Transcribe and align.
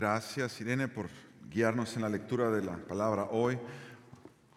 Gracias, 0.00 0.58
Irene, 0.62 0.88
por 0.88 1.10
guiarnos 1.50 1.94
en 1.94 2.00
la 2.00 2.08
lectura 2.08 2.50
de 2.50 2.64
la 2.64 2.78
palabra 2.78 3.24
hoy. 3.32 3.58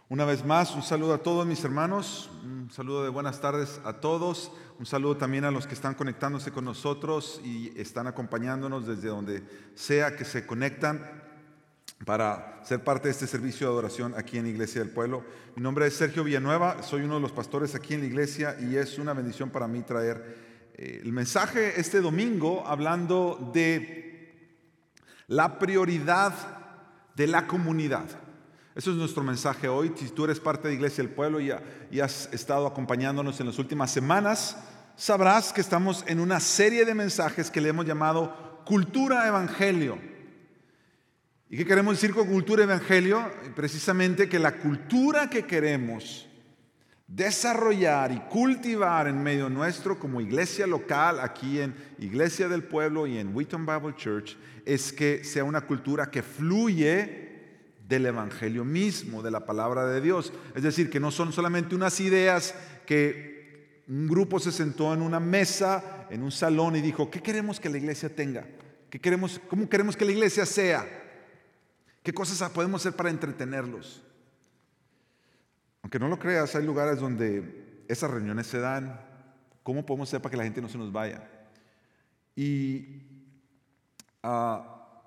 Una 0.08 0.23
vez 0.23 0.46
más, 0.46 0.73
un 0.73 0.83
saludo 0.83 1.16
a 1.16 1.17
todos 1.17 1.46
mis 1.46 1.62
hermanos, 1.66 2.29
un 2.46 2.71
saludo 2.71 3.04
de 3.04 3.09
buenas 3.09 3.41
tardes 3.41 3.81
a 3.83 3.99
todos, 3.99 4.53
un 4.79 4.85
saludo 4.85 5.17
también 5.17 5.43
a 5.43 5.51
los 5.51 5.67
que 5.67 5.73
están 5.73 5.95
conectándose 5.95 6.53
con 6.53 6.63
nosotros 6.63 7.41
y 7.43 7.77
están 7.77 8.07
acompañándonos 8.07 8.87
desde 8.87 9.09
donde 9.09 9.43
sea 9.75 10.15
que 10.15 10.24
se 10.24 10.47
conectan 10.47 11.03
para 12.05 12.62
ser 12.63 12.81
parte 12.81 13.10
de 13.10 13.12
este 13.12 13.28
servicio 13.28 13.67
de 13.67 13.73
adoración 13.73 14.13
aquí 14.15 14.37
en 14.37 14.47
Iglesia 14.47 14.79
del 14.79 14.91
Pueblo. 14.91 15.25
Mi 15.57 15.62
nombre 15.62 15.85
es 15.87 15.94
Sergio 15.94 16.23
Villanueva, 16.23 16.84
soy 16.84 17.02
uno 17.02 17.16
de 17.16 17.21
los 17.21 17.34
pastores 17.34 17.75
aquí 17.75 17.95
en 17.95 17.99
la 17.99 18.07
iglesia 18.07 18.55
y 18.62 18.77
es 18.77 18.98
una 18.98 19.12
bendición 19.12 19.49
para 19.49 19.67
mí 19.67 19.81
traer 19.81 20.71
eh, 20.75 21.02
el 21.03 21.12
mensaje 21.12 21.77
este 21.81 21.99
domingo 21.99 22.66
hablando 22.66 23.52
de 23.53 24.12
la 25.27 25.59
prioridad 25.59 26.34
de 27.16 27.27
la 27.27 27.48
comunidad. 27.48 28.05
Eso 28.76 28.91
es 28.91 28.98
nuestro 28.98 29.23
mensaje 29.23 29.68
hoy. 29.68 29.94
Si 29.96 30.09
tú 30.09 30.26
eres 30.26 30.40
parte 30.40 30.68
de 30.68 30.73
Iglesia 30.73 31.04
del 31.04 31.13
Pueblo 31.13 31.40
y, 31.40 31.52
has 31.99 32.30
estado 32.34 32.66
acompañándonos 32.66 33.40
en 33.40 33.48
las 33.48 33.59
últimas 33.59 33.91
semanas, 33.91 34.58
sabrás 34.96 35.54
que 35.54 35.62
estamos 35.62 36.04
en 36.08 36.20
una 36.20 36.40
serie 36.40 36.86
de 36.86 36.96
mensajes 36.96 37.52
que 37.52 37.62
le 37.62 37.70
hemos 37.70 37.86
llamado 37.86 38.62
Cultura 38.66 39.27
Evangelio. 39.27 39.99
¿Y 41.49 41.58
qué 41.58 41.66
queremos 41.68 42.02
decir 42.02 42.16
con 42.16 42.27
cultura 42.27 42.63
evangelio? 42.63 43.32
Precisamente 43.55 44.27
que 44.27 44.40
la 44.40 44.54
cultura 44.54 45.30
que 45.30 45.46
queremos 45.46 46.27
desarrollar 47.07 48.12
y 48.12 48.20
cultivar 48.21 49.07
en 49.07 49.21
medio 49.21 49.49
nuestro 49.49 49.99
como 49.99 50.21
iglesia 50.21 50.66
local, 50.66 51.20
aquí 51.20 51.59
en 51.59 51.76
Iglesia 51.99 52.48
del 52.48 52.63
Pueblo 52.63 53.07
y 53.07 53.17
en 53.17 53.35
Wheaton 53.35 53.66
Bible 53.66 53.95
Church, 53.95 54.38
es 54.66 54.93
que 54.93 55.23
sea 55.23 55.43
una 55.43 55.62
cultura 55.62 56.09
que 56.09 56.23
fluye 56.23 57.31
del 57.88 58.05
Evangelio 58.05 58.63
mismo, 58.63 59.21
de 59.21 59.32
la 59.32 59.45
palabra 59.45 59.85
de 59.85 60.01
Dios. 60.01 60.34
Es 60.55 60.63
decir, 60.63 60.90
que 60.90 60.99
no 60.99 61.12
son 61.12 61.34
solamente 61.34 61.76
unas 61.76 61.99
ideas 61.99 62.55
que 62.85 63.84
un 63.88 64.07
grupo 64.07 64.39
se 64.39 64.51
sentó 64.51 64.93
en 64.93 65.01
una 65.01 65.19
mesa, 65.19 66.07
en 66.09 66.23
un 66.23 66.31
salón 66.31 66.75
y 66.75 66.81
dijo, 66.81 67.11
¿qué 67.11 67.21
queremos 67.21 67.59
que 67.59 67.69
la 67.69 67.77
iglesia 67.77 68.13
tenga? 68.15 68.47
¿Qué 68.89 68.99
queremos, 68.99 69.41
¿Cómo 69.49 69.67
queremos 69.67 69.97
que 69.97 70.05
la 70.05 70.11
iglesia 70.11 70.45
sea? 70.45 70.88
¿Qué 72.01 72.13
cosas 72.13 72.49
podemos 72.51 72.81
hacer 72.81 72.95
para 72.95 73.09
entretenerlos? 73.09 74.01
Aunque 75.83 75.99
no 75.99 76.07
lo 76.07 76.17
creas, 76.17 76.55
hay 76.55 76.65
lugares 76.65 76.99
donde 76.99 77.83
esas 77.87 78.09
reuniones 78.09 78.47
se 78.47 78.59
dan. 78.59 78.99
¿Cómo 79.61 79.85
podemos 79.85 80.09
hacer 80.09 80.21
para 80.21 80.31
que 80.31 80.37
la 80.37 80.43
gente 80.43 80.61
no 80.61 80.69
se 80.69 80.77
nos 80.77 80.91
vaya? 80.91 81.29
Y 82.35 83.03
ah, 84.23 85.01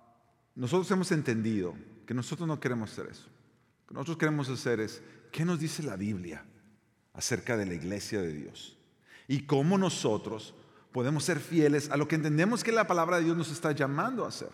nosotros 0.54 0.90
hemos 0.90 1.10
entendido 1.12 1.74
que 2.06 2.14
nosotros 2.14 2.46
no 2.46 2.60
queremos 2.60 2.92
hacer 2.92 3.08
eso. 3.10 3.28
Que 3.88 3.94
nosotros 3.94 4.18
queremos 4.18 4.48
hacer 4.48 4.80
es, 4.80 5.02
¿qué 5.32 5.44
nos 5.44 5.58
dice 5.58 5.82
la 5.82 5.96
Biblia 5.96 6.44
acerca 7.14 7.56
de 7.56 7.66
la 7.66 7.74
iglesia 7.74 8.20
de 8.20 8.32
Dios? 8.32 8.78
Y 9.28 9.40
cómo 9.42 9.78
nosotros 9.78 10.54
podemos 10.92 11.24
ser 11.24 11.40
fieles 11.40 11.90
a 11.90 11.96
lo 11.96 12.06
que 12.06 12.16
entendemos 12.16 12.62
que 12.62 12.72
la 12.72 12.86
palabra 12.86 13.16
de 13.16 13.24
Dios 13.24 13.36
nos 13.36 13.50
está 13.50 13.72
llamando 13.72 14.24
a 14.24 14.28
hacer. 14.28 14.50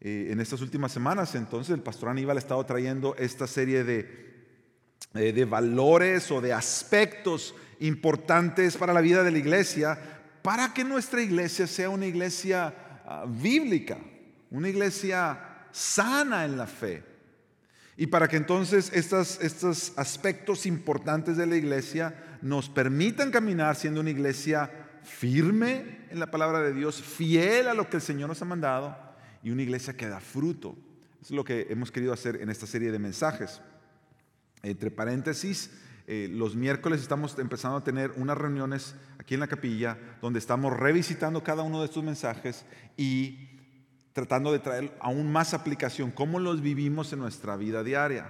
Eh, 0.00 0.28
en 0.30 0.40
estas 0.40 0.60
últimas 0.60 0.92
semanas. 0.92 1.34
Entonces 1.34 1.74
el 1.74 1.82
pastor 1.82 2.10
Aníbal 2.10 2.36
ha 2.36 2.40
estado 2.40 2.64
trayendo 2.66 3.16
esta 3.16 3.46
serie 3.46 3.82
de, 3.82 4.35
eh, 5.14 5.32
de 5.32 5.44
valores 5.44 6.30
o 6.30 6.40
de 6.40 6.52
aspectos 6.52 7.54
importantes 7.80 8.76
para 8.76 8.92
la 8.92 9.00
vida 9.00 9.22
de 9.22 9.30
la 9.30 9.38
iglesia, 9.38 9.98
para 10.42 10.72
que 10.74 10.84
nuestra 10.84 11.22
iglesia 11.22 11.66
sea 11.66 11.90
una 11.90 12.06
iglesia 12.06 12.74
ah, 13.06 13.24
bíblica, 13.26 13.98
una 14.50 14.68
iglesia 14.68 15.38
sana 15.72 16.44
en 16.44 16.56
la 16.56 16.66
fe. 16.66 17.02
Y 17.96 18.08
para 18.08 18.28
que 18.28 18.36
entonces 18.36 18.90
estos, 18.92 19.40
estos 19.40 19.94
aspectos 19.96 20.66
importantes 20.66 21.36
de 21.36 21.46
la 21.46 21.56
iglesia 21.56 22.14
nos 22.42 22.68
permitan 22.68 23.30
caminar 23.30 23.74
siendo 23.76 24.00
una 24.00 24.10
iglesia 24.10 24.70
firme 25.02 26.06
en 26.10 26.18
la 26.18 26.30
palabra 26.30 26.60
de 26.60 26.74
Dios, 26.74 27.00
fiel 27.02 27.68
a 27.68 27.74
lo 27.74 27.88
que 27.88 27.96
el 27.96 28.02
Señor 28.02 28.28
nos 28.28 28.42
ha 28.42 28.44
mandado 28.44 28.96
y 29.42 29.50
una 29.50 29.62
iglesia 29.62 29.96
que 29.96 30.08
da 30.08 30.20
fruto. 30.20 30.76
Es 31.22 31.30
lo 31.30 31.44
que 31.44 31.66
hemos 31.70 31.90
querido 31.90 32.12
hacer 32.12 32.36
en 32.42 32.50
esta 32.50 32.66
serie 32.66 32.92
de 32.92 32.98
mensajes. 32.98 33.60
Entre 34.66 34.90
paréntesis, 34.90 35.70
eh, 36.08 36.28
los 36.28 36.56
miércoles 36.56 37.00
estamos 37.00 37.38
empezando 37.38 37.76
a 37.76 37.84
tener 37.84 38.10
unas 38.16 38.36
reuniones 38.36 38.96
aquí 39.16 39.34
en 39.34 39.40
la 39.40 39.46
capilla 39.46 39.96
donde 40.20 40.40
estamos 40.40 40.76
revisitando 40.76 41.44
cada 41.44 41.62
uno 41.62 41.78
de 41.78 41.84
estos 41.84 42.02
mensajes 42.02 42.64
y 42.96 43.48
tratando 44.12 44.50
de 44.50 44.58
traer 44.58 44.92
aún 44.98 45.30
más 45.30 45.54
aplicación, 45.54 46.10
cómo 46.10 46.40
los 46.40 46.62
vivimos 46.62 47.12
en 47.12 47.20
nuestra 47.20 47.56
vida 47.56 47.84
diaria. 47.84 48.28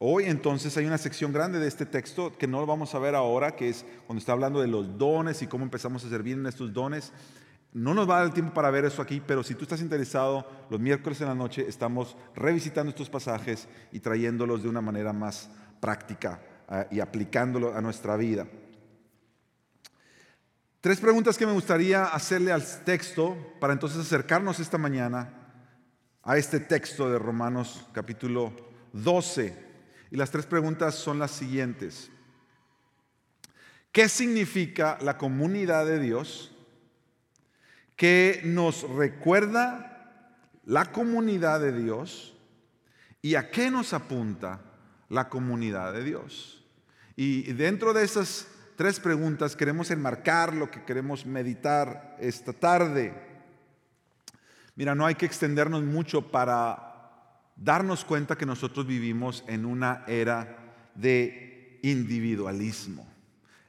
Hoy 0.00 0.24
entonces 0.24 0.76
hay 0.76 0.86
una 0.86 0.98
sección 0.98 1.32
grande 1.32 1.60
de 1.60 1.68
este 1.68 1.86
texto 1.86 2.36
que 2.36 2.48
no 2.48 2.58
lo 2.58 2.66
vamos 2.66 2.92
a 2.96 2.98
ver 2.98 3.14
ahora, 3.14 3.54
que 3.54 3.68
es 3.68 3.86
cuando 4.08 4.18
está 4.18 4.32
hablando 4.32 4.60
de 4.60 4.66
los 4.66 4.98
dones 4.98 5.42
y 5.42 5.46
cómo 5.46 5.62
empezamos 5.62 6.04
a 6.04 6.08
servir 6.08 6.36
en 6.36 6.46
estos 6.46 6.72
dones. 6.72 7.12
No 7.72 7.94
nos 7.94 8.08
va 8.08 8.16
a 8.16 8.18
dar 8.18 8.26
el 8.26 8.34
tiempo 8.34 8.52
para 8.52 8.70
ver 8.70 8.84
eso 8.84 9.00
aquí, 9.00 9.22
pero 9.26 9.42
si 9.42 9.54
tú 9.54 9.62
estás 9.62 9.80
interesado, 9.80 10.46
los 10.68 10.78
miércoles 10.78 11.20
en 11.22 11.28
la 11.28 11.34
noche 11.34 11.64
estamos 11.66 12.16
revisitando 12.34 12.90
estos 12.90 13.08
pasajes 13.08 13.66
y 13.92 14.00
trayéndolos 14.00 14.62
de 14.62 14.68
una 14.68 14.82
manera 14.82 15.12
más 15.12 15.50
práctica 15.80 16.40
ah, 16.68 16.86
y 16.90 17.00
aplicándolo 17.00 17.74
a 17.74 17.80
nuestra 17.80 18.16
vida. 18.16 18.46
Tres 20.82 21.00
preguntas 21.00 21.38
que 21.38 21.46
me 21.46 21.52
gustaría 21.52 22.04
hacerle 22.04 22.52
al 22.52 22.64
texto 22.84 23.36
para 23.58 23.72
entonces 23.72 24.00
acercarnos 24.00 24.60
esta 24.60 24.78
mañana 24.78 25.32
a 26.22 26.36
este 26.36 26.60
texto 26.60 27.08
de 27.08 27.18
Romanos 27.18 27.86
capítulo 27.92 28.52
12. 28.92 29.56
Y 30.10 30.16
las 30.16 30.30
tres 30.30 30.44
preguntas 30.44 30.94
son 30.94 31.18
las 31.18 31.30
siguientes. 31.30 32.10
¿Qué 33.92 34.08
significa 34.08 34.98
la 35.00 35.16
comunidad 35.16 35.86
de 35.86 36.00
Dios? 36.00 36.51
Que 37.96 38.40
nos 38.44 38.88
recuerda 38.88 39.92
la 40.64 40.92
comunidad 40.92 41.60
de 41.60 41.72
Dios 41.72 42.34
y 43.20 43.34
a 43.36 43.50
qué 43.50 43.70
nos 43.70 43.92
apunta 43.92 44.60
la 45.08 45.28
comunidad 45.28 45.92
de 45.92 46.04
Dios. 46.04 46.64
Y 47.16 47.52
dentro 47.52 47.92
de 47.92 48.04
esas 48.04 48.48
tres 48.76 48.98
preguntas 48.98 49.54
queremos 49.54 49.90
enmarcar 49.90 50.54
lo 50.54 50.70
que 50.70 50.84
queremos 50.84 51.26
meditar 51.26 52.16
esta 52.18 52.52
tarde. 52.52 53.14
Mira, 54.74 54.94
no 54.94 55.04
hay 55.04 55.14
que 55.14 55.26
extendernos 55.26 55.82
mucho 55.82 56.32
para 56.32 56.92
darnos 57.56 58.04
cuenta 58.04 58.36
que 58.36 58.46
nosotros 58.46 58.86
vivimos 58.86 59.44
en 59.46 59.66
una 59.66 60.04
era 60.06 60.74
de 60.94 61.78
individualismo. 61.82 63.11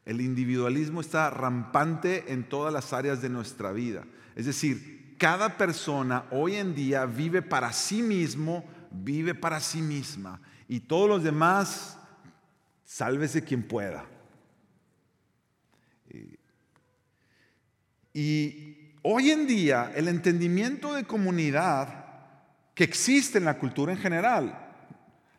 El 0.06 0.22
individualismo 0.22 1.02
está 1.02 1.30
rampante 1.30 2.32
en 2.34 2.44
todas 2.44 2.74
las 2.74 2.92
áreas 2.94 3.22
de 3.22 3.30
nuestra 3.30 3.72
vida. 3.72 4.06
Es 4.36 4.46
decir, 4.46 5.16
cada 5.18 5.58
persona 5.58 6.26
hoy 6.32 6.56
en 6.56 6.76
día 6.76 7.06
vive 7.06 7.42
para 7.42 7.72
sí 7.72 8.02
mismo, 8.02 8.66
vive 8.92 9.34
para 9.34 9.60
sí 9.60 9.82
misma. 9.82 10.42
Y 10.68 10.82
todos 10.82 11.08
los 11.08 11.24
demás, 11.24 11.98
sálvese 12.84 13.44
quien 13.44 13.64
pueda. 13.64 14.06
Y 18.14 18.92
hoy 19.02 19.32
en 19.32 19.48
día 19.48 19.92
el 19.96 20.08
entendimiento 20.08 20.94
de 20.94 21.06
comunidad 21.06 22.04
que 22.76 22.84
existe 22.84 23.38
en 23.38 23.46
la 23.46 23.58
cultura 23.58 23.92
en 23.92 24.00
general, 24.00 24.63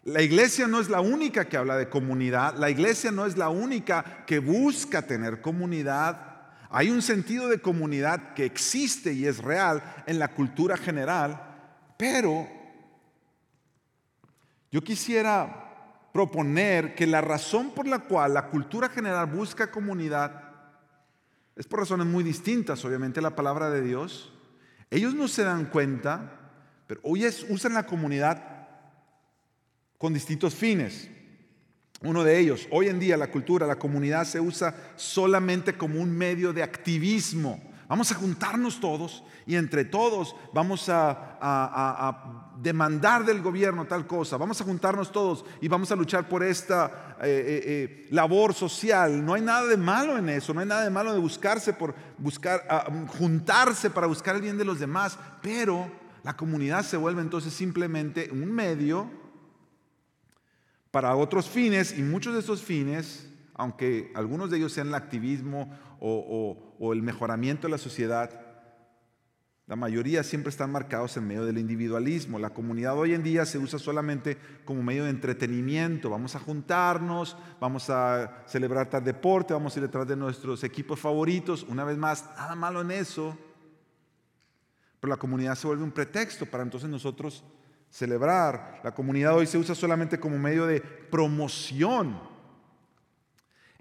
la 0.05 0.21
iglesia 0.21 0.67
no 0.67 0.81
es 0.81 0.91
la 0.91 1.01
única 1.01 1.47
que 1.47 1.57
habla 1.57 1.77
de 1.77 1.89
comunidad, 1.89 2.57
la 2.59 2.69
iglesia 2.69 3.11
no 3.11 3.25
es 3.25 3.39
la 3.39 3.49
única 3.49 4.25
que 4.27 4.39
busca 4.39 5.03
tener 5.03 5.41
comunidad, 5.41 6.35
hay 6.69 6.91
un 6.91 7.01
sentido 7.01 7.49
de 7.49 7.61
comunidad 7.61 8.35
que 8.35 8.45
existe 8.45 9.13
y 9.13 9.27
es 9.27 9.39
real 9.39 9.83
en 10.07 10.19
la 10.19 10.29
cultura 10.29 10.77
general, 10.77 11.41
pero 11.97 12.47
yo 14.71 14.83
quisiera 14.83 16.11
proponer 16.13 16.95
que 16.95 17.07
la 17.07 17.23
razón 17.23 17.71
por 17.71 17.87
la 17.87 18.01
cual 18.01 18.35
la 18.35 18.49
cultura 18.49 18.89
general 18.91 19.27
busca 19.27 19.71
comunidad 19.71 20.43
es 21.57 21.67
por 21.67 21.81
razones 21.81 22.07
muy 22.07 22.23
distintas, 22.25 22.85
obviamente 22.85 23.23
la 23.23 23.37
palabra 23.37 23.71
de 23.71 23.81
Dios. 23.81 24.33
Ellos 24.91 25.15
no 25.15 25.29
se 25.29 25.45
dan 25.45 25.67
cuenta, 25.67 26.33
pero 26.87 27.01
hoy 27.05 27.25
usan 27.49 27.73
la 27.73 27.87
comunidad 27.87 28.54
con 30.05 30.13
distintos 30.13 30.55
fines. 30.55 31.09
Uno 32.03 32.25
de 32.25 32.39
ellos, 32.39 32.69
hoy 32.71 32.89
en 32.89 33.01
día 33.01 33.17
la 33.17 33.31
cultura, 33.31 33.67
la 33.67 33.79
comunidad 33.79 34.27
se 34.27 34.39
usa 34.39 34.77
solamente 34.97 35.79
como 35.79 35.99
un 35.99 36.15
medio 36.15 36.53
de 36.53 36.63
activismo. 36.63 37.59
Vamos 37.89 38.13
a 38.13 38.15
juntarnos 38.15 38.81
todos 38.81 39.25
y 39.47 39.57
entre 39.57 39.87
todos 39.87 40.37
vamos 40.53 40.91
a, 40.91 42.51
demandar 42.61 43.25
del 43.25 43.41
gobierno 43.41 43.87
tal 43.87 44.07
cosa. 44.07 44.37
Vamos 44.37 44.61
a 44.61 44.65
juntarnos 44.65 45.11
todos 45.11 45.47
y 45.63 45.69
vamos 45.69 45.91
a 45.91 45.97
luchar 45.97 46.29
por 46.29 46.45
esta 46.45 47.17
eh, 47.23 47.25
eh, 47.27 47.63
eh, 47.65 48.07
labor 48.11 48.53
social. 48.53 49.25
No 49.25 49.33
hay 49.33 49.41
nada 49.41 49.65
de 49.65 49.79
malo 49.79 50.19
en 50.19 50.29
eso, 50.29 50.53
no 50.53 50.61
hay 50.61 50.67
nada 50.67 50.85
de 50.85 50.91
malo 50.91 51.15
de 51.15 51.19
buscarse 51.19 51.73
por 51.73 51.95
buscar, 52.19 52.61
juntarse 53.19 53.89
para 53.89 54.07
buscar 54.07 54.37
el 54.37 54.43
bien 54.43 54.59
de 54.59 54.67
los 54.67 54.79
demás, 54.79 55.19
pero 55.41 55.91
la 56.23 56.37
comunidad 56.37 56.83
se 56.85 56.99
vuelve 56.99 57.23
entonces 57.23 57.55
simplemente 57.55 58.29
un 58.31 58.53
medio 58.53 59.24
para 60.95 61.17
otros 61.17 61.51
fines 61.51 61.99
y 61.99 62.03
muchos 62.03 62.35
de 62.35 62.39
esos 62.39 62.63
fines, 62.63 63.29
aunque 63.55 64.13
algunos 64.15 64.49
de 64.49 64.59
ellos 64.59 64.73
sean 64.73 64.87
el 64.87 64.95
activismo 64.95 65.77
o, 65.99 66.93
el 66.93 67.03
mejoramiento 67.03 67.67
de 67.67 67.73
la 67.73 67.79
sociedad, 67.79 68.31
la 69.67 69.75
mayoría 69.75 70.23
siempre 70.23 70.51
están 70.51 70.71
marcados 70.71 71.17
en 71.17 71.27
medio 71.27 71.45
del 71.47 71.59
individualismo. 71.59 72.39
La 72.39 72.51
comunidad 72.51 72.97
hoy 72.97 73.13
en 73.13 73.25
día 73.25 73.45
se 73.45 73.59
usa 73.59 73.81
solamente 73.81 74.39
como 74.65 74.85
medio 74.85 75.03
de 75.03 75.11
entretenimiento. 75.11 76.11
Vamos 76.11 76.37
a 76.37 76.39
juntarnos, 76.39 77.37
vamos 77.61 77.91
a 77.91 78.45
celebrar 78.47 78.89
tal 78.89 79.03
deporte, 79.03 79.53
vamos 79.53 79.75
a 79.75 79.81
ir 79.81 79.87
detrás 79.87 80.07
de 80.07 80.15
nuestros 80.15 80.63
equipos 80.63 81.01
favoritos. 81.01 81.65
Una 81.65 81.83
vez 81.83 81.99
más, 81.99 82.25
nada 82.37 82.55
malo 82.55 82.83
en 82.83 82.93
eso. 82.93 83.37
Pero 85.01 85.11
la 85.11 85.17
comunidad 85.17 85.57
se 85.57 85.67
vuelve 85.67 85.83
un 85.83 85.91
pretexto 85.91 86.47
para 86.47 86.63
entonces 86.63 86.89
nosotros 86.89 87.43
celebrar. 87.95 88.81
La 88.83 88.93
comunidad 88.93 89.37
hoy 89.37 89.47
se 89.47 89.57
usa 89.57 89.73
solamente 89.75 90.19
como 90.19 90.37
medio 90.37 90.67
de 90.67 90.81
promoción. 90.81 92.19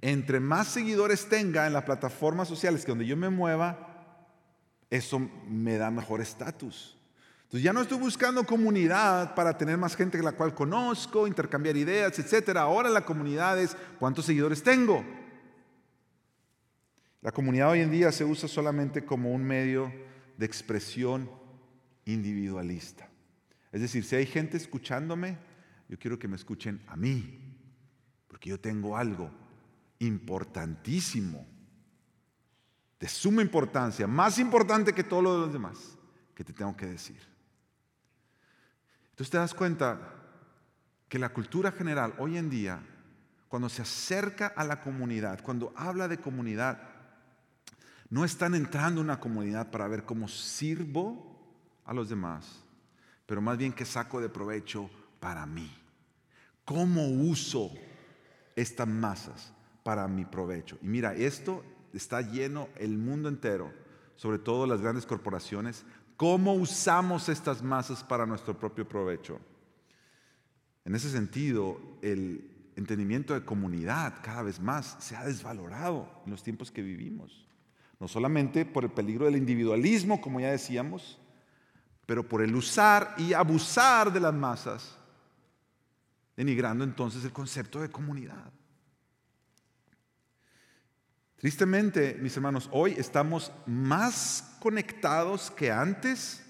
Entre 0.01 0.39
más 0.39 0.67
seguidores 0.67 1.27
tenga 1.27 1.65
en 1.65 1.73
las 1.73 1.83
plataformas 1.83 2.47
sociales 2.47 2.85
que 2.85 2.91
donde 2.91 3.07
yo 3.07 3.17
me 3.17 3.29
mueva, 3.29 3.89
eso 4.91 5.19
me 5.49 5.77
da 5.77 5.89
mejor 5.89 6.21
estatus. 6.21 6.95
Entonces 7.45 7.63
ya 7.63 7.73
no 7.73 7.81
estoy 7.81 7.97
buscando 7.97 8.45
comunidad 8.45 9.33
para 9.33 9.57
tener 9.57 9.77
más 9.77 9.95
gente 9.95 10.19
que 10.19 10.23
la 10.23 10.33
cual 10.33 10.53
conozco, 10.53 11.25
intercambiar 11.25 11.75
ideas, 11.75 12.19
etc. 12.19 12.57
Ahora 12.57 12.89
la 12.89 13.05
comunidad 13.05 13.59
es 13.59 13.75
cuántos 13.97 14.25
seguidores 14.25 14.61
tengo. 14.61 15.03
La 17.21 17.31
comunidad 17.31 17.71
hoy 17.71 17.79
en 17.79 17.89
día 17.89 18.11
se 18.11 18.25
usa 18.25 18.47
solamente 18.47 19.05
como 19.05 19.31
un 19.31 19.43
medio 19.43 19.91
de 20.37 20.45
expresión 20.45 21.31
individualista. 22.05 23.09
Es 23.73 23.81
decir, 23.81 24.05
si 24.05 24.15
hay 24.15 24.27
gente 24.27 24.55
escuchándome, 24.55 25.35
yo 25.89 25.97
quiero 25.97 26.19
que 26.19 26.27
me 26.27 26.35
escuchen 26.35 26.79
a 26.87 26.95
mí, 26.95 27.39
porque 28.27 28.51
yo 28.51 28.59
tengo 28.59 28.95
algo 28.95 29.31
importantísimo 29.97 31.45
de 32.99 33.07
suma 33.07 33.41
importancia, 33.41 34.05
más 34.05 34.37
importante 34.37 34.93
que 34.93 35.03
todo 35.03 35.23
lo 35.23 35.33
de 35.33 35.39
los 35.39 35.53
demás, 35.53 35.97
que 36.35 36.43
te 36.43 36.53
tengo 36.53 36.77
que 36.77 36.85
decir. 36.85 37.19
Entonces 39.09 39.31
te 39.31 39.37
das 39.37 39.55
cuenta 39.55 39.99
que 41.09 41.17
la 41.17 41.33
cultura 41.33 41.71
general 41.71 42.13
hoy 42.19 42.37
en 42.37 42.51
día, 42.51 42.79
cuando 43.49 43.69
se 43.69 43.81
acerca 43.81 44.47
a 44.55 44.63
la 44.63 44.81
comunidad, 44.81 45.41
cuando 45.41 45.73
habla 45.75 46.07
de 46.07 46.19
comunidad, 46.19 46.79
no 48.09 48.23
están 48.23 48.53
entrando 48.53 49.01
en 49.01 49.07
una 49.07 49.19
comunidad 49.19 49.71
para 49.71 49.87
ver 49.87 50.05
cómo 50.05 50.27
sirvo 50.27 51.57
a 51.85 51.93
los 51.93 52.09
demás, 52.09 52.62
pero 53.25 53.41
más 53.41 53.57
bien 53.57 53.73
que 53.73 53.85
saco 53.85 54.21
de 54.21 54.29
provecho 54.29 54.89
para 55.19 55.45
mí. 55.45 55.71
¿Cómo 56.65 57.07
uso 57.07 57.71
estas 58.55 58.87
masas 58.87 59.53
para 59.83 60.07
mi 60.07 60.25
provecho? 60.25 60.77
Y 60.81 60.87
mira, 60.87 61.13
esto 61.15 61.63
está 61.93 62.21
lleno 62.21 62.69
el 62.77 62.97
mundo 62.97 63.29
entero, 63.29 63.73
sobre 64.15 64.39
todo 64.39 64.65
las 64.65 64.81
grandes 64.81 65.05
corporaciones, 65.05 65.85
cómo 66.17 66.53
usamos 66.53 67.29
estas 67.29 67.61
masas 67.61 68.03
para 68.03 68.25
nuestro 68.25 68.57
propio 68.57 68.87
provecho. 68.87 69.39
En 70.85 70.95
ese 70.95 71.09
sentido, 71.09 71.79
el 72.01 72.49
entendimiento 72.75 73.33
de 73.33 73.45
comunidad 73.45 74.15
cada 74.21 74.43
vez 74.43 74.59
más 74.59 74.97
se 74.99 75.15
ha 75.15 75.25
desvalorado 75.25 76.09
en 76.25 76.31
los 76.31 76.43
tiempos 76.43 76.71
que 76.71 76.81
vivimos. 76.81 77.47
No 77.99 78.07
solamente 78.07 78.65
por 78.65 78.83
el 78.83 78.91
peligro 78.91 79.25
del 79.25 79.37
individualismo, 79.37 80.19
como 80.19 80.39
ya 80.39 80.51
decíamos, 80.51 81.19
pero 82.05 82.27
por 82.27 82.41
el 82.41 82.55
usar 82.55 83.15
y 83.17 83.33
abusar 83.33 84.11
de 84.11 84.19
las 84.19 84.33
masas, 84.33 84.97
denigrando 86.35 86.83
entonces 86.83 87.23
el 87.23 87.31
concepto 87.31 87.79
de 87.81 87.89
comunidad. 87.89 88.51
Tristemente, 91.37 92.17
mis 92.21 92.35
hermanos, 92.37 92.69
hoy 92.71 92.95
estamos 92.97 93.51
más 93.65 94.55
conectados 94.59 95.51
que 95.51 95.71
antes, 95.71 96.41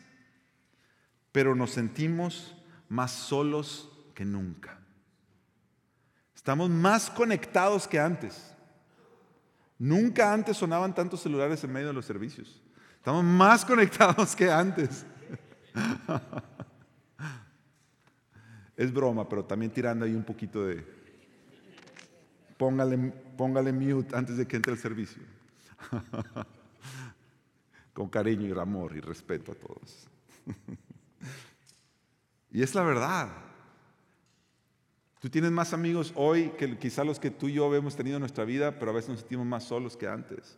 pero 1.31 1.55
nos 1.55 1.71
sentimos 1.71 2.55
más 2.89 3.11
solos 3.11 3.89
que 4.13 4.23
nunca. 4.23 4.79
Estamos 6.35 6.69
más 6.69 7.09
conectados 7.09 7.88
que 7.88 8.00
antes. 8.00 8.53
Nunca 9.79 10.31
antes 10.31 10.57
sonaban 10.57 10.94
tantos 10.94 11.21
celulares 11.21 11.63
en 11.63 11.73
medio 11.73 11.88
de 11.88 11.94
los 11.94 12.05
servicios. 12.05 12.61
Estamos 12.97 13.23
más 13.23 13.65
conectados 13.65 14.35
que 14.35 14.51
antes. 14.51 15.05
Es 18.75 18.92
broma, 18.92 19.30
pero 19.30 19.46
también 19.46 19.72
tirando 19.72 20.06
ahí 20.06 20.16
un 20.16 20.24
poquito 20.24 20.66
de, 20.66 20.84
póngale, 22.58 22.98
póngale 23.38 23.72
mute 23.72 24.16
antes 24.16 24.38
de 24.38 24.48
que 24.48 24.56
entre 24.56 24.74
el 24.74 24.80
servicio. 24.80 25.22
Con 27.94 28.10
cariño 28.10 28.48
y 28.48 28.60
amor 28.60 28.96
y 28.96 29.00
respeto 29.00 29.52
a 29.52 29.56
todos. 29.56 30.08
y 32.52 32.64
es 32.64 32.74
la 32.74 32.81
verdad. 32.81 33.30
Tú 35.20 35.30
tienes 35.30 35.52
más 35.52 35.74
amigos 35.74 36.12
hoy 36.16 36.50
que 36.58 36.78
quizá 36.78 37.04
los 37.04 37.20
que 37.20 37.30
tú 37.30 37.48
y 37.48 37.54
yo 37.54 37.74
hemos 37.75 37.96
tenido 37.96 38.18
en 38.18 38.22
nuestra 38.22 38.44
vida, 38.44 38.80
pero 38.80 38.92
a 38.92 38.96
veces 38.96 39.12
nos 39.12 39.20
sentimos 39.20 39.46
más 39.46 39.64
solos 39.64 39.96
que 39.96 40.08
antes. 40.08 40.58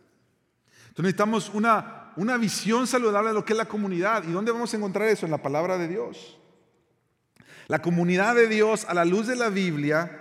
Entonces 0.96 1.12
necesitamos 1.12 1.50
una, 1.52 2.12
una 2.16 2.38
visión 2.38 2.86
saludable 2.86 3.28
de 3.28 3.34
lo 3.34 3.44
que 3.44 3.52
es 3.52 3.56
la 3.58 3.68
comunidad. 3.68 4.24
¿Y 4.24 4.32
dónde 4.32 4.50
vamos 4.50 4.72
a 4.72 4.78
encontrar 4.78 5.06
eso? 5.08 5.26
En 5.26 5.30
la 5.30 5.42
palabra 5.42 5.76
de 5.76 5.88
Dios. 5.88 6.38
La 7.66 7.82
comunidad 7.82 8.34
de 8.34 8.48
Dios 8.48 8.86
a 8.88 8.94
la 8.94 9.04
luz 9.04 9.26
de 9.26 9.36
la 9.36 9.50
Biblia 9.50 10.18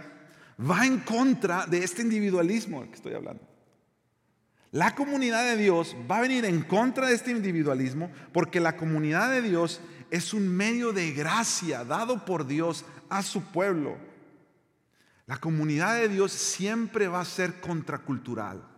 va 0.60 0.86
en 0.86 1.00
contra 1.00 1.66
de 1.66 1.82
este 1.82 2.02
individualismo 2.02 2.82
del 2.82 2.90
que 2.90 2.96
estoy 2.96 3.14
hablando. 3.14 3.42
La 4.72 4.96
comunidad 4.96 5.46
de 5.46 5.56
Dios 5.56 5.96
va 6.12 6.18
a 6.18 6.22
venir 6.22 6.44
en 6.44 6.62
contra 6.64 7.08
de 7.08 7.16
este 7.16 7.32
individualismo 7.32 8.12
porque 8.34 8.60
la 8.60 8.76
comunidad 8.76 9.32
de 9.32 9.44
Dios 9.44 9.80
es 10.12 10.34
un 10.34 10.46
medio 10.50 10.92
de 10.92 11.14
gracia 11.14 11.86
dado 11.86 12.26
por 12.26 12.46
Dios 12.46 12.84
a 13.08 13.24
su 13.24 13.42
pueblo. 13.44 13.96
La 15.26 15.38
comunidad 15.38 15.96
de 15.96 16.10
Dios 16.10 16.34
siempre 16.34 17.08
va 17.08 17.22
a 17.22 17.26
ser 17.26 17.62
contracultural. 17.62 18.75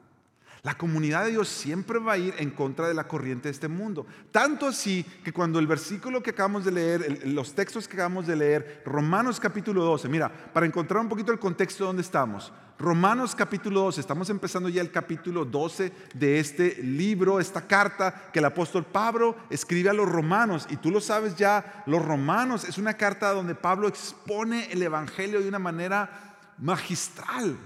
La 0.67 0.77
comunidad 0.77 1.23
de 1.23 1.31
Dios 1.31 1.47
siempre 1.47 1.97
va 1.97 2.11
a 2.11 2.17
ir 2.17 2.33
en 2.39 2.51
contra 2.51 2.89
de 2.89 2.93
la 2.93 3.07
corriente 3.07 3.47
de 3.47 3.53
este 3.53 3.69
mundo. 3.69 4.05
Tanto 4.33 4.67
así 4.67 5.05
que 5.23 5.31
cuando 5.31 5.59
el 5.59 5.65
versículo 5.65 6.21
que 6.21 6.31
acabamos 6.31 6.65
de 6.65 6.73
leer, 6.73 7.21
los 7.27 7.55
textos 7.55 7.87
que 7.87 7.93
acabamos 7.93 8.27
de 8.27 8.35
leer, 8.35 8.81
Romanos 8.83 9.39
capítulo 9.39 9.85
12, 9.85 10.09
mira, 10.09 10.29
para 10.29 10.65
encontrar 10.65 10.99
un 10.99 11.07
poquito 11.07 11.31
el 11.31 11.39
contexto 11.39 11.85
de 11.85 11.87
donde 11.87 12.01
estamos. 12.01 12.51
Romanos 12.77 13.33
capítulo 13.33 13.79
12, 13.83 14.01
estamos 14.01 14.29
empezando 14.29 14.67
ya 14.67 14.81
el 14.81 14.91
capítulo 14.91 15.45
12 15.45 15.93
de 16.13 16.37
este 16.37 16.83
libro, 16.83 17.39
esta 17.39 17.65
carta 17.65 18.29
que 18.33 18.39
el 18.39 18.45
apóstol 18.45 18.83
Pablo 18.83 19.37
escribe 19.49 19.89
a 19.89 19.93
los 19.93 20.09
romanos. 20.09 20.67
Y 20.69 20.75
tú 20.75 20.91
lo 20.91 20.99
sabes 20.99 21.37
ya, 21.37 21.85
los 21.85 22.03
romanos 22.03 22.65
es 22.65 22.77
una 22.77 22.95
carta 22.95 23.31
donde 23.31 23.55
Pablo 23.55 23.87
expone 23.87 24.69
el 24.69 24.83
Evangelio 24.83 25.39
de 25.39 25.47
una 25.47 25.59
manera 25.59 26.35
magistral. 26.57 27.57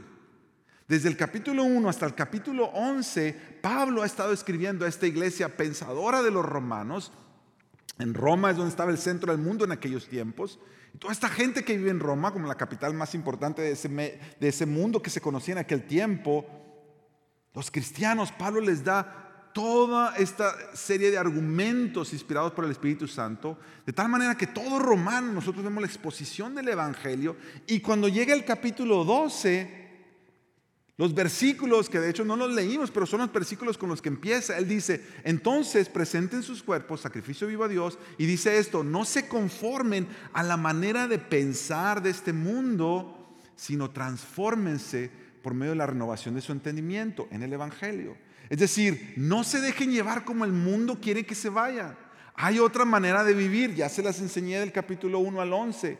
Desde 0.91 1.07
el 1.07 1.15
capítulo 1.15 1.63
1 1.63 1.87
hasta 1.87 2.05
el 2.05 2.15
capítulo 2.15 2.65
11, 2.65 3.59
Pablo 3.61 4.03
ha 4.03 4.05
estado 4.05 4.33
escribiendo 4.33 4.83
a 4.83 4.89
esta 4.89 5.07
iglesia 5.07 5.55
pensadora 5.55 6.21
de 6.21 6.31
los 6.31 6.45
romanos. 6.45 7.13
En 7.97 8.13
Roma 8.13 8.51
es 8.51 8.57
donde 8.57 8.71
estaba 8.71 8.91
el 8.91 8.97
centro 8.97 9.31
del 9.31 9.41
mundo 9.41 9.63
en 9.63 9.71
aquellos 9.71 10.09
tiempos. 10.09 10.59
Toda 10.99 11.13
esta 11.13 11.29
gente 11.29 11.63
que 11.63 11.77
vive 11.77 11.91
en 11.91 12.01
Roma, 12.01 12.33
como 12.33 12.45
la 12.45 12.55
capital 12.55 12.93
más 12.93 13.15
importante 13.15 13.61
de 13.61 13.71
ese, 13.71 13.87
de 13.87 14.47
ese 14.49 14.65
mundo 14.65 15.01
que 15.01 15.09
se 15.09 15.21
conocía 15.21 15.53
en 15.53 15.59
aquel 15.59 15.87
tiempo, 15.87 16.45
los 17.53 17.71
cristianos, 17.71 18.33
Pablo 18.33 18.59
les 18.59 18.83
da 18.83 19.49
toda 19.53 20.17
esta 20.17 20.75
serie 20.75 21.09
de 21.09 21.17
argumentos 21.17 22.11
inspirados 22.11 22.51
por 22.51 22.65
el 22.65 22.71
Espíritu 22.71 23.07
Santo, 23.07 23.57
de 23.85 23.93
tal 23.93 24.09
manera 24.09 24.35
que 24.35 24.47
todo 24.47 24.77
romano, 24.77 25.31
nosotros 25.31 25.63
vemos 25.63 25.81
la 25.81 25.87
exposición 25.87 26.53
del 26.53 26.67
Evangelio, 26.67 27.37
y 27.65 27.79
cuando 27.79 28.09
llega 28.09 28.33
el 28.33 28.43
capítulo 28.43 29.05
12, 29.05 29.80
los 30.97 31.13
versículos 31.13 31.89
que 31.89 31.99
de 31.99 32.09
hecho 32.09 32.25
no 32.25 32.35
los 32.35 32.53
leímos, 32.53 32.91
pero 32.91 33.05
son 33.05 33.21
los 33.21 33.31
versículos 33.31 33.77
con 33.77 33.89
los 33.89 34.01
que 34.01 34.09
empieza. 34.09 34.57
Él 34.57 34.67
dice, 34.67 35.03
entonces 35.23 35.89
presenten 35.89 36.43
sus 36.43 36.61
cuerpos, 36.61 37.01
sacrificio 37.01 37.47
vivo 37.47 37.63
a 37.63 37.69
Dios, 37.69 37.97
y 38.17 38.25
dice 38.25 38.57
esto, 38.57 38.83
no 38.83 39.05
se 39.05 39.27
conformen 39.27 40.07
a 40.33 40.43
la 40.43 40.57
manera 40.57 41.07
de 41.07 41.17
pensar 41.17 42.01
de 42.03 42.09
este 42.09 42.33
mundo, 42.33 43.35
sino 43.55 43.91
transfórmense 43.91 45.09
por 45.41 45.53
medio 45.53 45.71
de 45.71 45.77
la 45.77 45.87
renovación 45.87 46.35
de 46.35 46.41
su 46.41 46.51
entendimiento 46.51 47.27
en 47.31 47.41
el 47.41 47.53
Evangelio. 47.53 48.17
Es 48.49 48.59
decir, 48.59 49.13
no 49.15 49.43
se 49.43 49.61
dejen 49.61 49.91
llevar 49.91 50.25
como 50.25 50.45
el 50.45 50.51
mundo 50.51 50.99
quiere 51.01 51.25
que 51.25 51.35
se 51.35 51.49
vaya. 51.49 51.97
Hay 52.35 52.59
otra 52.59 52.85
manera 52.85 53.23
de 53.23 53.33
vivir, 53.33 53.73
ya 53.73 53.87
se 53.87 54.03
las 54.03 54.19
enseñé 54.19 54.59
del 54.59 54.71
capítulo 54.71 55.19
1 55.19 55.41
al 55.41 55.53
11. 55.53 55.97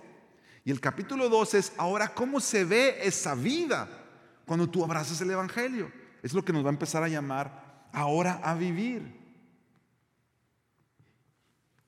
Y 0.65 0.71
el 0.71 0.79
capítulo 0.79 1.29
12 1.29 1.57
es 1.57 1.74
ahora 1.77 2.13
cómo 2.13 2.39
se 2.39 2.65
ve 2.65 3.00
esa 3.01 3.36
vida 3.36 4.00
cuando 4.45 4.69
tú 4.69 4.83
abrazas 4.83 5.19
el 5.21 5.31
Evangelio. 5.31 5.91
Es 6.24 6.33
lo 6.33 6.43
que 6.43 6.53
nos 6.53 6.63
va 6.63 6.69
a 6.69 6.74
empezar 6.74 7.03
a 7.03 7.07
llamar 7.07 7.88
ahora 7.91 8.39
a 8.43 8.55
vivir. 8.55 9.19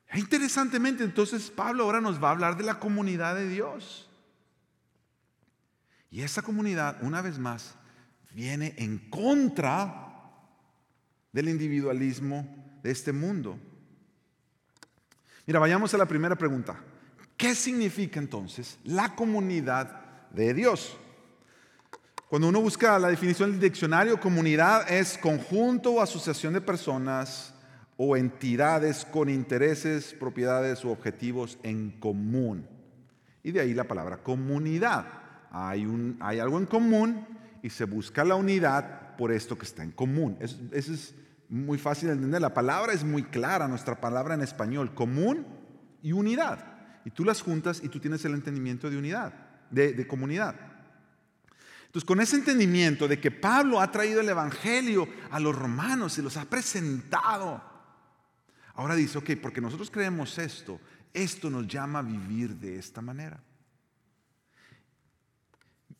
E 0.10 0.20
interesantemente, 0.20 1.04
entonces 1.04 1.50
Pablo 1.50 1.84
ahora 1.84 2.00
nos 2.00 2.24
va 2.24 2.30
a 2.30 2.32
hablar 2.32 2.58
de 2.58 2.64
la 2.64 2.80
comunidad 2.80 3.36
de 3.36 3.48
Dios. 3.48 4.10
Y 6.12 6.22
esa 6.22 6.44
comunidad, 6.44 6.98
una 7.02 7.22
vez 7.22 7.40
más, 7.40 7.76
viene 8.32 8.76
en 8.78 9.00
contra 9.10 10.12
del 11.32 11.50
individualismo 11.50 12.80
de 12.84 12.92
este 12.92 13.12
mundo. 13.12 13.60
Mira, 15.48 15.60
vayamos 15.60 15.94
a 15.94 15.98
la 15.98 16.06
primera 16.06 16.36
pregunta. 16.36 16.80
¿Qué 17.36 17.56
significa 17.56 18.20
entonces 18.20 18.78
la 18.84 19.16
comunidad 19.16 20.30
de 20.30 20.54
Dios? 20.54 20.96
Cuando 22.34 22.50
uno 22.50 22.62
busca 22.62 22.98
la 22.98 23.10
definición 23.10 23.52
del 23.52 23.60
diccionario, 23.60 24.20
comunidad 24.20 24.92
es 24.92 25.20
conjunto 25.20 25.92
o 25.92 26.02
asociación 26.02 26.56
de 26.56 26.62
personas 26.62 27.54
o 27.96 28.18
entidades 28.18 29.06
con 29.06 29.30
intereses, 29.30 30.16
propiedades 30.20 30.84
u 30.84 30.90
objetivos 30.90 31.60
en 31.62 31.92
común. 32.00 32.68
Y 33.44 33.52
de 33.52 33.60
ahí 33.60 33.76
la 33.76 33.84
palabra 33.84 34.24
comunidad. 34.24 35.06
Hay, 35.52 35.86
algo 36.40 36.58
en 36.58 36.66
común 36.66 37.24
y 37.62 37.70
se 37.70 37.86
busca 37.86 38.26
la 38.26 38.34
unidad 38.34 39.16
por 39.16 39.32
esto 39.32 39.56
que 39.56 39.66
está 39.66 39.84
en 39.84 39.92
común. 39.92 40.36
Eso, 40.40 40.58
es 40.72 41.14
muy 41.50 41.78
fácil 41.78 42.08
de 42.08 42.16
entender. 42.16 42.42
La 42.42 42.56
palabra 42.56 42.94
es 42.94 43.04
muy 43.04 43.22
clara, 43.22 43.68
nuestra 43.68 44.02
palabra 44.02 44.34
en 44.34 44.42
español, 44.42 44.96
común 44.96 45.46
y 46.02 46.14
unidad. 46.14 46.66
Y 47.06 47.12
tú 47.12 47.26
las 47.26 47.44
juntas 47.44 47.80
y 47.84 47.90
tú 47.90 48.00
tienes 48.00 48.26
el 48.26 48.34
entendimiento 48.34 48.90
de 48.90 48.98
unidad, 48.98 49.34
de 49.70 50.08
comunidad. 50.08 50.73
Entonces, 51.94 52.08
con 52.08 52.22
ese 52.22 52.38
entendimiento 52.38 53.08
de 53.08 53.20
que 53.20 53.30
Pablo 53.30 53.80
ha 53.80 53.92
traído 53.92 54.20
el 54.20 54.28
Evangelio 54.28 55.08
a 55.30 55.40
los 55.40 55.56
romanos 55.56 56.18
y 56.18 56.24
los 56.24 56.38
ha 56.38 56.46
presentado, 56.46 57.62
ahora 58.74 58.96
dice, 58.96 59.20
ok, 59.20 59.34
porque 59.40 59.62
nosotros 59.62 59.92
creemos 59.92 60.40
esto, 60.40 60.80
esto 61.14 61.52
nos 61.52 61.68
llama 61.68 62.00
a 62.00 62.02
vivir 62.02 62.56
de 62.56 62.80
esta 62.80 63.00
manera. 63.00 63.40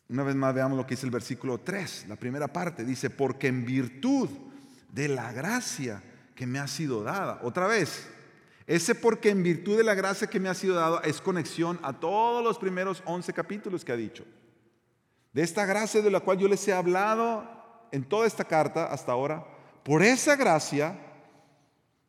Una 0.08 0.24
vez 0.24 0.34
más 0.34 0.52
veamos 0.52 0.76
lo 0.76 0.84
que 0.84 0.96
dice 0.96 1.06
el 1.06 1.12
versículo 1.12 1.60
3, 1.60 2.06
la 2.08 2.16
primera 2.16 2.48
parte, 2.48 2.84
dice, 2.84 3.08
porque 3.08 3.46
en 3.46 3.64
virtud 3.64 4.28
de 4.88 5.06
la 5.06 5.32
gracia 5.32 6.02
que 6.34 6.44
me 6.44 6.58
ha 6.58 6.66
sido 6.66 7.04
dada, 7.04 7.38
otra 7.44 7.68
vez, 7.68 8.08
ese 8.66 8.96
porque 8.96 9.30
en 9.30 9.44
virtud 9.44 9.76
de 9.76 9.84
la 9.84 9.94
gracia 9.94 10.26
que 10.26 10.40
me 10.40 10.48
ha 10.48 10.54
sido 10.54 10.74
dada 10.74 11.02
es 11.04 11.20
conexión 11.20 11.78
a 11.84 11.92
todos 11.92 12.42
los 12.42 12.58
primeros 12.58 13.00
11 13.06 13.32
capítulos 13.32 13.84
que 13.84 13.92
ha 13.92 13.96
dicho 13.96 14.24
de 15.34 15.42
esta 15.42 15.66
gracia 15.66 16.00
de 16.00 16.10
la 16.10 16.20
cual 16.20 16.38
yo 16.38 16.48
les 16.48 16.66
he 16.66 16.72
hablado 16.72 17.44
en 17.90 18.04
toda 18.04 18.26
esta 18.26 18.44
carta 18.44 18.86
hasta 18.86 19.12
ahora, 19.12 19.44
por 19.82 20.02
esa 20.02 20.36
gracia 20.36 20.98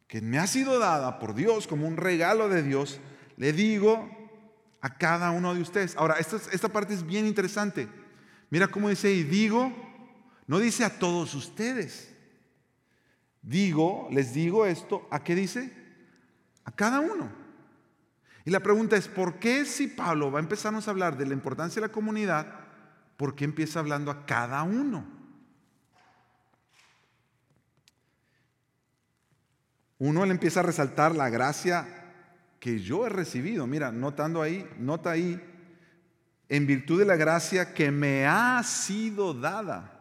que 0.07 0.21
me 0.21 0.37
ha 0.37 0.47
sido 0.47 0.79
dada 0.79 1.19
por 1.19 1.33
Dios 1.33 1.67
como 1.67 1.87
un 1.87 1.97
regalo 1.97 2.47
de 2.47 2.63
Dios, 2.63 2.99
le 3.35 3.51
digo 3.51 4.07
a 4.79 4.97
cada 4.97 5.31
uno 5.31 5.55
de 5.55 5.61
ustedes. 5.61 5.97
Ahora, 5.97 6.15
esta, 6.19 6.37
esta 6.51 6.69
parte 6.69 6.93
es 6.93 7.05
bien 7.05 7.25
interesante. 7.25 7.89
Mira 8.51 8.67
cómo 8.67 8.89
dice, 8.89 9.11
y 9.11 9.23
digo, 9.23 9.73
no 10.45 10.59
dice 10.59 10.85
a 10.85 10.99
todos 10.99 11.33
ustedes. 11.33 12.13
Digo, 13.41 14.07
les 14.11 14.33
digo 14.33 14.67
esto, 14.67 15.07
¿a 15.09 15.23
qué 15.23 15.33
dice? 15.33 15.71
A 16.63 16.71
cada 16.71 16.99
uno. 16.99 17.31
Y 18.45 18.51
la 18.51 18.59
pregunta 18.59 18.95
es, 18.95 19.07
¿por 19.07 19.39
qué 19.39 19.65
si 19.65 19.87
Pablo 19.87 20.31
va 20.31 20.39
a 20.39 20.43
empezarnos 20.43 20.87
a 20.87 20.91
hablar 20.91 21.17
de 21.17 21.25
la 21.25 21.33
importancia 21.33 21.81
de 21.81 21.87
la 21.87 21.93
comunidad, 21.93 22.64
¿por 23.17 23.35
qué 23.35 23.45
empieza 23.45 23.79
hablando 23.79 24.11
a 24.11 24.25
cada 24.25 24.63
uno? 24.63 25.05
Uno 29.97 30.25
le 30.25 30.31
empieza 30.31 30.59
a 30.59 30.63
resaltar 30.63 31.15
la 31.15 31.29
gracia 31.29 31.87
que 32.59 32.79
yo 32.79 33.05
he 33.05 33.09
recibido. 33.09 33.65
Mira, 33.65 33.91
notando 33.91 34.41
ahí, 34.41 34.67
nota 34.77 35.11
ahí, 35.11 35.41
en 36.49 36.67
virtud 36.67 36.99
de 36.99 37.05
la 37.05 37.15
gracia 37.15 37.73
que 37.73 37.91
me 37.91 38.25
ha 38.25 38.61
sido 38.63 39.33
dada. 39.33 39.91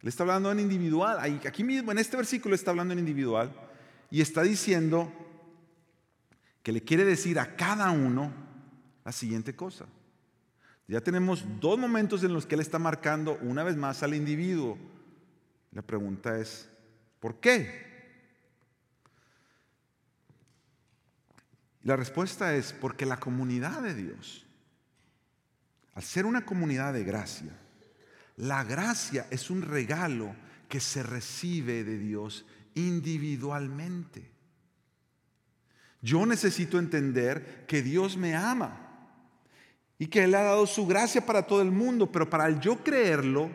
Le 0.00 0.08
está 0.08 0.24
hablando 0.24 0.50
en 0.50 0.58
individual. 0.58 1.18
Aquí 1.46 1.62
mismo, 1.62 1.92
en 1.92 1.98
este 1.98 2.16
versículo 2.16 2.54
está 2.54 2.70
hablando 2.70 2.92
en 2.92 2.98
individual 2.98 3.54
y 4.10 4.20
está 4.20 4.42
diciendo 4.42 5.12
que 6.62 6.72
le 6.72 6.82
quiere 6.82 7.04
decir 7.04 7.38
a 7.38 7.56
cada 7.56 7.90
uno 7.90 8.32
la 9.04 9.12
siguiente 9.12 9.54
cosa. 9.54 9.86
Ya 10.88 11.00
tenemos 11.00 11.44
dos 11.60 11.78
momentos 11.78 12.22
en 12.24 12.32
los 12.32 12.46
que 12.46 12.54
Él 12.54 12.60
está 12.60 12.78
marcando 12.78 13.38
una 13.42 13.62
vez 13.62 13.76
más 13.76 14.02
al 14.02 14.14
individuo. 14.14 14.76
La 15.72 15.82
pregunta 15.82 16.38
es, 16.38 16.68
¿por 17.20 17.40
qué? 17.40 17.92
La 21.82 21.96
respuesta 21.96 22.54
es 22.54 22.72
porque 22.72 23.06
la 23.06 23.18
comunidad 23.18 23.82
de 23.82 23.94
Dios, 23.94 24.46
al 25.94 26.02
ser 26.02 26.26
una 26.26 26.44
comunidad 26.44 26.92
de 26.92 27.04
gracia, 27.04 27.52
la 28.36 28.64
gracia 28.64 29.26
es 29.30 29.50
un 29.50 29.62
regalo 29.62 30.34
que 30.68 30.80
se 30.80 31.02
recibe 31.02 31.84
de 31.84 31.98
Dios 31.98 32.44
individualmente. 32.74 34.30
Yo 36.00 36.26
necesito 36.26 36.78
entender 36.78 37.64
que 37.66 37.82
Dios 37.82 38.16
me 38.16 38.34
ama 38.34 38.91
y 40.02 40.08
que 40.08 40.24
Él 40.24 40.34
ha 40.34 40.42
dado 40.42 40.66
su 40.66 40.84
gracia 40.84 41.24
para 41.24 41.46
todo 41.46 41.62
el 41.62 41.70
mundo, 41.70 42.10
pero 42.10 42.28
para 42.28 42.50
yo 42.58 42.82
creerlo, 42.82 43.48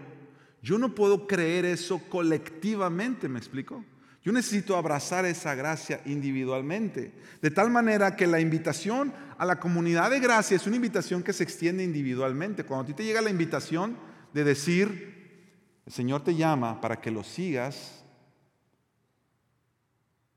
yo 0.62 0.78
no 0.78 0.96
puedo 0.96 1.28
creer 1.28 1.66
eso 1.66 2.00
colectivamente, 2.08 3.28
¿me 3.28 3.38
explico? 3.38 3.84
Yo 4.24 4.32
necesito 4.32 4.78
abrazar 4.78 5.26
esa 5.26 5.56
gracia 5.56 6.00
individualmente, 6.06 7.12
de 7.42 7.52
tal 7.52 7.70
manera 7.70 8.16
que 8.16 8.28
la 8.28 8.40
invitación 8.40 9.14
a 9.38 9.46
la 9.46 9.60
comunidad 9.60 10.10
de 10.10 10.22
gracia 10.22 10.56
es 10.56 10.66
una 10.66 10.78
invitación 10.78 11.22
que 11.22 11.34
se 11.34 11.44
extiende 11.44 11.84
individualmente. 11.84 12.64
Cuando 12.64 12.84
a 12.84 12.86
ti 12.86 12.94
te 12.94 13.04
llega 13.04 13.20
la 13.20 13.30
invitación 13.30 13.98
de 14.34 14.46
decir, 14.46 15.52
el 15.86 15.92
Señor 15.92 16.24
te 16.24 16.34
llama 16.34 16.80
para 16.80 17.02
que 17.02 17.12
lo 17.12 17.26
sigas, 17.26 18.06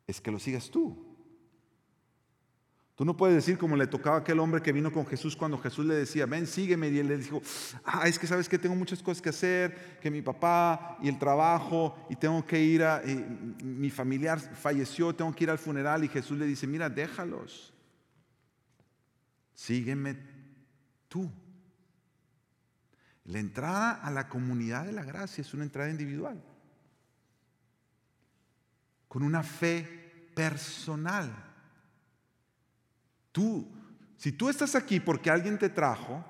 es 0.08 0.20
que 0.20 0.32
lo 0.32 0.40
sigas 0.40 0.72
tú. 0.72 1.09
Tú 3.00 3.06
no 3.06 3.16
puedes 3.16 3.34
decir 3.34 3.56
como 3.56 3.76
le 3.76 3.86
tocaba 3.86 4.16
a 4.16 4.20
aquel 4.20 4.38
hombre 4.40 4.60
que 4.60 4.72
vino 4.72 4.92
con 4.92 5.06
Jesús 5.06 5.34
cuando 5.34 5.56
Jesús 5.56 5.86
le 5.86 5.94
decía, 5.94 6.26
ven, 6.26 6.46
sígueme. 6.46 6.90
Y 6.90 6.98
él 6.98 7.08
le 7.08 7.16
dijo, 7.16 7.40
ah, 7.82 8.06
es 8.06 8.18
que 8.18 8.26
sabes 8.26 8.46
que 8.46 8.58
tengo 8.58 8.74
muchas 8.74 9.02
cosas 9.02 9.22
que 9.22 9.30
hacer, 9.30 9.96
que 10.02 10.10
mi 10.10 10.20
papá 10.20 10.98
y 11.00 11.08
el 11.08 11.18
trabajo, 11.18 11.96
y 12.10 12.16
tengo 12.16 12.44
que 12.44 12.60
ir 12.60 12.84
a, 12.84 13.00
mi 13.64 13.88
familiar 13.88 14.38
falleció, 14.38 15.14
tengo 15.14 15.34
que 15.34 15.44
ir 15.44 15.50
al 15.50 15.56
funeral. 15.56 16.04
Y 16.04 16.08
Jesús 16.08 16.36
le 16.36 16.44
dice, 16.44 16.66
mira, 16.66 16.90
déjalos. 16.90 17.72
Sígueme 19.54 20.18
tú. 21.08 21.32
La 23.24 23.38
entrada 23.38 23.92
a 23.92 24.10
la 24.10 24.28
comunidad 24.28 24.84
de 24.84 24.92
la 24.92 25.04
gracia 25.04 25.40
es 25.40 25.54
una 25.54 25.64
entrada 25.64 25.88
individual, 25.88 26.44
con 29.08 29.22
una 29.22 29.42
fe 29.42 30.32
personal. 30.34 31.49
Tú, 33.32 33.66
si 34.16 34.32
tú 34.32 34.48
estás 34.48 34.74
aquí 34.74 35.00
porque 35.00 35.30
alguien 35.30 35.58
te 35.58 35.68
trajo 35.68 36.24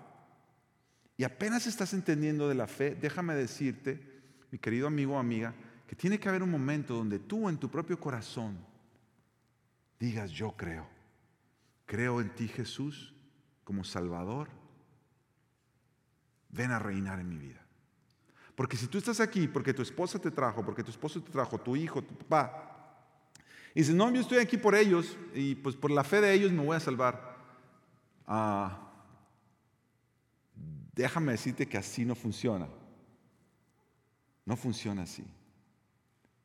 y 1.17 1.25
apenas 1.25 1.67
estás 1.67 1.93
entendiendo 1.93 2.49
de 2.49 2.55
la 2.55 2.67
fe, 2.67 2.95
déjame 2.95 3.35
decirte, 3.35 4.21
mi 4.51 4.59
querido 4.59 4.87
amigo 4.87 5.15
o 5.15 5.19
amiga, 5.19 5.55
que 5.87 5.97
tiene 5.97 6.19
que 6.19 6.29
haber 6.29 6.43
un 6.43 6.51
momento 6.51 6.95
donde 6.95 7.19
tú 7.19 7.49
en 7.49 7.59
tu 7.59 7.71
propio 7.71 7.99
corazón 7.99 8.59
digas, 9.99 10.31
yo 10.31 10.53
creo, 10.57 10.87
creo 11.85 12.21
en 12.21 12.35
ti 12.35 12.49
Jesús 12.49 13.15
como 13.65 13.85
Salvador, 13.85 14.49
ven 16.49 16.71
a 16.71 16.79
reinar 16.79 17.21
en 17.21 17.29
mi 17.29 17.37
vida. 17.37 17.61
Porque 18.55 18.77
si 18.77 18.89
tú 18.89 18.99
estás 18.99 19.21
aquí 19.21 19.49
porque 19.49 19.73
tu 19.73 19.83
esposa 19.83 20.19
te 20.19 20.31
trajo, 20.31 20.65
porque 20.65 20.83
tu 20.83 20.91
esposo 20.91 21.23
te 21.23 21.31
trajo, 21.31 21.59
tu 21.59 21.77
hijo, 21.77 22.03
tu 22.03 22.15
papá, 22.15 22.70
y 23.75 23.81
dice, 23.81 23.93
no, 23.93 24.13
yo 24.13 24.21
estoy 24.21 24.39
aquí 24.39 24.57
por 24.57 24.75
ellos 24.75 25.17
y 25.35 25.55
pues 25.55 25.77
por 25.77 25.91
la 25.91 26.03
fe 26.03 26.21
de 26.21 26.33
ellos 26.33 26.51
me 26.51 26.65
voy 26.65 26.77
a 26.77 26.81
salvar. 26.81 27.37
Ah, 28.27 28.91
déjame 30.95 31.33
decirte 31.33 31.69
que 31.69 31.79
así 31.79 32.05
no 32.05 32.15
funciona. 32.15 32.69
No 34.45 34.57
funciona 34.57 35.03
así. 35.03 35.25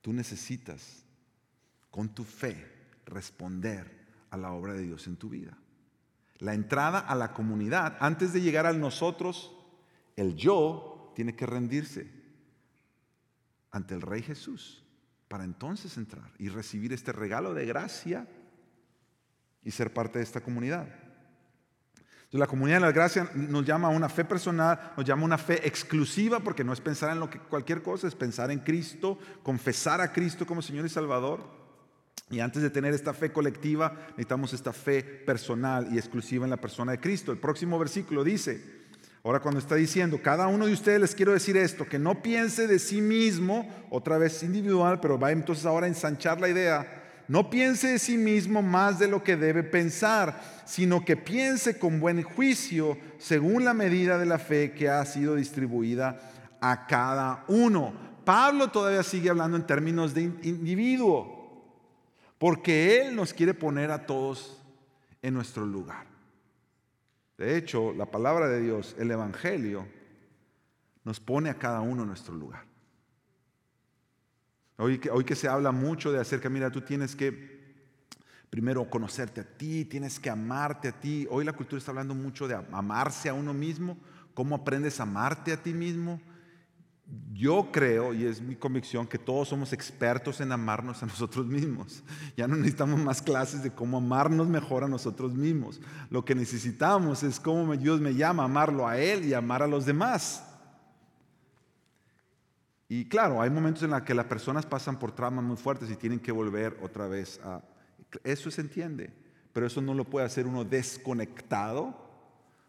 Tú 0.02 0.14
necesitas 0.14 1.04
con 1.90 2.10
tu 2.10 2.24
fe 2.24 2.72
responder 3.06 4.06
a 4.30 4.38
la 4.38 4.52
obra 4.52 4.74
de 4.74 4.84
Dios 4.84 5.08
en 5.08 5.16
tu 5.16 5.30
vida. 5.30 5.58
La 6.38 6.54
entrada 6.54 7.00
a 7.00 7.16
la 7.16 7.34
comunidad, 7.34 7.98
antes 8.00 8.34
de 8.34 8.42
llegar 8.42 8.68
al 8.68 8.80
nosotros, 8.80 9.56
el 10.16 10.36
yo 10.36 11.12
tiene 11.16 11.36
que 11.36 11.48
rendirse 11.48 12.12
ante 13.72 13.96
el 13.96 14.02
Rey 14.02 14.22
Jesús 14.22 14.85
para 15.28 15.44
entonces 15.44 15.98
entrar 15.98 16.32
y 16.38 16.50
recibir 16.50 16.94
este 16.94 17.12
regalo 17.12 17.54
de 17.54 17.66
gracia 17.66 18.28
y 19.64 19.72
ser 19.72 19.94
parte 19.94 20.20
de 20.20 20.24
esta 20.24 20.42
comunidad. 20.42 20.88
La 22.32 22.48
comunidad 22.48 22.78
de 22.78 22.82
la 22.88 22.92
gracia 22.92 23.30
nos 23.34 23.66
llama 23.66 23.88
a 23.88 23.92
una 23.92 24.10
fe 24.10 24.26
personal, 24.26 24.94
nos 24.98 25.06
llama 25.06 25.22
a 25.22 25.26
una 25.26 25.38
fe 25.38 25.66
exclusiva, 25.66 26.42
porque 26.42 26.66
no 26.66 26.74
es 26.74 26.82
pensar 26.82 27.12
en 27.12 27.20
lo 27.20 27.30
que 27.30 27.40
cualquier 27.40 27.82
cosa, 27.82 28.08
es 28.08 28.16
pensar 28.16 28.52
en 28.52 28.60
Cristo, 28.60 29.18
confesar 29.42 30.02
a 30.02 30.12
Cristo 30.12 30.46
como 30.46 30.62
Señor 30.62 30.86
y 30.86 30.90
Salvador. 30.90 31.46
Y 32.30 32.42
antes 32.42 32.62
de 32.62 32.70
tener 32.70 32.94
esta 32.94 33.14
fe 33.14 33.32
colectiva, 33.32 33.94
necesitamos 34.10 34.52
esta 34.52 34.74
fe 34.74 35.02
personal 35.02 35.88
y 35.94 35.98
exclusiva 35.98 36.46
en 36.46 36.50
la 36.50 36.60
persona 36.60 36.92
de 36.92 37.00
Cristo. 37.00 37.32
El 37.32 37.38
próximo 37.38 37.80
versículo 37.80 38.24
dice, 38.24 38.85
ahora 39.26 39.40
cuando 39.40 39.60
está 39.60 39.74
diciendo, 39.74 40.22
cada 40.22 40.46
uno 40.46 40.68
de 40.68 40.74
ustedes 40.74 41.02
les 41.02 41.16
quiero 41.16 41.34
decir 41.34 41.58
esto, 41.58 41.90
que 41.90 41.98
no 41.98 42.22
piense 42.22 42.68
de 42.68 42.78
sí 42.78 43.02
mismo, 43.02 43.68
otra 43.90 44.20
vez 44.20 44.44
individual, 44.44 45.00
pero 45.00 45.18
va 45.18 45.32
entonces 45.32 45.66
ahora 45.66 45.88
a 45.88 45.90
ensanchar 45.90 46.40
la 46.40 46.48
idea, 46.48 47.24
no 47.28 47.50
piense 47.50 47.88
de 47.88 47.98
sí 47.98 48.18
mismo 48.18 48.62
más 48.62 49.00
de 49.00 49.08
lo 49.08 49.24
que 49.24 49.36
debe 49.36 49.64
pensar, 49.64 50.40
sino 50.66 51.04
que 51.04 51.18
piense 51.18 51.80
con 51.80 52.00
buen 52.00 52.22
juicio 52.22 53.00
según 53.18 53.66
la 53.66 53.74
medida 53.74 54.20
de 54.20 54.28
la 54.28 54.38
fe 54.38 54.74
que 54.74 54.90
ha 54.90 55.04
sido 55.06 55.34
distribuida 55.34 56.20
a 56.62 56.86
cada 56.86 57.46
uno. 57.48 57.94
Pablo 58.24 58.70
todavía 58.70 59.02
sigue 59.02 59.32
hablando 59.32 59.58
en 59.58 59.66
términos 59.66 60.14
de 60.14 60.22
individuo, 60.22 61.66
porque 62.38 63.02
él 63.02 63.16
nos 63.16 63.34
quiere 63.34 63.56
poner 63.56 63.90
a 63.90 64.06
todos 64.06 64.62
en 65.24 65.34
nuestro 65.34 65.66
lugar. 65.66 66.05
De 67.38 67.58
hecho, 67.58 67.94
la 67.94 68.06
palabra 68.06 68.48
de 68.48 68.62
Dios, 68.62 68.96
el 68.98 69.12
Evangelio, 69.12 69.88
nos 71.04 71.20
pone 71.20 71.50
a 71.50 71.58
cada 71.58 71.82
uno 71.82 72.04
en 72.04 72.08
nuestro 72.08 72.34
lugar. 72.34 72.66
Hoy 74.78 75.00
que, 75.00 75.10
hoy 75.10 75.24
que 75.24 75.36
se 75.36 75.48
habla 75.48 75.72
mucho 75.72 76.12
de 76.12 76.20
acerca, 76.20 76.50
mira, 76.50 76.72
tú 76.72 76.82
tienes 76.82 77.16
que 77.16 77.56
primero 78.50 78.90
conocerte 78.90 79.42
a 79.42 79.44
ti, 79.44 79.86
tienes 79.86 80.20
que 80.20 80.30
amarte 80.30 80.88
a 80.90 81.00
ti. 81.00 81.28
Hoy 81.30 81.44
la 81.46 81.54
cultura 81.54 81.78
está 81.78 81.92
hablando 81.92 82.16
mucho 82.16 82.48
de 82.48 82.56
amarse 82.56 83.30
a 83.30 83.34
uno 83.34 83.54
mismo, 83.54 83.98
cómo 84.34 84.56
aprendes 84.56 85.00
a 85.00 85.04
amarte 85.04 85.52
a 85.52 85.62
ti 85.62 85.74
mismo. 85.74 86.22
Yo 87.34 87.70
creo, 87.72 88.14
y 88.14 88.26
es 88.26 88.42
mi 88.42 88.56
convicción, 88.56 89.06
que 89.06 89.20
todos 89.20 89.50
somos 89.50 89.74
expertos 89.74 90.42
en 90.42 90.52
amarnos 90.52 91.04
a 91.04 91.06
nosotros 91.06 91.46
mismos. 91.46 92.04
Ya 92.36 92.48
no 92.48 92.56
necesitamos 92.56 93.00
más 93.00 93.22
clases 93.22 93.62
de 93.62 93.72
cómo 93.72 93.98
amarnos 93.98 94.48
mejor 94.48 94.84
a 94.84 94.88
nosotros 94.88 95.36
mismos. 95.36 95.82
Lo 96.10 96.26
que 96.26 96.34
necesitamos 96.34 97.22
es 97.24 97.40
cómo 97.40 97.76
Dios 97.76 98.02
me 98.02 98.16
llama 98.16 98.46
amarlo 98.46 98.88
a 98.88 98.98
Él 98.98 99.26
y 99.26 99.34
amar 99.34 99.62
a 99.62 99.68
los 99.68 99.86
demás. 99.86 100.44
Y 102.88 103.08
claro, 103.08 103.42
hay 103.42 103.50
momentos 103.50 103.84
en 103.84 103.92
los 103.92 104.02
que 104.04 104.14
las 104.14 104.26
personas 104.26 104.66
pasan 104.66 104.98
por 104.98 105.12
traumas 105.12 105.44
muy 105.44 105.58
fuertes 105.58 105.92
y 105.92 105.96
tienen 105.96 106.20
que 106.20 106.32
volver 106.32 106.78
otra 106.82 107.08
vez 107.08 107.40
a... 107.44 107.62
Eso 108.24 108.50
se 108.50 108.62
entiende, 108.62 109.14
pero 109.52 109.68
eso 109.68 109.82
no 109.82 109.94
lo 109.94 110.06
puede 110.06 110.26
hacer 110.26 110.48
uno 110.48 110.64
desconectado 110.64 112.05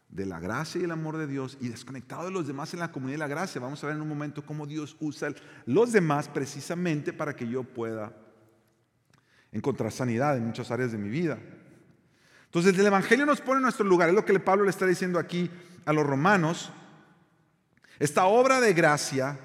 de 0.09 0.27
la 0.27 0.41
gracia 0.41 0.81
y 0.81 0.85
el 0.85 0.91
amor 0.91 1.17
de 1.17 1.27
Dios 1.27 1.59
y 1.61 1.69
desconectado 1.69 2.25
de 2.27 2.31
los 2.31 2.47
demás 2.47 2.73
en 2.73 2.81
la 2.81 2.93
comunidad 2.93 3.15
de 3.15 3.19
la 3.19 3.29
gracia. 3.29 3.61
Vamos 3.61 3.83
a 3.83 3.89
ver 3.89 3.97
en 3.97 4.03
un 4.03 4.09
momento 4.09 4.45
cómo 4.45 4.67
Dios 4.67 4.97
usa 5.01 5.31
los 5.67 5.93
demás 5.93 6.29
precisamente 6.29 7.13
para 7.13 7.35
que 7.35 7.49
yo 7.49 7.65
pueda 7.65 8.13
encontrar 9.53 9.93
sanidad 9.93 10.37
en 10.37 10.47
muchas 10.47 10.71
áreas 10.71 10.93
de 10.93 10.99
mi 10.99 11.09
vida. 11.09 11.39
Entonces 12.45 12.79
el 12.79 12.87
Evangelio 12.87 13.27
nos 13.27 13.41
pone 13.41 13.59
en 13.59 13.65
nuestro 13.65 13.85
lugar, 13.85 14.09
es 14.09 14.15
lo 14.15 14.25
que 14.25 14.39
Pablo 14.41 14.65
le 14.65 14.71
está 14.71 14.87
diciendo 14.87 15.19
aquí 15.19 15.51
a 15.85 15.93
los 15.93 16.07
romanos. 16.07 16.71
Esta 17.99 18.27
obra 18.27 18.61
de 18.61 18.73
gracia 18.73 19.39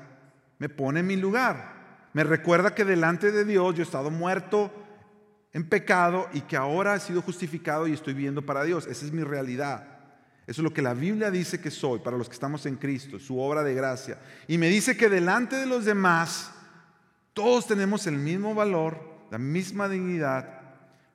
me 0.59 0.69
pone 0.69 0.99
en 0.99 1.07
mi 1.07 1.15
lugar. 1.15 1.71
Me 2.13 2.23
recuerda 2.23 2.75
que 2.75 2.85
delante 2.85 3.31
de 3.31 3.45
Dios 3.45 3.75
yo 3.75 3.81
he 3.81 3.85
estado 3.85 4.11
muerto 4.11 4.71
en 5.53 5.67
pecado 5.67 6.29
y 6.33 6.41
que 6.41 6.57
ahora 6.57 6.95
he 6.95 6.99
sido 6.99 7.21
justificado 7.21 7.87
y 7.87 7.93
estoy 7.93 8.13
viviendo 8.13 8.45
para 8.45 8.63
Dios. 8.63 8.87
Esa 8.87 9.05
es 9.05 9.11
mi 9.11 9.23
realidad. 9.23 9.90
Eso 10.51 10.59
es 10.59 10.65
lo 10.65 10.73
que 10.73 10.81
la 10.81 10.93
Biblia 10.93 11.31
dice 11.31 11.61
que 11.61 11.71
soy 11.71 11.99
para 11.99 12.17
los 12.17 12.27
que 12.27 12.33
estamos 12.33 12.65
en 12.65 12.75
Cristo, 12.75 13.17
su 13.19 13.39
obra 13.39 13.63
de 13.63 13.73
gracia. 13.73 14.19
Y 14.49 14.57
me 14.57 14.67
dice 14.67 14.97
que 14.97 15.07
delante 15.07 15.55
de 15.55 15.65
los 15.65 15.85
demás 15.85 16.51
todos 17.33 17.67
tenemos 17.67 18.05
el 18.05 18.17
mismo 18.17 18.53
valor, 18.53 18.99
la 19.31 19.37
misma 19.37 19.87
dignidad, 19.87 20.59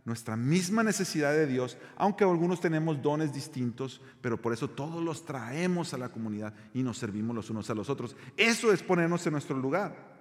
nuestra 0.07 0.39
misma 0.39 0.83
necesidad 0.83 1.33
de 1.33 1.47
Dios, 1.47 1.77
aunque 1.97 2.25
algunos 2.25 2.63
tenemos 2.63 3.03
dones 3.03 3.35
distintos, 3.35 4.01
pero 4.23 4.41
por 4.41 4.55
eso 4.55 4.71
todos 4.71 5.05
los 5.05 5.27
traemos 5.27 5.93
a 5.93 5.99
la 5.99 6.09
comunidad 6.09 6.55
y 6.73 6.83
nos 6.83 6.97
servimos 6.97 7.37
los 7.37 7.51
unos 7.51 7.69
a 7.69 7.75
los 7.75 7.91
otros. 7.91 8.17
Eso 8.39 8.73
es 8.73 8.83
ponernos 8.83 9.27
en 9.27 9.33
nuestro 9.33 9.59
lugar. 9.59 10.17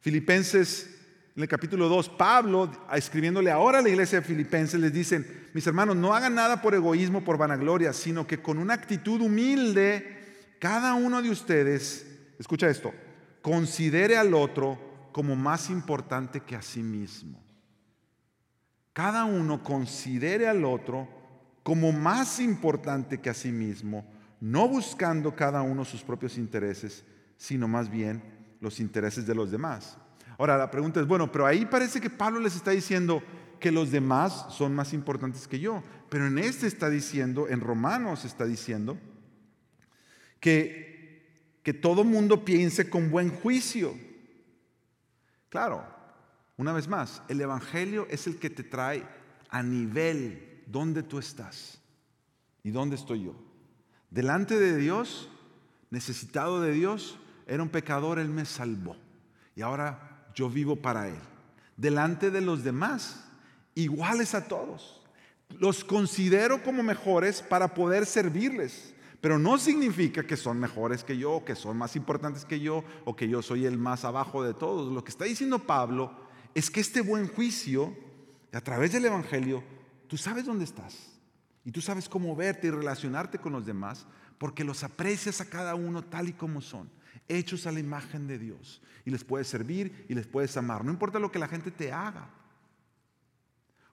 Filipenses, 0.00 1.01
en 1.34 1.42
el 1.42 1.48
capítulo 1.48 1.88
2, 1.88 2.08
Pablo, 2.10 2.70
escribiéndole 2.92 3.50
ahora 3.50 3.78
a 3.78 3.82
la 3.82 3.88
iglesia 3.88 4.20
de 4.20 4.26
Filipenses, 4.26 4.78
les 4.80 4.92
dicen, 4.92 5.48
mis 5.54 5.66
hermanos, 5.66 5.96
no 5.96 6.14
hagan 6.14 6.34
nada 6.34 6.60
por 6.60 6.74
egoísmo, 6.74 7.24
por 7.24 7.38
vanagloria, 7.38 7.92
sino 7.92 8.26
que 8.26 8.42
con 8.42 8.58
una 8.58 8.74
actitud 8.74 9.20
humilde, 9.20 10.56
cada 10.58 10.94
uno 10.94 11.22
de 11.22 11.30
ustedes, 11.30 12.06
escucha 12.38 12.68
esto, 12.68 12.92
considere 13.40 14.16
al 14.16 14.34
otro 14.34 15.08
como 15.12 15.36
más 15.36 15.70
importante 15.70 16.40
que 16.40 16.56
a 16.56 16.62
sí 16.62 16.82
mismo 16.82 17.42
cada 18.92 19.24
uno 19.24 19.62
considere 19.62 20.48
al 20.48 20.64
otro 20.64 21.08
como 21.62 21.92
más 21.92 22.40
importante 22.40 23.20
que 23.20 23.30
a 23.30 23.34
sí 23.34 23.52
mismo, 23.52 24.04
no 24.40 24.68
buscando 24.68 25.34
cada 25.34 25.62
uno 25.62 25.84
sus 25.84 26.02
propios 26.02 26.36
intereses, 26.36 27.04
sino 27.36 27.68
más 27.68 27.90
bien 27.90 28.22
los 28.60 28.80
intereses 28.80 29.26
de 29.26 29.34
los 29.34 29.50
demás. 29.50 29.96
Ahora 30.38 30.56
la 30.56 30.70
pregunta 30.70 31.00
es, 31.00 31.06
bueno, 31.06 31.30
pero 31.30 31.46
ahí 31.46 31.66
parece 31.66 32.00
que 32.00 32.10
Pablo 32.10 32.40
les 32.40 32.56
está 32.56 32.70
diciendo 32.70 33.22
que 33.60 33.70
los 33.70 33.90
demás 33.90 34.46
son 34.50 34.74
más 34.74 34.92
importantes 34.92 35.46
que 35.46 35.60
yo, 35.60 35.82
pero 36.08 36.26
en 36.26 36.38
este 36.38 36.66
está 36.66 36.90
diciendo, 36.90 37.48
en 37.48 37.60
Romanos 37.60 38.24
está 38.24 38.44
diciendo, 38.44 38.98
que, 40.40 41.58
que 41.62 41.72
todo 41.72 42.02
mundo 42.02 42.44
piense 42.44 42.90
con 42.90 43.10
buen 43.10 43.30
juicio. 43.30 43.94
Claro, 45.48 45.86
una 46.56 46.72
vez 46.72 46.88
más, 46.88 47.22
el 47.28 47.40
Evangelio 47.40 48.06
es 48.10 48.26
el 48.26 48.38
que 48.38 48.50
te 48.50 48.64
trae 48.64 49.06
a 49.48 49.62
nivel 49.62 50.64
donde 50.66 51.02
tú 51.02 51.18
estás 51.18 51.80
y 52.64 52.70
dónde 52.70 52.96
estoy 52.96 53.24
yo. 53.24 53.34
Delante 54.10 54.58
de 54.58 54.76
Dios, 54.76 55.30
necesitado 55.90 56.60
de 56.60 56.72
Dios, 56.72 57.18
era 57.46 57.62
un 57.62 57.68
pecador, 57.68 58.18
Él 58.18 58.28
me 58.28 58.44
salvó. 58.44 58.96
Y 59.54 59.62
ahora 59.62 60.11
yo 60.34 60.48
vivo 60.48 60.76
para 60.76 61.08
Él. 61.08 61.18
Delante 61.76 62.30
de 62.30 62.40
los 62.40 62.64
demás, 62.64 63.24
iguales 63.74 64.34
a 64.34 64.46
todos. 64.46 65.02
Los 65.58 65.84
considero 65.84 66.62
como 66.62 66.82
mejores 66.82 67.42
para 67.42 67.74
poder 67.74 68.06
servirles. 68.06 68.94
Pero 69.20 69.38
no 69.38 69.56
significa 69.56 70.26
que 70.26 70.36
son 70.36 70.58
mejores 70.58 71.04
que 71.04 71.16
yo, 71.16 71.44
que 71.44 71.54
son 71.54 71.76
más 71.76 71.94
importantes 71.94 72.44
que 72.44 72.58
yo, 72.58 72.82
o 73.04 73.14
que 73.14 73.28
yo 73.28 73.40
soy 73.40 73.66
el 73.66 73.78
más 73.78 74.04
abajo 74.04 74.42
de 74.42 74.52
todos. 74.52 74.92
Lo 74.92 75.04
que 75.04 75.10
está 75.10 75.24
diciendo 75.24 75.60
Pablo 75.60 76.12
es 76.54 76.70
que 76.70 76.80
este 76.80 77.00
buen 77.00 77.28
juicio, 77.28 77.96
a 78.52 78.60
través 78.60 78.92
del 78.92 79.04
Evangelio, 79.04 79.62
tú 80.08 80.16
sabes 80.16 80.44
dónde 80.44 80.64
estás 80.64 81.12
y 81.64 81.70
tú 81.70 81.80
sabes 81.80 82.08
cómo 82.08 82.34
verte 82.34 82.66
y 82.66 82.70
relacionarte 82.70 83.38
con 83.38 83.52
los 83.52 83.64
demás, 83.64 84.06
porque 84.38 84.64
los 84.64 84.82
aprecias 84.82 85.40
a 85.40 85.48
cada 85.48 85.76
uno 85.76 86.02
tal 86.02 86.28
y 86.28 86.32
como 86.32 86.60
son, 86.60 86.90
hechos 87.28 87.66
a 87.66 87.72
la 87.72 87.80
imagen 87.80 88.26
de 88.26 88.38
Dios, 88.38 88.82
y 89.04 89.10
les 89.10 89.24
puedes 89.24 89.48
servir 89.48 90.06
y 90.08 90.14
les 90.14 90.26
puedes 90.26 90.56
amar, 90.56 90.84
no 90.84 90.90
importa 90.90 91.18
lo 91.18 91.32
que 91.32 91.38
la 91.38 91.48
gente 91.48 91.70
te 91.70 91.92
haga. 91.92 92.28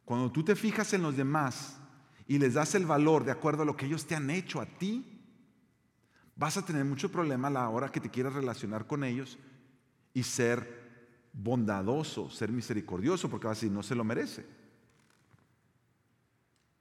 Cuando 0.06 0.32
tú 0.32 0.44
te 0.44 0.56
fijas 0.56 0.94
en 0.94 1.04
los 1.04 1.16
demás 1.16 1.78
y 2.28 2.40
les 2.40 2.56
das 2.56 2.76
el 2.76 2.86
valor 2.86 3.24
de 3.24 3.32
acuerdo 3.32 3.64
a 3.64 3.66
lo 3.66 3.78
que 3.78 3.86
ellos 3.86 4.06
te 4.06 4.16
han 4.16 4.30
hecho 4.30 4.60
a 4.60 4.66
ti, 4.66 5.20
vas 6.36 6.58
a 6.58 6.66
tener 6.66 6.86
mucho 6.86 7.12
problema 7.12 7.48
a 7.48 7.52
la 7.52 7.70
hora 7.70 7.92
que 7.92 8.00
te 8.00 8.10
quieras 8.10 8.34
relacionar 8.34 8.88
con 8.88 9.04
ellos 9.04 9.38
y 10.14 10.24
ser 10.24 10.80
bondadoso, 11.32 12.30
ser 12.30 12.52
misericordioso, 12.52 13.30
porque 13.30 13.46
va 13.46 13.52
a 13.52 13.56
decir, 13.56 13.72
no 13.72 13.84
se 13.84 13.96
lo 13.96 14.04
merece. 14.04 14.46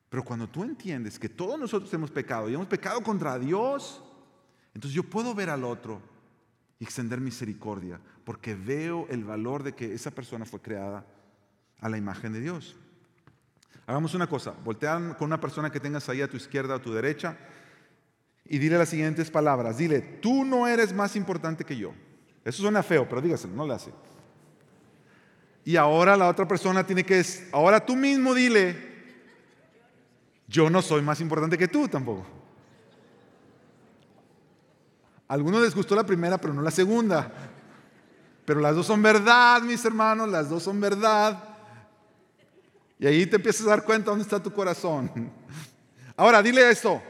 Pero 0.08 0.24
cuando 0.24 0.48
tú 0.48 0.64
entiendes 0.64 1.18
que 1.18 1.28
todos 1.28 1.58
nosotros 1.60 1.92
hemos 1.92 2.10
pecado 2.10 2.48
y 2.48 2.54
hemos 2.54 2.66
pecado 2.66 3.02
contra 3.02 3.38
Dios, 3.38 4.02
entonces 4.72 4.94
yo 4.94 5.02
puedo 5.02 5.34
ver 5.34 5.50
al 5.50 5.64
otro 5.64 6.00
y 6.78 6.84
extender 6.84 7.20
misericordia, 7.20 8.00
porque 8.24 8.54
veo 8.54 9.06
el 9.10 9.24
valor 9.24 9.62
de 9.62 9.74
que 9.74 9.92
esa 9.94 10.10
persona 10.10 10.44
fue 10.44 10.60
creada 10.60 11.04
a 11.80 11.88
la 11.88 11.98
imagen 11.98 12.32
de 12.32 12.40
Dios. 12.40 12.76
Hagamos 13.86 14.14
una 14.14 14.26
cosa, 14.26 14.54
voltean 14.64 15.14
con 15.14 15.26
una 15.26 15.40
persona 15.40 15.70
que 15.70 15.80
tengas 15.80 16.08
ahí 16.08 16.20
a 16.20 16.28
tu 16.28 16.36
izquierda 16.36 16.74
o 16.74 16.76
a 16.76 16.82
tu 16.82 16.92
derecha 16.92 17.38
y 18.44 18.58
dile 18.58 18.78
las 18.78 18.90
siguientes 18.90 19.30
palabras. 19.30 19.78
Dile, 19.78 20.00
tú 20.00 20.44
no 20.44 20.66
eres 20.66 20.92
más 20.92 21.16
importante 21.16 21.64
que 21.64 21.76
yo. 21.76 21.94
Eso 22.44 22.62
suena 22.62 22.82
feo, 22.82 23.08
pero 23.08 23.20
dígaselo, 23.20 23.54
no 23.54 23.66
le 23.66 23.74
hace. 23.74 23.92
Y 25.64 25.76
ahora 25.76 26.16
la 26.16 26.28
otra 26.28 26.46
persona 26.48 26.86
tiene 26.86 27.04
que, 27.04 27.22
ahora 27.52 27.84
tú 27.84 27.94
mismo 27.94 28.34
dile, 28.34 28.76
yo 30.46 30.70
no 30.70 30.80
soy 30.80 31.02
más 31.02 31.20
importante 31.20 31.58
que 31.58 31.68
tú 31.68 31.88
tampoco. 31.88 32.37
Algunos 35.28 35.62
les 35.62 35.74
gustó 35.74 35.94
la 35.94 36.04
primera, 36.04 36.38
pero 36.38 36.54
no 36.54 36.62
la 36.62 36.70
segunda. 36.70 37.30
Pero 38.46 38.60
las 38.60 38.74
dos 38.74 38.86
son 38.86 39.02
verdad, 39.02 39.60
mis 39.60 39.84
hermanos, 39.84 40.28
las 40.28 40.48
dos 40.48 40.62
son 40.62 40.80
verdad. 40.80 41.56
Y 42.98 43.06
ahí 43.06 43.26
te 43.26 43.36
empiezas 43.36 43.66
a 43.66 43.70
dar 43.70 43.84
cuenta 43.84 44.10
dónde 44.10 44.24
está 44.24 44.42
tu 44.42 44.52
corazón. 44.52 45.30
Ahora, 46.16 46.42
dile 46.42 46.68
esto. 46.70 47.00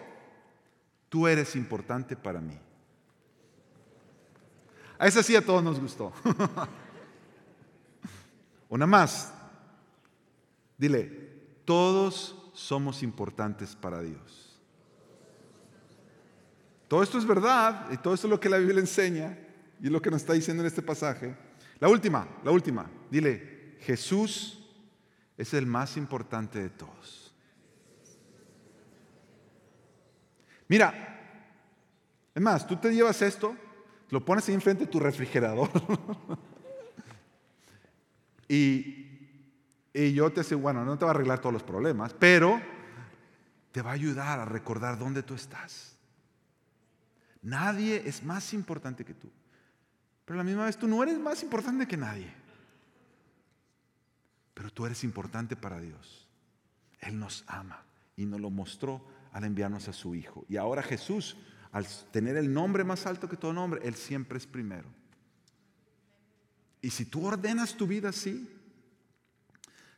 Tú 1.08 1.26
eres 1.26 1.54
importante 1.56 2.16
para 2.16 2.40
mí. 2.40 2.58
A 4.98 5.06
esa 5.06 5.22
sí 5.22 5.36
a 5.36 5.44
todos 5.44 5.62
nos 5.62 5.80
gustó. 5.80 6.12
Una 8.68 8.86
más. 8.86 9.32
Dile, 10.76 11.06
todos 11.64 12.36
somos 12.52 13.02
importantes 13.02 13.76
para 13.76 14.00
Dios. 14.00 14.47
Todo 16.88 17.02
esto 17.02 17.18
es 17.18 17.26
verdad 17.26 17.88
y 17.92 17.98
todo 17.98 18.14
esto 18.14 18.26
es 18.26 18.30
lo 18.30 18.40
que 18.40 18.48
la 18.48 18.56
Biblia 18.56 18.80
enseña 18.80 19.38
y 19.80 19.86
es 19.86 19.92
lo 19.92 20.00
que 20.00 20.10
nos 20.10 20.22
está 20.22 20.32
diciendo 20.32 20.62
en 20.62 20.66
este 20.66 20.82
pasaje. 20.82 21.36
La 21.78 21.88
última, 21.88 22.26
la 22.42 22.50
última. 22.50 22.90
Dile, 23.10 23.76
Jesús 23.80 24.66
es 25.36 25.54
el 25.54 25.66
más 25.66 25.96
importante 25.98 26.58
de 26.58 26.70
todos. 26.70 27.34
Mira, 30.66 31.04
es 32.34 32.42
más, 32.42 32.66
tú 32.66 32.76
te 32.76 32.92
llevas 32.92 33.20
esto, 33.22 33.54
lo 34.10 34.24
pones 34.24 34.48
ahí 34.48 34.54
enfrente 34.54 34.84
de 34.84 34.90
tu 34.90 34.98
refrigerador 34.98 35.68
y, 38.48 39.06
y 39.92 40.12
yo 40.12 40.30
te 40.30 40.42
digo, 40.42 40.60
bueno, 40.60 40.84
no 40.84 40.98
te 40.98 41.04
va 41.04 41.10
a 41.10 41.14
arreglar 41.14 41.40
todos 41.40 41.52
los 41.52 41.62
problemas, 41.62 42.14
pero 42.14 42.60
te 43.72 43.82
va 43.82 43.90
a 43.90 43.94
ayudar 43.94 44.40
a 44.40 44.44
recordar 44.44 44.98
dónde 44.98 45.22
tú 45.22 45.34
estás. 45.34 45.97
Nadie 47.42 48.02
es 48.04 48.22
más 48.22 48.52
importante 48.52 49.04
que 49.04 49.14
tú. 49.14 49.30
Pero 50.24 50.38
a 50.38 50.44
la 50.44 50.44
misma 50.44 50.66
vez 50.66 50.76
tú 50.76 50.86
no 50.86 51.02
eres 51.02 51.18
más 51.18 51.42
importante 51.42 51.86
que 51.86 51.96
nadie. 51.96 52.32
Pero 54.54 54.70
tú 54.70 54.86
eres 54.86 55.04
importante 55.04 55.56
para 55.56 55.80
Dios. 55.80 56.28
Él 57.00 57.18
nos 57.18 57.44
ama 57.46 57.82
y 58.16 58.26
nos 58.26 58.40
lo 58.40 58.50
mostró 58.50 59.06
al 59.32 59.44
enviarnos 59.44 59.88
a 59.88 59.92
su 59.92 60.14
Hijo. 60.14 60.44
Y 60.48 60.56
ahora 60.56 60.82
Jesús, 60.82 61.36
al 61.70 61.86
tener 62.10 62.36
el 62.36 62.52
nombre 62.52 62.84
más 62.84 63.06
alto 63.06 63.28
que 63.28 63.36
todo 63.36 63.52
nombre, 63.52 63.80
Él 63.84 63.94
siempre 63.94 64.38
es 64.38 64.46
primero. 64.46 64.88
Y 66.80 66.90
si 66.90 67.04
tú 67.04 67.26
ordenas 67.26 67.76
tu 67.76 67.86
vida 67.86 68.10
así, 68.10 68.48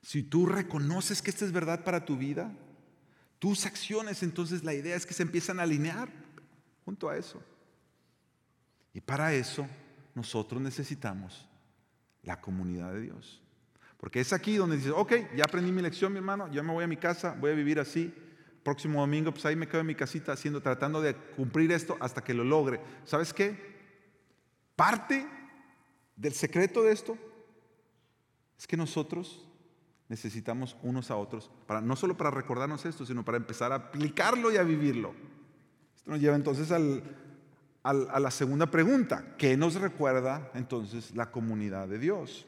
si 0.03 0.23
tú 0.23 0.47
reconoces 0.47 1.23
que 1.23 1.31
esta 1.31 1.45
es 1.45 1.53
verdad 1.53 1.85
para 1.85 2.05
tu 2.05 2.17
vida, 2.17 2.53
tus 3.39 3.67
acciones, 3.67 4.23
entonces 4.23 4.65
la 4.65 4.75
idea 4.75 4.97
es 4.97 5.07
que 5.07 5.15
se 5.15 5.23
empiezan 5.23 5.61
a 5.61 5.65
alinear 5.65 6.11
junto 6.91 7.09
a 7.09 7.17
eso. 7.17 7.41
Y 8.93 9.01
para 9.01 9.33
eso 9.33 9.65
nosotros 10.13 10.61
necesitamos 10.61 11.49
la 12.25 12.41
comunidad 12.41 12.93
de 12.93 13.03
Dios. 13.03 13.41
Porque 13.97 14.19
es 14.19 14.33
aquí 14.33 14.57
donde 14.57 14.77
dices, 14.77 14.93
ok, 14.97 15.13
ya 15.37 15.45
aprendí 15.45 15.71
mi 15.71 15.83
lección, 15.83 16.13
mi 16.13 16.19
hermano, 16.19 16.51
ya 16.51 16.65
me 16.65 16.73
voy 16.73 16.83
a 16.83 16.89
mi 16.89 16.97
casa, 16.97 17.37
voy 17.39 17.53
a 17.53 17.55
vivir 17.55 17.79
así. 17.79 18.13
Próximo 18.65 19.01
domingo, 19.01 19.31
pues 19.31 19.47
ahí 19.47 19.55
me 19.55 19.69
quedo 19.69 19.83
en 19.83 19.87
mi 19.87 19.95
casita 19.95 20.33
haciendo, 20.33 20.61
tratando 20.61 21.01
de 21.01 21.15
cumplir 21.15 21.71
esto 21.71 21.97
hasta 22.01 22.25
que 22.25 22.35
lo 22.35 22.43
logre. 22.43 22.81
¿Sabes 23.05 23.33
qué? 23.33 23.57
Parte 24.75 25.29
del 26.17 26.33
secreto 26.33 26.83
de 26.83 26.91
esto 26.91 27.17
es 28.59 28.67
que 28.67 28.77
nosotros 28.77 29.47
necesitamos 30.09 30.77
unos 30.83 31.13
a 31.13 31.17
otros, 31.17 31.53
para, 31.69 31.81
no 31.81 31.95
solo 31.95 32.17
para 32.17 32.33
recordarnos 32.33 32.85
esto, 32.85 33.07
sino 33.07 33.25
para 33.25 33.37
empezar 33.37 33.71
a 33.71 33.77
aplicarlo 33.77 34.51
y 34.51 34.57
a 34.57 34.65
vivirlo. 34.65 35.15
Esto 36.01 36.13
nos 36.13 36.21
lleva 36.21 36.35
entonces 36.35 36.73
al, 36.73 37.03
a 37.83 38.19
la 38.19 38.31
segunda 38.31 38.71
pregunta, 38.71 39.35
¿qué 39.37 39.55
nos 39.55 39.75
recuerda 39.75 40.51
entonces 40.55 41.15
la 41.15 41.31
comunidad 41.31 41.89
de 41.89 41.99
Dios? 41.99 42.47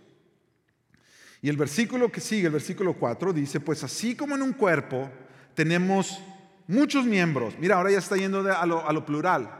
Y 1.42 1.50
el 1.50 1.58
versículo 1.58 2.10
que 2.10 2.22
sigue, 2.22 2.46
el 2.46 2.52
versículo 2.54 2.94
4, 2.94 3.34
dice, 3.34 3.60
pues 3.60 3.84
así 3.84 4.16
como 4.16 4.36
en 4.36 4.40
un 4.40 4.54
cuerpo 4.54 5.10
tenemos 5.52 6.18
muchos 6.66 7.04
miembros, 7.04 7.58
mira, 7.58 7.76
ahora 7.76 7.90
ya 7.90 7.98
está 7.98 8.16
yendo 8.16 8.40
a, 8.50 8.64
lo, 8.64 8.88
a 8.88 8.92
lo 8.94 9.04
plural, 9.04 9.58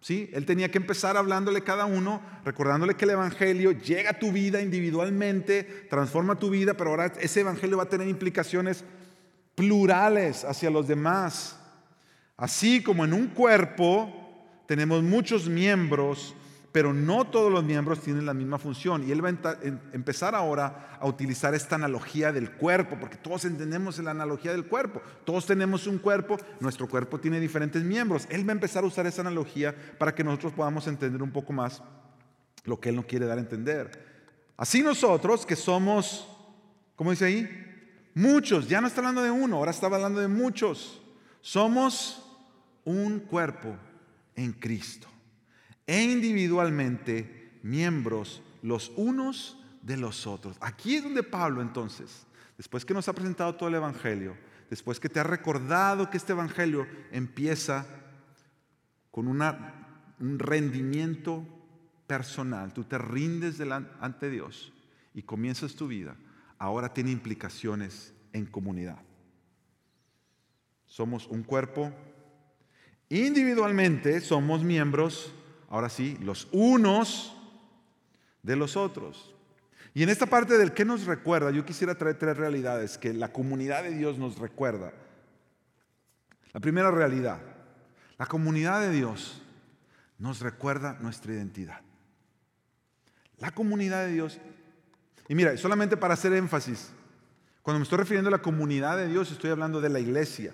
¿Sí? 0.00 0.28
Él 0.34 0.44
tenía 0.44 0.70
que 0.70 0.76
empezar 0.76 1.16
hablándole 1.16 1.62
cada 1.62 1.86
uno, 1.86 2.20
recordándole 2.44 2.94
que 2.94 3.06
el 3.06 3.12
Evangelio 3.12 3.72
llega 3.72 4.10
a 4.10 4.18
tu 4.18 4.32
vida 4.32 4.60
individualmente, 4.60 5.86
transforma 5.88 6.38
tu 6.38 6.50
vida, 6.50 6.74
pero 6.74 6.90
ahora 6.90 7.06
ese 7.22 7.40
Evangelio 7.40 7.78
va 7.78 7.84
a 7.84 7.88
tener 7.88 8.06
implicaciones 8.06 8.84
plurales 9.54 10.44
hacia 10.44 10.68
los 10.68 10.86
demás. 10.86 11.58
Así 12.36 12.82
como 12.82 13.04
en 13.04 13.12
un 13.12 13.28
cuerpo 13.28 14.12
tenemos 14.66 15.02
muchos 15.02 15.48
miembros, 15.48 16.34
pero 16.72 16.92
no 16.92 17.24
todos 17.24 17.52
los 17.52 17.62
miembros 17.62 18.00
tienen 18.00 18.26
la 18.26 18.34
misma 18.34 18.58
función. 18.58 19.06
Y 19.06 19.12
él 19.12 19.24
va 19.24 19.28
a 19.28 19.56
empezar 19.92 20.34
ahora 20.34 20.98
a 20.98 21.06
utilizar 21.06 21.54
esta 21.54 21.76
analogía 21.76 22.32
del 22.32 22.50
cuerpo, 22.50 22.96
porque 22.98 23.16
todos 23.16 23.44
entendemos 23.44 23.98
la 24.00 24.10
analogía 24.10 24.50
del 24.50 24.66
cuerpo. 24.66 25.00
Todos 25.24 25.46
tenemos 25.46 25.86
un 25.86 25.98
cuerpo, 25.98 26.36
nuestro 26.58 26.88
cuerpo 26.88 27.20
tiene 27.20 27.38
diferentes 27.38 27.84
miembros. 27.84 28.26
Él 28.28 28.44
va 28.44 28.50
a 28.50 28.56
empezar 28.56 28.82
a 28.82 28.88
usar 28.88 29.06
esa 29.06 29.20
analogía 29.20 29.72
para 29.98 30.14
que 30.14 30.24
nosotros 30.24 30.52
podamos 30.54 30.88
entender 30.88 31.22
un 31.22 31.30
poco 31.30 31.52
más 31.52 31.80
lo 32.64 32.80
que 32.80 32.88
él 32.88 32.96
nos 32.96 33.04
quiere 33.04 33.26
dar 33.26 33.38
a 33.38 33.42
entender. 33.42 34.14
Así 34.56 34.82
nosotros, 34.82 35.46
que 35.46 35.54
somos, 35.54 36.26
¿cómo 36.96 37.12
dice 37.12 37.26
ahí? 37.26 38.10
Muchos, 38.14 38.68
ya 38.68 38.80
no 38.80 38.88
está 38.88 39.00
hablando 39.00 39.22
de 39.22 39.30
uno, 39.30 39.58
ahora 39.58 39.70
está 39.70 39.86
hablando 39.86 40.18
de 40.18 40.28
muchos. 40.28 41.00
Somos 41.40 42.23
un 42.84 43.20
cuerpo 43.20 43.76
en 44.34 44.52
Cristo. 44.52 45.08
E 45.86 46.02
individualmente 46.02 47.58
miembros 47.62 48.42
los 48.62 48.92
unos 48.96 49.58
de 49.82 49.96
los 49.96 50.26
otros. 50.26 50.56
Aquí 50.60 50.96
es 50.96 51.02
donde 51.02 51.22
Pablo 51.22 51.60
entonces, 51.60 52.26
después 52.56 52.84
que 52.84 52.94
nos 52.94 53.08
ha 53.08 53.12
presentado 53.12 53.54
todo 53.54 53.68
el 53.68 53.74
Evangelio, 53.74 54.36
después 54.70 54.98
que 54.98 55.08
te 55.08 55.20
ha 55.20 55.24
recordado 55.24 56.08
que 56.08 56.16
este 56.16 56.32
Evangelio 56.32 56.86
empieza 57.12 57.86
con 59.10 59.28
un 59.28 60.38
rendimiento 60.38 61.46
personal, 62.06 62.72
tú 62.72 62.84
te 62.84 62.98
rindes 62.98 63.60
ante 64.00 64.30
Dios 64.30 64.72
y 65.12 65.22
comienzas 65.22 65.74
tu 65.74 65.86
vida, 65.86 66.16
ahora 66.58 66.92
tiene 66.92 67.10
implicaciones 67.10 68.14
en 68.32 68.46
comunidad. 68.46 68.98
Somos 70.86 71.26
un 71.26 71.42
cuerpo 71.42 71.92
Individualmente 73.14 74.20
somos 74.20 74.64
miembros, 74.64 75.32
ahora 75.68 75.88
sí, 75.88 76.18
los 76.20 76.48
unos 76.50 77.32
de 78.42 78.56
los 78.56 78.76
otros. 78.76 79.32
Y 79.94 80.02
en 80.02 80.08
esta 80.08 80.26
parte 80.26 80.58
del 80.58 80.72
que 80.72 80.84
nos 80.84 81.06
recuerda, 81.06 81.52
yo 81.52 81.64
quisiera 81.64 81.94
traer 81.94 82.18
tres 82.18 82.36
realidades 82.36 82.98
que 82.98 83.12
la 83.12 83.32
comunidad 83.32 83.84
de 83.84 83.94
Dios 83.94 84.18
nos 84.18 84.38
recuerda. 84.38 84.92
La 86.52 86.58
primera 86.58 86.90
realidad, 86.90 87.38
la 88.18 88.26
comunidad 88.26 88.80
de 88.80 88.90
Dios 88.90 89.40
nos 90.18 90.40
recuerda 90.40 90.98
nuestra 91.00 91.34
identidad. 91.34 91.82
La 93.38 93.52
comunidad 93.52 94.06
de 94.06 94.12
Dios. 94.12 94.40
Y 95.28 95.36
mira, 95.36 95.56
solamente 95.56 95.96
para 95.96 96.14
hacer 96.14 96.32
énfasis, 96.32 96.90
cuando 97.62 97.78
me 97.78 97.84
estoy 97.84 97.98
refiriendo 97.98 98.26
a 98.26 98.32
la 98.32 98.42
comunidad 98.42 98.96
de 98.96 99.06
Dios, 99.06 99.30
estoy 99.30 99.50
hablando 99.50 99.80
de 99.80 99.90
la 99.90 100.00
iglesia 100.00 100.52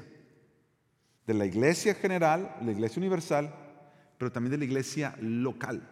de 1.31 1.39
la 1.39 1.47
iglesia 1.47 1.95
general, 1.95 2.57
la 2.61 2.73
iglesia 2.73 2.99
universal, 2.99 3.55
pero 4.19 4.33
también 4.33 4.51
de 4.51 4.59
la 4.59 4.65
iglesia 4.65 5.15
local. 5.21 5.89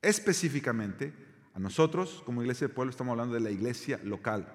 Específicamente, 0.00 1.12
a 1.54 1.58
nosotros 1.58 2.22
como 2.24 2.40
iglesia 2.40 2.68
del 2.68 2.74
pueblo 2.74 2.90
estamos 2.90 3.10
hablando 3.10 3.34
de 3.34 3.40
la 3.40 3.50
iglesia 3.50 3.98
local. 4.04 4.46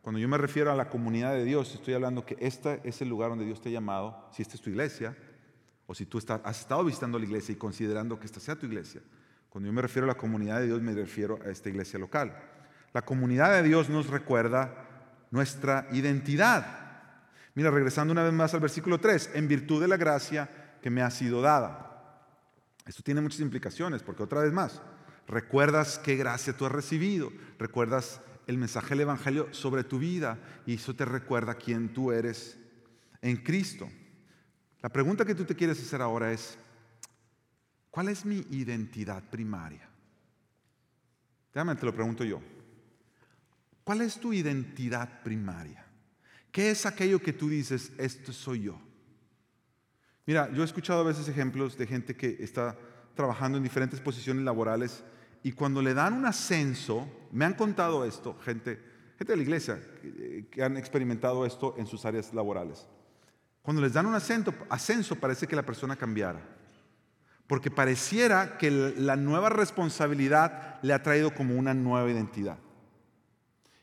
Cuando 0.00 0.18
yo 0.18 0.28
me 0.28 0.38
refiero 0.38 0.72
a 0.72 0.74
la 0.74 0.88
comunidad 0.88 1.34
de 1.34 1.44
Dios, 1.44 1.72
estoy 1.72 1.94
hablando 1.94 2.26
que 2.26 2.36
este 2.40 2.80
es 2.82 3.00
el 3.00 3.08
lugar 3.08 3.30
donde 3.30 3.44
Dios 3.44 3.60
te 3.60 3.68
ha 3.68 3.72
llamado, 3.72 4.28
si 4.32 4.42
esta 4.42 4.56
es 4.56 4.60
tu 4.60 4.70
iglesia, 4.70 5.16
o 5.86 5.94
si 5.94 6.04
tú 6.04 6.18
has 6.18 6.58
estado 6.58 6.84
visitando 6.84 7.16
la 7.16 7.24
iglesia 7.24 7.52
y 7.52 7.56
considerando 7.56 8.18
que 8.18 8.26
esta 8.26 8.40
sea 8.40 8.56
tu 8.56 8.66
iglesia. 8.66 9.02
Cuando 9.50 9.68
yo 9.68 9.72
me 9.72 9.82
refiero 9.82 10.04
a 10.06 10.08
la 10.08 10.18
comunidad 10.18 10.58
de 10.58 10.66
Dios, 10.66 10.82
me 10.82 10.94
refiero 10.94 11.38
a 11.46 11.48
esta 11.48 11.68
iglesia 11.68 11.96
local. 11.96 12.36
La 12.92 13.02
comunidad 13.02 13.52
de 13.52 13.62
Dios 13.62 13.88
nos 13.88 14.08
recuerda 14.08 14.74
nuestra 15.30 15.86
identidad. 15.92 16.81
Mira, 17.54 17.70
regresando 17.70 18.12
una 18.12 18.22
vez 18.22 18.32
más 18.32 18.54
al 18.54 18.60
versículo 18.60 18.98
3, 18.98 19.30
en 19.34 19.48
virtud 19.48 19.80
de 19.80 19.88
la 19.88 19.96
gracia 19.96 20.78
que 20.80 20.90
me 20.90 21.02
ha 21.02 21.10
sido 21.10 21.42
dada. 21.42 21.92
Esto 22.86 23.02
tiene 23.02 23.20
muchas 23.20 23.40
implicaciones, 23.40 24.02
porque 24.02 24.22
otra 24.22 24.40
vez 24.40 24.52
más, 24.52 24.80
recuerdas 25.28 25.98
qué 25.98 26.16
gracia 26.16 26.56
tú 26.56 26.66
has 26.66 26.72
recibido, 26.72 27.30
recuerdas 27.58 28.20
el 28.46 28.58
mensaje 28.58 28.90
del 28.90 29.02
Evangelio 29.02 29.48
sobre 29.52 29.84
tu 29.84 29.98
vida 29.98 30.38
y 30.66 30.74
eso 30.74 30.94
te 30.94 31.04
recuerda 31.04 31.54
quién 31.54 31.92
tú 31.92 32.10
eres 32.10 32.58
en 33.20 33.36
Cristo. 33.36 33.88
La 34.80 34.88
pregunta 34.88 35.24
que 35.24 35.34
tú 35.34 35.44
te 35.44 35.54
quieres 35.54 35.80
hacer 35.80 36.02
ahora 36.02 36.32
es, 36.32 36.58
¿cuál 37.90 38.08
es 38.08 38.24
mi 38.24 38.44
identidad 38.50 39.22
primaria? 39.30 39.88
Déjame, 41.54 41.76
te 41.76 41.86
lo 41.86 41.94
pregunto 41.94 42.24
yo. 42.24 42.40
¿Cuál 43.84 44.00
es 44.00 44.18
tu 44.18 44.32
identidad 44.32 45.22
primaria? 45.22 45.86
¿Qué 46.52 46.70
es 46.70 46.84
aquello 46.84 47.18
que 47.18 47.32
tú 47.32 47.48
dices, 47.48 47.92
esto 47.96 48.32
soy 48.32 48.64
yo? 48.64 48.78
Mira, 50.26 50.52
yo 50.52 50.62
he 50.62 50.64
escuchado 50.66 51.00
a 51.00 51.04
veces 51.04 51.26
ejemplos 51.26 51.76
de 51.76 51.86
gente 51.86 52.14
que 52.14 52.36
está 52.40 52.78
trabajando 53.14 53.56
en 53.56 53.64
diferentes 53.64 54.00
posiciones 54.00 54.44
laborales 54.44 55.02
y 55.42 55.52
cuando 55.52 55.82
le 55.82 55.94
dan 55.94 56.12
un 56.12 56.26
ascenso, 56.26 57.08
me 57.32 57.46
han 57.46 57.54
contado 57.54 58.04
esto, 58.04 58.38
gente, 58.44 58.80
gente 59.18 59.32
de 59.32 59.36
la 59.36 59.42
iglesia 59.42 59.80
que, 60.50 60.62
han 60.62 60.76
experimentado 60.76 61.44
esto 61.46 61.74
en 61.78 61.86
sus 61.86 62.04
áreas 62.04 62.32
laborales. 62.32 62.86
Cuando 63.62 63.82
les 63.82 63.94
dan 63.94 64.06
un 64.06 64.14
ascenso, 64.14 64.54
ascenso 64.68 65.16
parece 65.16 65.46
que 65.46 65.56
la 65.56 65.64
persona 65.64 65.96
cambiara, 65.96 66.40
porque 67.46 67.70
pareciera 67.70 68.58
que 68.58 68.70
la 68.70 69.16
nueva 69.16 69.48
responsabilidad 69.48 70.78
le 70.82 70.92
ha 70.92 71.02
traído 71.02 71.34
como 71.34 71.56
una 71.56 71.72
nueva 71.72 72.10
identidad. 72.10 72.58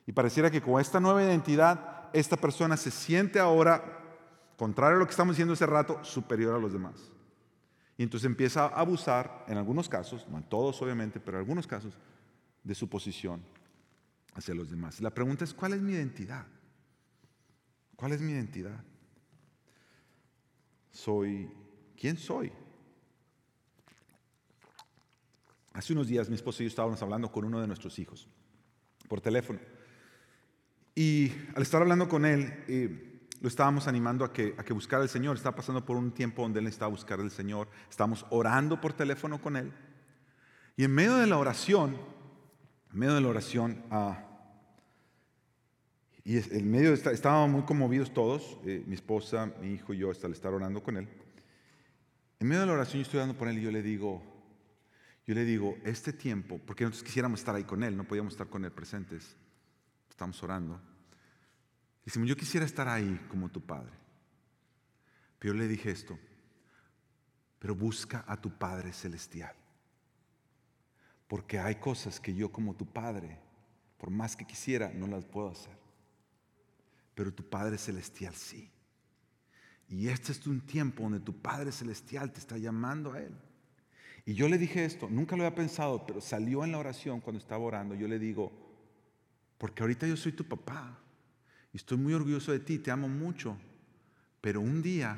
Y 0.05 0.11
pareciera 0.11 0.49
que 0.49 0.61
con 0.61 0.79
esta 0.79 0.99
nueva 0.99 1.23
identidad, 1.23 1.98
esta 2.13 2.37
persona 2.37 2.77
se 2.77 2.91
siente 2.91 3.39
ahora, 3.39 3.99
contrario 4.57 4.97
a 4.97 4.99
lo 4.99 5.05
que 5.05 5.11
estamos 5.11 5.35
diciendo 5.35 5.53
hace 5.53 5.65
rato, 5.65 6.03
superior 6.03 6.55
a 6.55 6.59
los 6.59 6.73
demás. 6.73 7.11
Y 7.97 8.03
entonces 8.03 8.25
empieza 8.25 8.65
a 8.65 8.79
abusar, 8.79 9.45
en 9.47 9.57
algunos 9.57 9.89
casos, 9.89 10.27
no 10.29 10.37
en 10.37 10.43
todos 10.43 10.81
obviamente, 10.81 11.19
pero 11.19 11.37
en 11.37 11.41
algunos 11.41 11.67
casos, 11.67 11.93
de 12.63 12.75
su 12.75 12.87
posición 12.87 13.43
hacia 14.33 14.53
los 14.53 14.69
demás. 14.69 15.01
La 15.01 15.13
pregunta 15.13 15.43
es, 15.43 15.53
¿cuál 15.53 15.73
es 15.73 15.81
mi 15.81 15.93
identidad? 15.93 16.45
¿Cuál 17.95 18.13
es 18.13 18.21
mi 18.21 18.31
identidad? 18.31 18.83
Soy, 20.91 21.51
¿quién 21.97 22.17
soy? 22.17 22.51
Hace 25.73 25.93
unos 25.93 26.07
días 26.07 26.29
mi 26.29 26.35
esposo 26.35 26.63
y 26.63 26.65
yo 26.65 26.69
estábamos 26.69 27.01
hablando 27.01 27.31
con 27.31 27.45
uno 27.45 27.59
de 27.61 27.67
nuestros 27.67 27.99
hijos 27.99 28.27
por 29.07 29.21
teléfono. 29.21 29.59
Y 30.99 31.31
al 31.55 31.61
estar 31.61 31.81
hablando 31.81 32.09
con 32.09 32.25
él, 32.25 32.53
eh, 32.67 33.21
lo 33.39 33.47
estábamos 33.47 33.87
animando 33.87 34.25
a 34.25 34.33
que, 34.33 34.53
a 34.57 34.65
que 34.65 34.73
buscara 34.73 35.01
al 35.01 35.07
Señor. 35.07 35.37
Estaba 35.37 35.55
pasando 35.55 35.85
por 35.85 35.95
un 35.95 36.11
tiempo 36.11 36.41
donde 36.41 36.59
él 36.59 36.65
necesitaba 36.65 36.91
buscar 36.91 37.21
al 37.21 37.31
Señor. 37.31 37.69
Estábamos 37.89 38.25
orando 38.31 38.81
por 38.81 38.91
teléfono 38.91 39.41
con 39.41 39.55
él. 39.55 39.71
Y 40.75 40.83
en 40.83 40.91
medio 40.91 41.15
de 41.15 41.25
la 41.25 41.37
oración, 41.37 41.95
en 42.91 42.99
medio 42.99 43.13
de 43.13 43.21
la 43.21 43.29
oración, 43.29 43.81
ah, 43.91 44.25
y 46.25 46.35
en 46.35 46.69
medio 46.69 46.93
estábamos 46.93 47.49
muy 47.49 47.61
conmovidos 47.61 48.13
todos, 48.13 48.57
eh, 48.65 48.83
mi 48.85 48.95
esposa, 48.95 49.53
mi 49.61 49.75
hijo 49.75 49.93
y 49.93 49.99
yo, 49.99 50.11
hasta 50.11 50.27
al 50.27 50.33
estar 50.33 50.53
orando 50.53 50.83
con 50.83 50.97
él. 50.97 51.07
En 52.41 52.47
medio 52.49 52.59
de 52.59 52.67
la 52.67 52.73
oración 52.73 52.95
yo 52.97 53.03
estoy 53.03 53.19
orando 53.19 53.37
por 53.37 53.47
él 53.47 53.57
y 53.57 53.61
yo 53.61 53.71
le 53.71 53.81
digo, 53.81 54.21
yo 55.25 55.33
le 55.33 55.45
digo, 55.45 55.77
este 55.85 56.11
tiempo, 56.11 56.59
porque 56.65 56.83
nosotros 56.83 57.05
quisiéramos 57.05 57.39
estar 57.39 57.55
ahí 57.55 57.63
con 57.63 57.85
él, 57.85 57.95
no 57.95 58.03
podíamos 58.03 58.33
estar 58.33 58.47
con 58.47 58.65
él 58.65 58.71
presentes, 58.73 59.37
estamos 60.09 60.43
orando. 60.43 60.88
Decimos, 62.09 62.27
yo 62.27 62.35
quisiera 62.35 62.65
estar 62.65 62.87
ahí 62.87 63.23
como 63.29 63.49
tu 63.49 63.61
padre. 63.61 63.93
Pero 65.37 65.53
yo 65.53 65.59
le 65.59 65.67
dije 65.67 65.91
esto, 65.91 66.17
pero 67.59 67.75
busca 67.75 68.25
a 68.27 68.35
tu 68.35 68.49
Padre 68.49 68.93
Celestial. 68.93 69.53
Porque 71.27 71.59
hay 71.59 71.75
cosas 71.75 72.19
que 72.19 72.33
yo 72.33 72.51
como 72.51 72.75
tu 72.75 72.87
Padre, 72.87 73.37
por 73.99 74.09
más 74.09 74.35
que 74.35 74.47
quisiera, 74.47 74.91
no 74.91 75.05
las 75.05 75.23
puedo 75.23 75.49
hacer. 75.49 75.77
Pero 77.13 77.31
tu 77.31 77.47
Padre 77.47 77.77
Celestial 77.77 78.33
sí. 78.33 78.71
Y 79.87 80.07
este 80.07 80.31
es 80.31 80.47
un 80.47 80.61
tiempo 80.61 81.03
donde 81.03 81.19
tu 81.19 81.39
Padre 81.39 81.71
Celestial 81.71 82.33
te 82.33 82.39
está 82.39 82.57
llamando 82.57 83.13
a 83.13 83.21
Él. 83.21 83.37
Y 84.25 84.33
yo 84.33 84.49
le 84.49 84.57
dije 84.57 84.83
esto, 84.83 85.07
nunca 85.11 85.35
lo 85.35 85.43
había 85.45 85.55
pensado, 85.55 86.07
pero 86.07 86.21
salió 86.21 86.63
en 86.63 86.71
la 86.71 86.79
oración 86.79 87.21
cuando 87.21 87.39
estaba 87.39 87.63
orando. 87.63 87.93
Yo 87.93 88.07
le 88.07 88.17
digo, 88.17 88.51
porque 89.59 89.83
ahorita 89.83 90.07
yo 90.07 90.17
soy 90.17 90.31
tu 90.31 90.43
papá. 90.43 91.03
Estoy 91.79 91.97
muy 91.97 92.13
orgulloso 92.13 92.51
de 92.51 92.59
ti, 92.59 92.77
te 92.77 92.91
amo 92.91 93.07
mucho. 93.07 93.57
Pero 94.41 94.59
un 94.59 94.81
día 94.81 95.17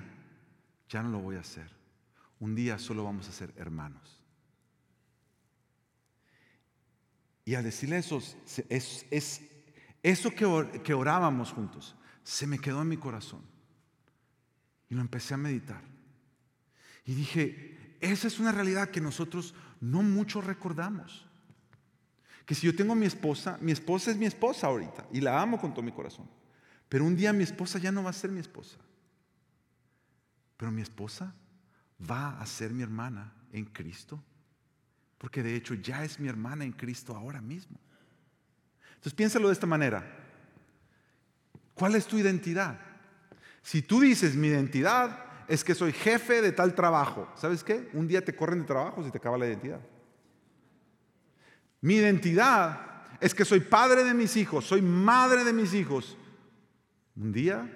ya 0.88 1.02
no 1.02 1.10
lo 1.10 1.18
voy 1.18 1.36
a 1.38 1.40
hacer. 1.40 1.72
Un 2.40 2.54
día 2.54 2.78
solo 2.78 3.04
vamos 3.04 3.28
a 3.28 3.32
ser 3.32 3.52
hermanos. 3.58 4.22
Y 7.46 7.56
al 7.56 7.64
decirle 7.64 7.98
eso, 7.98 8.22
es, 8.70 9.08
es 9.10 9.42
eso 10.04 10.30
que, 10.30 10.82
que 10.84 10.94
orábamos 10.94 11.52
juntos, 11.52 11.96
se 12.24 12.46
me 12.46 12.60
quedó 12.60 12.84
en 12.84 12.90
mi 12.90 12.98
corazón. 12.98 13.42
Y 14.88 14.94
lo 14.94 15.02
empecé 15.02 15.34
a 15.34 15.38
meditar. 15.38 15.82
Y 17.06 17.16
dije, 17.16 17.98
esa 18.02 18.28
es 18.28 18.40
una 18.40 18.52
realidad 18.52 18.92
que 18.92 19.02
nosotros 19.02 19.56
no 19.80 20.04
mucho 20.04 20.42
recordamos. 20.42 21.26
Que 22.46 22.54
si 22.54 22.68
yo 22.68 22.76
tengo 22.76 22.94
a 22.94 22.96
mi 22.96 23.08
esposa, 23.08 23.58
mi 23.62 23.72
esposa 23.72 24.12
es 24.12 24.18
mi 24.18 24.28
esposa 24.28 24.68
ahorita 24.68 25.08
y 25.12 25.22
la 25.22 25.42
amo 25.42 25.60
con 25.60 25.74
todo 25.74 25.82
mi 25.82 25.92
corazón. 25.92 26.30
Pero 26.92 27.06
un 27.06 27.16
día 27.16 27.32
mi 27.32 27.44
esposa 27.44 27.80
ya 27.80 27.90
no 27.90 28.04
va 28.04 28.10
a 28.10 28.14
ser 28.14 28.32
mi 28.32 28.42
esposa. 28.42 28.76
Pero 30.58 30.74
mi 30.74 30.82
esposa 30.82 31.34
va 31.98 32.38
a 32.38 32.46
ser 32.46 32.72
mi 32.72 32.84
hermana 32.84 33.32
en 33.54 33.64
Cristo. 33.64 34.22
Porque 35.18 35.42
de 35.42 35.56
hecho 35.56 35.74
ya 35.74 36.04
es 36.04 36.20
mi 36.20 36.28
hermana 36.28 36.66
en 36.66 36.74
Cristo 36.74 37.16
ahora 37.16 37.40
mismo. 37.40 37.80
Entonces 38.90 39.14
piénsalo 39.14 39.48
de 39.48 39.54
esta 39.54 39.66
manera. 39.66 40.06
¿Cuál 41.76 41.96
es 41.96 42.06
tu 42.06 42.18
identidad? 42.18 42.78
Si 43.62 43.82
tú 43.82 44.02
dices 44.02 44.36
mi 44.36 44.50
identidad 44.50 45.46
es 45.48 45.64
que 45.64 45.74
soy 45.74 45.94
jefe 45.94 46.42
de 46.42 46.52
tal 46.52 46.76
trabajo, 46.76 47.32
¿sabes 47.38 47.64
qué? 47.64 47.90
Un 47.94 48.06
día 48.06 48.26
te 48.26 48.36
corren 48.36 48.60
de 48.60 48.66
trabajo 48.66 49.02
si 49.02 49.12
te 49.12 49.18
acaba 49.18 49.38
la 49.38 49.48
identidad. 49.48 49.80
Mi 51.80 51.96
identidad 51.96 53.06
es 53.22 53.34
que 53.34 53.46
soy 53.46 53.62
padre 53.62 54.04
de 54.04 54.14
mis 54.14 54.36
hijos, 54.36 54.66
soy 54.66 54.82
madre 54.82 55.46
de 55.46 55.54
mis 55.54 55.74
hijos. 55.74 56.18
Un 57.22 57.32
día 57.32 57.72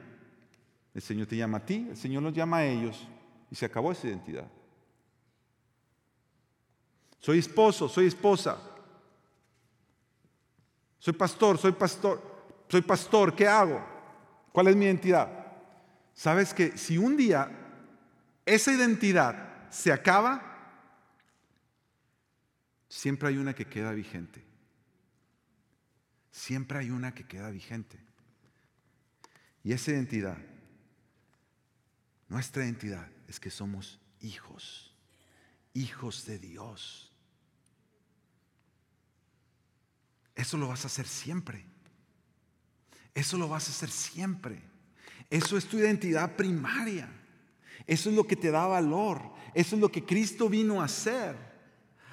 el 0.96 1.02
Señor 1.04 1.28
te 1.28 1.38
llama 1.38 1.60
a 1.60 1.66
ti, 1.66 1.86
el 1.92 1.96
Señor 1.96 2.24
los 2.24 2.34
llama 2.34 2.58
a 2.58 2.66
ellos 2.66 3.08
y 3.52 3.56
se 3.56 3.66
acabó 3.68 3.92
esa 3.92 4.08
identidad. 4.08 4.48
Soy 7.20 7.38
esposo, 7.38 7.88
soy 7.88 8.08
esposa. 8.08 8.58
Soy 10.98 11.14
pastor, 11.14 11.60
soy 11.60 11.74
pastor, 11.74 12.20
soy 12.68 12.82
pastor, 12.82 13.36
¿qué 13.36 13.48
hago? 13.48 13.86
¿Cuál 14.52 14.70
es 14.70 14.76
mi 14.76 14.86
identidad? 14.86 15.30
Sabes 16.16 16.52
que 16.52 16.76
si 16.76 16.98
un 16.98 17.16
día 17.16 17.52
esa 18.48 18.72
identidad 18.72 19.70
se 19.70 19.92
acaba, 19.92 20.42
siempre 22.90 23.30
hay 23.30 23.38
una 23.38 23.54
que 23.54 23.66
queda 23.66 23.92
vigente. 23.92 24.44
Siempre 26.32 26.80
hay 26.80 26.90
una 26.90 27.14
que 27.14 27.28
queda 27.28 27.52
vigente. 27.52 28.00
Y 29.66 29.74
esa 29.74 29.90
identidad, 29.90 30.38
nuestra 32.30 32.64
identidad, 32.64 33.10
es 33.28 33.40
que 33.40 33.50
somos 33.50 34.00
hijos, 34.22 34.96
hijos 35.74 36.24
de 36.28 36.38
Dios. 36.38 37.12
Eso 40.36 40.60
lo 40.60 40.68
vas 40.68 40.84
a 40.84 40.88
hacer 40.88 41.08
siempre. 41.08 41.66
Eso 43.16 43.40
lo 43.40 43.50
vas 43.50 43.68
a 43.68 43.72
hacer 43.72 43.90
siempre. 43.90 44.62
Eso 45.32 45.58
es 45.58 45.66
tu 45.66 45.80
identidad 45.80 46.36
primaria. 46.36 47.10
Eso 47.88 48.12
es 48.12 48.16
lo 48.16 48.28
que 48.28 48.36
te 48.36 48.52
da 48.52 48.68
valor. 48.68 49.34
Eso 49.56 49.76
es 49.76 49.82
lo 49.82 49.92
que 49.92 50.06
Cristo 50.06 50.48
vino 50.48 50.80
a 50.80 50.86
hacer. 50.86 51.36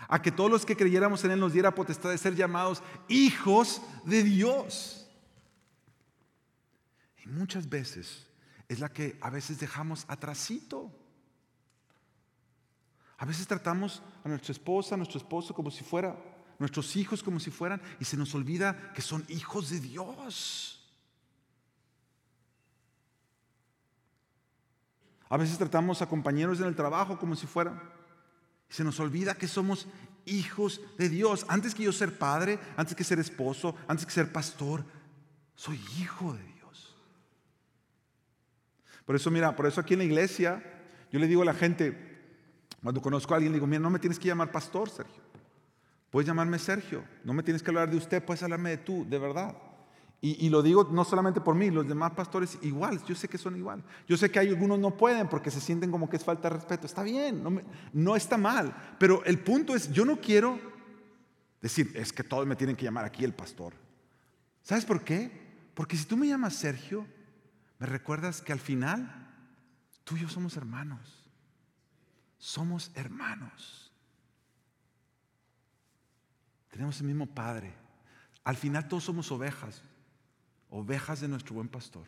A 0.09 0.23
que 0.23 0.33
todos 0.33 0.51
los 0.51 0.65
que 0.65 0.75
creyéramos 0.75 1.23
en 1.25 1.33
Él 1.33 1.41
nos 1.41 1.53
diera 1.53 1.75
potestad 1.75 2.09
de 2.09 2.17
ser 2.17 2.35
llamados 2.35 2.83
hijos 3.09 3.83
de 4.07 4.23
Dios. 4.23 5.02
Y 7.25 7.29
muchas 7.29 7.69
veces 7.69 8.27
es 8.69 8.81
la 8.81 8.89
que 8.89 9.19
a 9.21 9.31
veces 9.31 9.59
dejamos 9.59 10.05
atrasito. 10.09 10.91
A 13.19 13.25
veces 13.25 13.47
tratamos 13.47 14.03
a 14.25 14.29
nuestra 14.29 14.53
esposa, 14.53 14.95
a 14.95 14.99
nuestro 14.99 15.19
esposo 15.19 15.55
como 15.55 15.71
si 15.71 15.85
fuera, 15.85 16.17
nuestros 16.59 16.97
hijos 16.97 17.23
como 17.23 17.39
si 17.39 17.51
fueran, 17.51 17.81
y 18.01 18.05
se 18.05 18.17
nos 18.17 18.35
olvida 18.35 18.93
que 18.93 19.03
son 19.03 19.25
hijos 19.29 19.71
de 19.71 19.81
Dios. 19.81 20.79
A 25.29 25.37
veces 25.37 25.57
tratamos 25.57 26.03
a 26.03 26.09
compañeros 26.09 26.61
en 26.61 26.67
el 26.67 26.77
trabajo 26.77 27.19
como 27.19 27.37
si 27.37 27.47
fueran, 27.47 27.81
y 28.69 28.75
se 28.75 28.85
nos 28.85 28.99
olvida 29.01 29.35
que 29.35 29.49
somos 29.49 29.87
hijos 30.27 30.81
de 30.99 31.09
Dios. 31.09 31.47
Antes 31.49 31.75
que 31.75 31.85
yo 31.85 31.93
ser 31.93 32.19
padre, 32.19 32.59
antes 32.77 32.95
que 32.95 33.05
ser 33.05 33.19
esposo, 33.19 33.77
antes 33.87 34.05
que 34.05 34.13
ser 34.13 34.33
pastor, 34.33 34.85
soy 35.55 35.81
hijo 35.99 36.35
de 36.35 36.43
Dios. 36.43 36.52
Por 39.05 39.17
eso, 39.17 39.31
mira, 39.31 39.55
por 39.57 39.67
eso 39.67 39.81
aquí 39.81 39.95
en 39.95 39.99
la 39.99 40.05
iglesia, 40.05 40.63
yo 41.11 41.19
le 41.19 41.27
digo 41.27 41.43
a 41.43 41.47
la 41.47 41.55
gente, 41.55 41.97
cuando 42.83 43.01
conozco 43.01 43.35
a 43.35 43.37
alguien, 43.37 43.53
digo, 43.53 43.67
mira, 43.67 43.81
no 43.81 43.91
me 43.91 43.99
tienes 43.99 44.19
que 44.19 44.29
llamar 44.29 44.51
pastor, 44.51 44.91
Sergio. 44.91 45.23
Puedes 46.11 46.27
llamarme 46.27 46.59
Sergio. 46.59 47.05
No 47.25 47.33
me 47.33 47.43
tienes 47.43 47.63
que 47.63 47.71
hablar 47.71 47.91
de 47.91 47.97
usted, 47.97 48.23
puedes 48.23 48.43
hablarme 48.43 48.71
de 48.71 48.79
tú, 48.79 49.07
de 49.09 49.19
verdad. 49.19 49.57
Y, 50.25 50.51
lo 50.51 50.63
digo 50.63 50.89
no 50.93 51.05
solamente 51.05 51.41
por 51.41 51.57
mí, 51.57 51.73
los 51.73 51.89
demás 51.89 52.13
pastores 52.13 52.57
igual, 52.63 53.05
yo 53.07 53.15
sé 53.17 53.27
que 53.27 53.39
son 53.39 53.57
igual. 53.57 53.83
Yo 54.07 54.17
sé 54.17 54.31
que 54.31 54.39
hay 54.39 54.51
algunos 54.51 54.79
no 54.79 54.97
pueden 54.97 55.29
porque 55.29 55.51
se 55.51 55.61
sienten 55.61 55.91
como 55.91 56.09
que 56.09 56.17
es 56.17 56.23
falta 56.23 56.49
de 56.49 56.55
respeto. 56.55 56.87
Está 56.87 57.03
bien, 57.03 57.43
no, 57.43 57.61
no 57.93 58.15
está 58.15 58.39
mal. 58.39 58.73
Pero 59.01 59.25
el 59.25 59.41
punto 59.41 59.75
es, 59.75 59.91
yo 59.91 60.05
no 60.05 60.21
quiero 60.21 60.61
decir, 61.61 61.91
es 61.97 62.13
que 62.13 62.23
todos 62.23 62.47
me 62.47 62.55
tienen 62.55 62.77
que 62.77 62.85
llamar 62.85 63.05
aquí 63.05 63.25
el 63.25 63.33
pastor. 63.33 63.73
¿Sabes 64.63 64.85
por 64.85 65.03
qué? 65.03 65.29
Porque 65.75 65.97
si 65.97 66.05
tú 66.05 66.17
me 66.17 66.29
llamas 66.29 66.55
Sergio, 66.55 67.05
¿Me 67.83 67.89
recuerdas 67.89 68.41
que 68.41 68.53
al 68.53 68.61
final 68.61 69.13
tú 70.05 70.17
y 70.17 70.21
yo 70.21 70.29
somos 70.29 70.57
hermanos? 70.57 71.01
Somos 72.39 72.93
hermanos. 72.95 73.91
Tenemos 76.71 77.01
el 77.01 77.09
mismo 77.09 77.27
Padre. 77.27 77.75
Al 78.45 78.57
final 78.57 78.87
todos 78.87 79.03
somos 79.03 79.33
ovejas, 79.33 79.83
ovejas 80.71 81.23
de 81.23 81.27
nuestro 81.27 81.57
buen 81.57 81.67
pastor. 81.67 82.07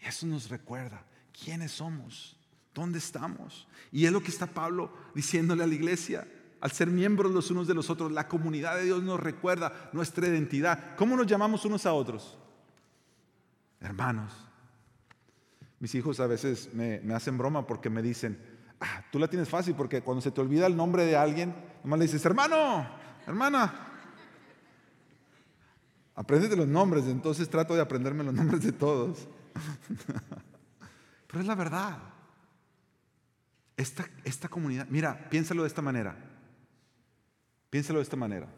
Y 0.00 0.04
eso 0.06 0.28
nos 0.28 0.48
recuerda 0.48 1.02
quiénes 1.32 1.72
somos, 1.72 2.36
dónde 2.72 2.98
estamos. 2.98 3.66
Y 3.90 4.06
es 4.06 4.12
lo 4.12 4.22
que 4.22 4.30
está 4.30 4.46
Pablo 4.46 4.96
diciéndole 5.12 5.64
a 5.64 5.66
la 5.66 5.74
iglesia. 5.74 6.24
al 6.60 6.70
ser 6.70 6.86
miembros 6.86 7.32
los 7.32 7.50
unos 7.50 7.66
de 7.66 7.74
los 7.74 7.90
otros. 7.90 8.12
La 8.12 8.28
comunidad 8.28 8.76
de 8.76 8.84
Dios 8.84 9.02
nos 9.02 9.18
recuerda 9.18 9.90
nuestra 9.92 10.28
identidad. 10.28 10.94
¿Cómo 10.94 11.16
nos 11.16 11.26
llamamos 11.26 11.64
unos 11.64 11.84
a 11.84 11.92
otros? 11.92 12.38
Hermanos. 13.80 14.32
Mis 15.78 15.94
hijos 15.94 16.20
a 16.20 16.26
veces 16.26 16.72
me, 16.72 17.00
hacen 17.14 17.36
broma 17.36 17.66
porque 17.66 17.90
me 17.90 18.02
dicen, 18.02 18.38
ah, 18.80 19.04
tú 19.12 19.18
la 19.18 19.28
tienes 19.28 19.48
fácil 19.48 19.74
porque 19.74 20.02
cuando 20.02 20.20
se 20.20 20.30
te 20.30 20.40
olvida 20.40 20.66
el 20.66 20.76
nombre 20.76 21.04
de 21.04 21.16
alguien, 21.16 21.54
nomás 21.84 21.98
le 21.98 22.04
dices, 22.06 22.24
hermano, 22.24 22.88
hermana. 23.26 23.72
Apréndete 26.14 26.56
los 26.56 26.66
nombres, 26.66 27.04
entonces 27.06 27.48
trato 27.50 27.74
de 27.74 27.82
aprenderme 27.82 28.24
los 28.24 28.32
nombres 28.32 28.62
de 28.62 28.72
todos. 28.72 29.28
Pero 31.26 31.40
es 31.40 31.46
la 31.46 31.54
verdad. 31.54 31.98
Esta, 33.76 34.08
esta 34.24 34.48
comunidad, 34.48 34.86
mira, 34.88 35.28
piénsalo 35.28 35.62
de 35.62 35.68
esta 35.68 35.82
manera. 35.82 36.16
Piénsalo 37.68 37.98
de 37.98 38.04
esta 38.04 38.16
manera. 38.16 38.48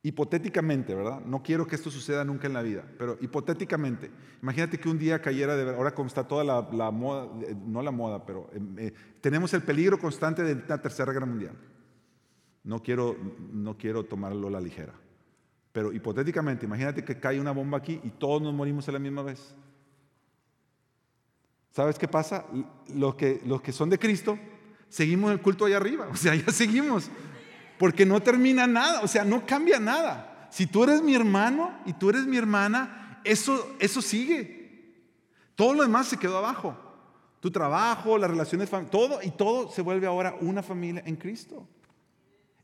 Hipotéticamente, 0.00 0.94
¿verdad? 0.94 1.20
No 1.24 1.42
quiero 1.42 1.66
que 1.66 1.74
esto 1.74 1.90
suceda 1.90 2.24
nunca 2.24 2.46
en 2.46 2.52
la 2.52 2.62
vida, 2.62 2.84
pero 2.98 3.18
hipotéticamente, 3.20 4.12
imagínate 4.40 4.78
que 4.78 4.88
un 4.88 4.96
día 4.96 5.20
cayera 5.20 5.56
de 5.56 5.68
ahora 5.74 5.92
como 5.92 6.06
está 6.06 6.26
toda 6.26 6.44
la, 6.44 6.90
moda, 6.92 7.28
eh, 7.42 7.56
no 7.66 7.82
la 7.82 7.90
moda, 7.90 8.24
pero 8.24 8.48
eh, 8.76 8.92
tenemos 9.20 9.52
el 9.54 9.62
peligro 9.62 9.98
constante 9.98 10.44
de 10.44 10.62
la 10.68 10.80
Tercera 10.80 11.12
Guerra 11.12 11.26
Mundial. 11.26 11.56
No 12.62 12.80
quiero, 12.80 13.16
no 13.52 13.76
quiero 13.76 14.04
tomarlo 14.04 14.46
a 14.46 14.50
la 14.52 14.60
ligera, 14.60 14.94
pero 15.72 15.92
hipotéticamente, 15.92 16.66
imagínate 16.66 17.02
que 17.02 17.18
cae 17.18 17.40
una 17.40 17.50
bomba 17.50 17.78
aquí 17.78 18.00
y 18.04 18.10
todos 18.10 18.40
nos 18.40 18.54
morimos 18.54 18.88
a 18.88 18.92
la 18.92 19.00
misma 19.00 19.22
vez. 19.22 19.56
¿Sabes 21.72 21.98
qué 21.98 22.06
pasa? 22.06 22.46
Los 22.94 23.16
que, 23.16 23.40
los 23.44 23.62
que 23.62 23.72
son 23.72 23.90
de 23.90 23.98
Cristo, 23.98 24.38
seguimos 24.88 25.32
el 25.32 25.40
culto 25.40 25.64
allá 25.64 25.76
arriba, 25.78 26.08
o 26.12 26.16
sea, 26.16 26.36
ya 26.36 26.52
seguimos 26.52 27.10
porque 27.78 28.04
no 28.04 28.20
termina 28.20 28.66
nada, 28.66 29.00
o 29.02 29.08
sea, 29.08 29.24
no 29.24 29.46
cambia 29.46 29.78
nada. 29.78 30.48
Si 30.50 30.66
tú 30.66 30.84
eres 30.84 31.02
mi 31.02 31.14
hermano 31.14 31.78
y 31.86 31.92
tú 31.92 32.10
eres 32.10 32.26
mi 32.26 32.36
hermana, 32.36 33.20
eso, 33.24 33.76
eso 33.78 34.02
sigue. 34.02 34.94
Todo 35.54 35.74
lo 35.74 35.82
demás 35.82 36.08
se 36.08 36.16
quedó 36.16 36.38
abajo. 36.38 36.76
Tu 37.40 37.50
trabajo, 37.50 38.18
las 38.18 38.30
relaciones, 38.30 38.70
todo 38.90 39.20
y 39.22 39.30
todo 39.30 39.70
se 39.70 39.82
vuelve 39.82 40.06
ahora 40.06 40.36
una 40.40 40.62
familia 40.62 41.02
en 41.06 41.16
Cristo. 41.16 41.68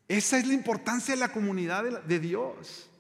Esa 0.09 0.39
es 0.39 0.47
la 0.47 0.55
importancia 0.55 1.15
de 1.15 1.21
la 1.21 1.33
comunidad 1.33 1.85
de, 1.85 2.01
de 2.01 2.19
Dios. 2.19 2.91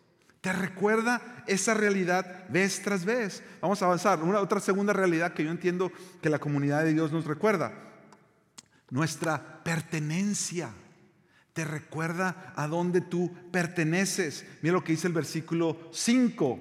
Te 0.40 0.53
recuerda 0.53 1.44
esa 1.46 1.74
realidad 1.74 2.48
vez 2.48 2.83
tras 2.83 3.05
vez. 3.05 3.42
Vamos 3.61 3.83
a 3.83 3.87
avanzar. 3.87 4.22
Una 4.22 4.40
otra 4.40 4.61
segunda 4.61 4.92
realidad 4.92 5.33
que 5.33 5.44
yo 5.44 5.50
entiendo 5.50 5.90
que 6.22 6.31
la 6.31 6.38
comunidad 6.38 6.85
de 6.85 6.92
Dios 6.92 7.11
nos 7.11 7.24
recuerda. 7.24 7.72
Nuestra 8.90 9.62
pertenencia 9.64 10.70
te 11.55 11.64
recuerda 11.64 12.53
a 12.57 12.67
dónde 12.67 13.01
tú 13.01 13.33
perteneces. 13.51 14.45
Mira 14.61 14.75
lo 14.75 14.85
que 14.85 14.93
dice 14.93 15.07
el 15.07 15.12
versículo 15.14 15.79
5. 15.93 16.59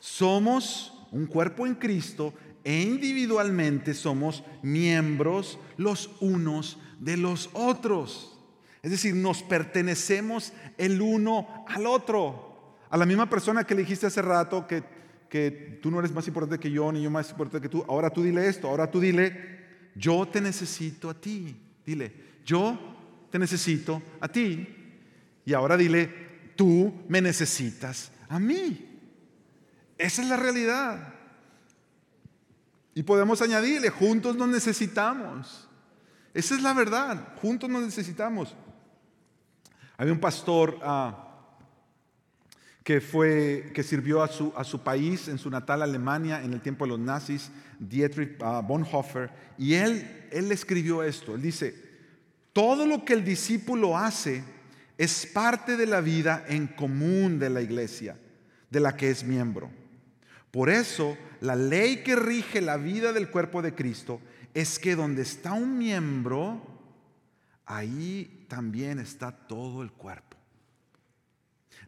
Somos 0.00 1.06
un 1.10 1.26
cuerpo 1.26 1.66
en 1.66 1.74
Cristo 1.74 2.32
e 2.62 2.80
individualmente 2.80 3.92
somos 3.92 4.44
miembros 4.62 5.58
los 5.76 6.10
unos 6.20 6.78
de 7.00 7.16
los 7.16 7.50
otros. 7.52 8.38
Es 8.82 8.92
decir, 8.92 9.16
nos 9.16 9.42
pertenecemos 9.42 10.52
el 10.78 11.02
uno 11.02 11.64
al 11.66 11.86
otro. 11.86 12.76
A 12.90 12.96
la 12.96 13.06
misma 13.06 13.28
persona 13.28 13.64
que 13.64 13.74
le 13.74 13.80
dijiste 13.80 14.06
hace 14.06 14.22
rato 14.22 14.66
que, 14.68 14.84
que 15.28 15.80
tú 15.82 15.90
no 15.90 15.98
eres 15.98 16.12
más 16.12 16.28
importante 16.28 16.60
que 16.60 16.70
yo, 16.70 16.92
ni 16.92 17.02
yo 17.02 17.10
más 17.10 17.30
importante 17.30 17.60
que 17.60 17.68
tú. 17.68 17.84
Ahora 17.88 18.10
tú 18.10 18.22
dile 18.22 18.46
esto, 18.46 18.68
ahora 18.68 18.88
tú 18.88 19.00
dile, 19.00 19.64
yo 19.96 20.28
te 20.28 20.40
necesito 20.40 21.10
a 21.10 21.14
ti. 21.14 21.56
Dile, 21.84 22.14
yo 22.44 22.93
te 23.34 23.38
necesito 23.40 24.00
a 24.20 24.28
ti. 24.28 24.64
Y 25.44 25.54
ahora 25.54 25.76
dile, 25.76 26.52
tú 26.54 27.02
me 27.08 27.20
necesitas 27.20 28.12
a 28.28 28.38
mí. 28.38 29.00
Esa 29.98 30.22
es 30.22 30.28
la 30.28 30.36
realidad. 30.36 31.14
Y 32.94 33.02
podemos 33.02 33.42
añadirle, 33.42 33.90
juntos 33.90 34.36
nos 34.36 34.46
necesitamos. 34.46 35.68
Esa 36.32 36.54
es 36.54 36.62
la 36.62 36.74
verdad, 36.74 37.34
juntos 37.42 37.68
nos 37.68 37.82
necesitamos. 37.82 38.54
Había 39.96 40.12
un 40.12 40.20
pastor 40.20 40.78
ah, 40.84 41.48
que, 42.84 43.00
fue, 43.00 43.72
que 43.74 43.82
sirvió 43.82 44.22
a 44.22 44.28
su, 44.28 44.52
a 44.56 44.62
su, 44.62 44.84
país 44.84 45.26
en 45.26 45.38
su 45.38 45.50
natal 45.50 45.82
Alemania 45.82 46.40
en 46.44 46.52
el 46.52 46.60
tiempo 46.60 46.84
de 46.84 46.90
los 46.90 47.00
nazis, 47.00 47.50
Dietrich 47.80 48.40
ah, 48.40 48.62
Bonhoeffer, 48.64 49.28
y 49.58 49.74
él, 49.74 50.28
él 50.30 50.52
escribió 50.52 51.02
esto. 51.02 51.34
Él 51.34 51.42
dice, 51.42 51.83
todo 52.54 52.86
lo 52.86 53.04
que 53.04 53.12
el 53.12 53.24
discípulo 53.24 53.98
hace 53.98 54.44
es 54.96 55.26
parte 55.26 55.76
de 55.76 55.86
la 55.86 56.00
vida 56.00 56.44
en 56.48 56.68
común 56.68 57.38
de 57.38 57.50
la 57.50 57.60
iglesia, 57.60 58.16
de 58.70 58.80
la 58.80 58.96
que 58.96 59.10
es 59.10 59.24
miembro. 59.24 59.70
Por 60.52 60.70
eso, 60.70 61.18
la 61.40 61.56
ley 61.56 62.04
que 62.04 62.14
rige 62.14 62.60
la 62.60 62.76
vida 62.76 63.12
del 63.12 63.28
cuerpo 63.28 63.60
de 63.60 63.74
Cristo 63.74 64.20
es 64.54 64.78
que 64.78 64.94
donde 64.94 65.22
está 65.22 65.52
un 65.52 65.76
miembro, 65.76 66.62
ahí 67.66 68.46
también 68.48 69.00
está 69.00 69.32
todo 69.32 69.82
el 69.82 69.90
cuerpo. 69.90 70.36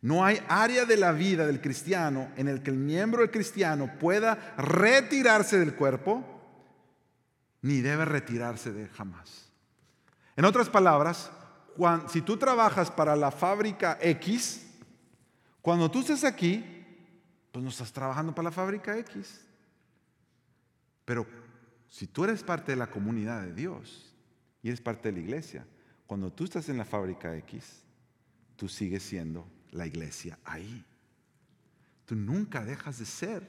No 0.02 0.24
hay 0.24 0.40
área 0.48 0.84
de 0.84 0.96
la 0.96 1.12
vida 1.12 1.46
del 1.46 1.60
cristiano 1.60 2.28
en 2.36 2.48
el 2.48 2.64
que 2.64 2.70
el 2.70 2.76
miembro 2.76 3.20
del 3.20 3.30
cristiano 3.30 3.88
pueda 4.00 4.56
retirarse 4.58 5.60
del 5.60 5.74
cuerpo, 5.74 6.24
ni 7.62 7.82
debe 7.82 8.04
retirarse 8.04 8.72
de 8.72 8.88
jamás. 8.88 9.45
En 10.36 10.44
otras 10.44 10.68
palabras, 10.68 11.30
si 12.08 12.20
tú 12.20 12.36
trabajas 12.36 12.90
para 12.90 13.16
la 13.16 13.30
fábrica 13.30 13.98
X, 14.00 14.66
cuando 15.62 15.90
tú 15.90 16.00
estés 16.00 16.24
aquí, 16.24 16.64
pues 17.50 17.62
no 17.62 17.70
estás 17.70 17.92
trabajando 17.92 18.34
para 18.34 18.50
la 18.50 18.52
fábrica 18.52 18.96
X. 18.98 19.40
Pero 21.06 21.26
si 21.88 22.06
tú 22.06 22.24
eres 22.24 22.42
parte 22.42 22.72
de 22.72 22.76
la 22.76 22.90
comunidad 22.90 23.42
de 23.42 23.54
Dios 23.54 24.14
y 24.62 24.68
eres 24.68 24.80
parte 24.80 25.08
de 25.08 25.12
la 25.12 25.20
iglesia, 25.20 25.66
cuando 26.06 26.30
tú 26.30 26.44
estás 26.44 26.68
en 26.68 26.76
la 26.76 26.84
fábrica 26.84 27.34
X, 27.38 27.82
tú 28.56 28.68
sigues 28.68 29.02
siendo 29.02 29.48
la 29.70 29.86
iglesia 29.86 30.38
ahí. 30.44 30.84
Tú 32.04 32.14
nunca 32.14 32.64
dejas 32.64 32.98
de 32.98 33.06
ser 33.06 33.48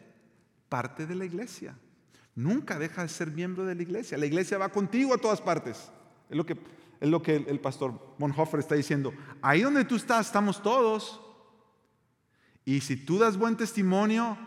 parte 0.70 1.06
de 1.06 1.16
la 1.16 1.26
iglesia. 1.26 1.76
Nunca 2.34 2.80
dejas 2.80 3.06
de 3.06 3.10
ser 3.10 3.32
miembro 3.32 3.66
de 3.66 3.76
la 3.76 3.82
iglesia. 3.82 4.18
La 4.18 4.26
iglesia 4.26 4.58
va 4.58 4.70
contigo 4.70 5.14
a 5.14 5.18
todas 5.18 5.42
partes. 5.42 5.92
Es 6.30 6.38
lo 6.38 6.46
que 6.46 6.58
el, 7.00 7.60
pastor 7.60 8.16
Bonhoeffer 8.18 8.60
está 8.60 8.76
diciendo. 8.76 9.14
Ahí 9.42 9.62
donde 9.62 9.86
tú 9.86 9.96
estás, 9.96 10.28
estamos 10.28 10.62
todos. 10.62 11.22
Y 12.66 12.82
si 12.82 12.98
tú 12.98 13.18
das 13.18 13.38
buen 13.38 13.56
testimonio, 13.56 14.38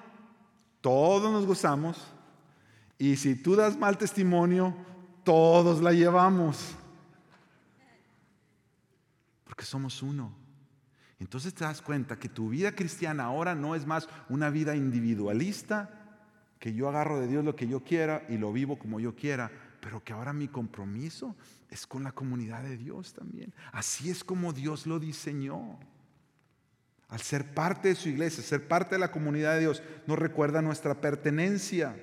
todos 0.81 1.31
nos 1.33 1.47
gozamos. 1.47 1.97
Y 2.99 3.17
si 3.17 3.35
tú 3.35 3.57
das 3.57 3.79
mal 3.79 3.97
testimonio, 3.97 4.75
todos 5.25 5.81
la 5.81 5.93
llevamos. 5.93 6.75
Porque 9.45 9.65
somos 9.65 10.03
uno. 10.03 10.35
Entonces 11.19 11.55
te 11.55 11.65
das 11.65 11.83
cuenta 11.83 12.19
que 12.19 12.29
tu 12.29 12.49
vida 12.49 12.75
cristiana 12.75 13.25
ahora 13.25 13.55
no 13.55 13.75
es 13.75 13.87
más 13.87 14.09
una 14.29 14.49
vida 14.51 14.75
individualista, 14.75 15.91
que 16.59 16.75
yo 16.75 16.89
agarro 16.89 17.21
de 17.21 17.27
Dios 17.27 17.45
lo 17.45 17.57
que 17.57 17.69
yo 17.69 17.85
quiera 17.85 18.25
y 18.29 18.39
lo 18.39 18.53
vivo 18.53 18.79
como 18.79 19.01
yo 19.01 19.15
quiera, 19.15 19.51
pero 19.81 20.03
que 20.03 20.13
ahora 20.13 20.33
mi 20.33 20.49
compromiso 20.49 21.37
es 21.71 21.87
con 21.87 22.03
la 22.03 22.13
comunidad 22.13 22.63
de 22.63 22.77
Dios 22.77 23.15
también. 23.15 23.55
Así 23.73 24.11
es 24.11 24.25
como 24.25 24.53
Dios 24.53 24.87
lo 24.87 24.99
diseñó. 24.99 25.79
Al 27.09 27.21
ser 27.21 27.55
parte 27.55 27.89
de 27.89 27.95
su 27.95 28.09
iglesia, 28.09 28.43
ser 28.43 28.69
parte 28.69 28.97
de 28.97 29.01
la 29.01 29.11
comunidad 29.11 29.55
de 29.55 29.61
Dios, 29.61 29.83
nos 30.07 30.19
recuerda 30.19 30.63
nuestra 30.63 31.01
pertenencia. 31.01 31.97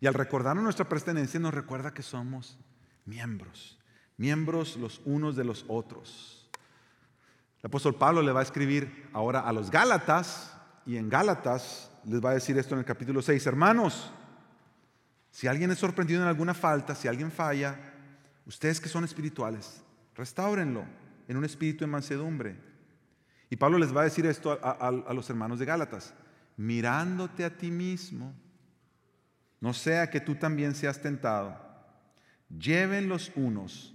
Y 0.00 0.06
al 0.06 0.14
recordarnos 0.14 0.64
nuestra 0.64 0.88
pertenencia, 0.88 1.38
nos 1.38 1.54
recuerda 1.54 1.94
que 1.94 2.02
somos 2.02 2.58
miembros, 3.04 3.78
miembros 4.16 4.76
los 4.76 5.00
unos 5.04 5.36
de 5.36 5.44
los 5.44 5.64
otros. 5.68 6.48
El 7.60 7.66
apóstol 7.66 7.94
Pablo 7.94 8.20
le 8.22 8.32
va 8.32 8.40
a 8.40 8.44
escribir 8.44 9.08
ahora 9.12 9.40
a 9.40 9.52
los 9.52 9.70
Gálatas, 9.70 10.52
y 10.86 10.96
en 10.96 11.08
Gálatas 11.08 11.90
les 12.04 12.22
va 12.22 12.30
a 12.30 12.34
decir 12.34 12.58
esto 12.58 12.74
en 12.74 12.80
el 12.80 12.84
capítulo 12.84 13.22
6, 13.22 13.46
hermanos, 13.46 14.12
si 15.30 15.46
alguien 15.46 15.70
es 15.70 15.78
sorprendido 15.78 16.22
en 16.22 16.28
alguna 16.28 16.52
falta, 16.52 16.94
si 16.94 17.08
alguien 17.08 17.32
falla, 17.32 17.93
ustedes 18.46 18.80
que 18.80 18.88
son 18.88 19.04
espirituales, 19.04 19.82
restáurenlo 20.14 20.84
en 21.28 21.36
un 21.36 21.44
espíritu 21.44 21.84
de 21.84 21.90
mansedumbre. 21.90 22.56
Y 23.50 23.56
Pablo 23.56 23.78
les 23.78 23.94
va 23.94 24.02
a 24.02 24.04
decir 24.04 24.26
esto 24.26 24.58
a, 24.62 24.90
los 25.12 25.30
hermanos 25.30 25.58
de 25.58 25.64
Gálatas, 25.64 26.14
mirándote 26.56 27.44
a 27.44 27.56
ti 27.56 27.70
mismo, 27.70 28.34
no 29.60 29.72
sea 29.72 30.10
que 30.10 30.20
tú 30.20 30.34
también 30.34 30.74
seas 30.74 31.00
tentado. 31.00 31.58
Lleven 32.48 33.08
los 33.08 33.32
unos 33.34 33.94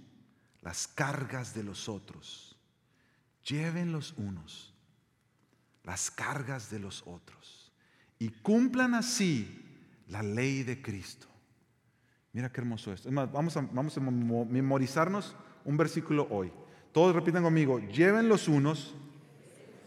las 0.62 0.86
cargas 0.88 1.54
de 1.54 1.62
los 1.62 1.88
otros. 1.88 2.58
Lleven 3.44 3.92
los 3.92 4.12
unos 4.16 4.70
las 5.84 6.10
cargas 6.10 6.70
de 6.70 6.78
los 6.78 7.02
otros. 7.06 7.72
Y 8.18 8.28
cumplan 8.28 8.94
así 8.94 9.64
la 10.08 10.22
ley 10.22 10.62
de 10.62 10.82
Cristo. 10.82 11.26
Mira 12.32 12.50
qué 12.50 12.60
hermoso 12.60 12.92
esto. 12.92 13.10
vamos 13.10 13.56
a, 13.56 13.60
vamos 13.72 13.96
a 13.96 14.00
memorizarnos 14.00 15.34
un 15.64 15.76
versículo 15.76 16.26
hoy. 16.30 16.52
Todos 16.92 17.14
repitan 17.14 17.42
conmigo, 17.42 17.78
lleven 17.78 18.28
los 18.28 18.48
unos 18.48 18.94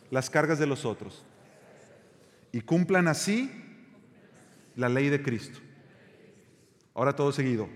las 0.09 0.29
cargas 0.29 0.59
de 0.59 0.67
los 0.67 0.85
otros 0.85 1.23
y 2.51 2.61
cumplan 2.61 3.07
así 3.07 3.51
la 4.75 4.87
ley 4.87 5.09
de 5.09 5.21
Cristo. 5.21 5.59
Ahora 6.93 7.15
todo 7.15 7.31
seguido. 7.31 7.67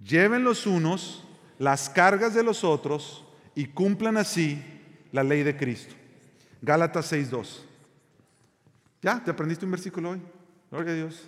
Lleven 0.00 0.44
los 0.44 0.66
unos 0.66 1.24
las 1.58 1.88
cargas 1.88 2.34
de 2.34 2.42
los 2.42 2.64
otros 2.64 3.24
y 3.54 3.66
cumplan 3.66 4.16
así 4.16 4.62
la 5.12 5.22
ley 5.22 5.42
de 5.42 5.56
Cristo. 5.56 5.94
Gálatas 6.60 7.12
6.2. 7.12 7.60
¿Ya? 9.00 9.22
¿Te 9.22 9.30
aprendiste 9.30 9.64
un 9.64 9.70
versículo 9.70 10.10
hoy? 10.10 10.20
Gloria 10.70 10.92
a 10.92 10.96
Dios. 10.96 11.24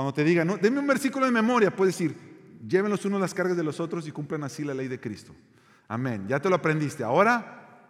Cuando 0.00 0.14
te 0.14 0.24
diga, 0.24 0.46
no, 0.46 0.56
denme 0.56 0.80
un 0.80 0.86
versículo 0.86 1.26
de 1.26 1.30
memoria, 1.30 1.76
puedes 1.76 1.94
decir, 1.94 2.16
lleven 2.66 2.90
los 2.90 3.04
unos 3.04 3.20
las 3.20 3.34
cargas 3.34 3.54
de 3.54 3.62
los 3.62 3.80
otros 3.80 4.08
y 4.08 4.12
cumplan 4.12 4.42
así 4.44 4.64
la 4.64 4.72
ley 4.72 4.88
de 4.88 4.98
Cristo. 4.98 5.34
Amén. 5.88 6.26
Ya 6.26 6.40
te 6.40 6.48
lo 6.48 6.54
aprendiste. 6.54 7.04
Ahora 7.04 7.84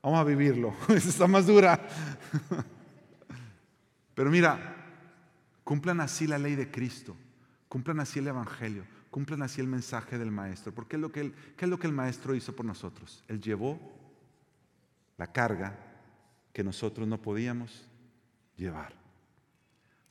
vamos 0.00 0.20
a 0.20 0.22
vivirlo. 0.22 0.72
Está 0.88 1.26
más 1.26 1.48
dura. 1.48 1.88
Pero 4.14 4.30
mira, 4.30 4.76
cumplan 5.64 6.00
así 6.00 6.28
la 6.28 6.38
ley 6.38 6.54
de 6.54 6.70
Cristo. 6.70 7.16
Cumplan 7.68 7.98
así 7.98 8.20
el 8.20 8.28
Evangelio. 8.28 8.84
Cumplan 9.10 9.42
así 9.42 9.60
el 9.60 9.66
mensaje 9.66 10.18
del 10.18 10.30
Maestro. 10.30 10.72
Porque 10.72 10.94
es 10.94 11.02
lo 11.02 11.10
que 11.10 11.32
¿qué 11.56 11.64
es 11.64 11.68
lo 11.68 11.80
que 11.80 11.88
el 11.88 11.92
Maestro 11.92 12.36
hizo 12.36 12.54
por 12.54 12.64
nosotros? 12.64 13.24
Él 13.26 13.40
llevó 13.40 13.76
la 15.16 15.32
carga 15.32 15.76
que 16.52 16.62
nosotros 16.62 17.08
no 17.08 17.20
podíamos 17.20 17.88
llevar. 18.56 18.94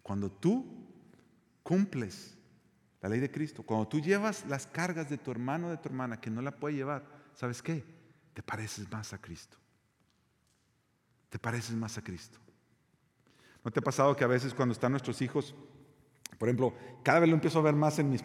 Cuando 0.04 0.30
tú 0.30 0.79
cumples 1.70 2.36
la 3.00 3.10
ley 3.10 3.20
de 3.20 3.30
Cristo, 3.30 3.62
cuando 3.62 3.88
tú 3.88 4.02
llevas 4.02 4.44
las 4.48 4.66
cargas 4.66 5.08
de 5.08 5.20
tu 5.20 5.30
hermano 5.30 5.68
o 5.68 5.70
de 5.70 5.78
tu 5.78 5.88
hermana 5.88 6.20
que 6.20 6.32
no 6.32 6.42
la 6.42 6.50
puede 6.50 6.74
llevar, 6.74 7.06
¿sabes 7.36 7.62
qué? 7.62 7.86
Te 8.34 8.42
pareces 8.42 8.92
más 8.92 9.14
a 9.14 9.22
Cristo. 9.22 9.56
Te 11.30 11.38
pareces 11.38 11.76
más 11.76 11.96
a 12.00 12.02
Cristo. 12.02 12.40
¿No 13.64 13.70
te 13.70 13.82
ha 13.82 13.84
pasado 13.84 14.16
que 14.16 14.24
a 14.24 14.28
veces 14.28 14.56
cuando 14.56 14.74
están 14.74 14.94
nuestros 14.94 15.22
hijos, 15.22 15.54
por 16.40 16.50
ejemplo, 16.50 16.74
cada 17.04 17.20
vez 17.20 17.30
lo 17.30 17.36
empiezo 17.36 17.60
a 17.60 17.62
ver 17.62 17.76
más 17.76 18.00
en 18.00 18.10
mis 18.10 18.24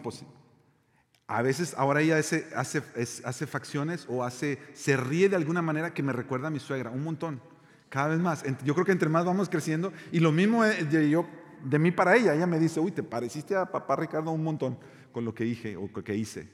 a 1.27 1.41
veces 1.43 1.75
ahora 1.77 2.01
ella 2.01 2.17
hace, 2.17 2.47
hace, 2.55 3.47
facciones 3.47 4.07
o 4.09 4.23
hace, 4.23 4.57
se 4.73 4.97
ríe 4.97 5.29
de 5.29 5.35
alguna 5.35 5.61
manera 5.61 5.93
que 5.93 6.01
me 6.01 6.13
recuerda 6.13 6.47
a 6.47 6.51
mi 6.51 6.59
suegra, 6.59 6.89
un 6.89 7.03
montón, 7.03 7.41
cada 7.89 8.07
vez 8.07 8.19
más. 8.19 8.43
Yo 8.63 8.73
creo 8.73 8.85
que 8.85 8.91
entre 8.91 9.09
más 9.09 9.23
vamos 9.23 9.49
creciendo, 9.49 9.93
y 10.11 10.19
lo 10.19 10.31
mismo 10.31 10.63
de, 10.63 11.09
yo, 11.11 11.27
de 11.65 11.79
mí 11.79 11.91
para 11.91 12.15
ella, 12.15 12.35
ella 12.35 12.45
me 12.45 12.59
dice, 12.59 12.79
uy, 12.79 12.91
te 12.91 13.03
pareciste 13.03 13.55
a 13.55 13.65
papá 13.65 13.95
Ricardo 13.95 14.31
un 14.31 14.43
montón 14.43 14.77
con 15.11 15.25
lo 15.25 15.33
que 15.33 15.43
dije 15.43 15.75
o 15.75 15.91
que 15.91 16.15
hice. 16.15 16.47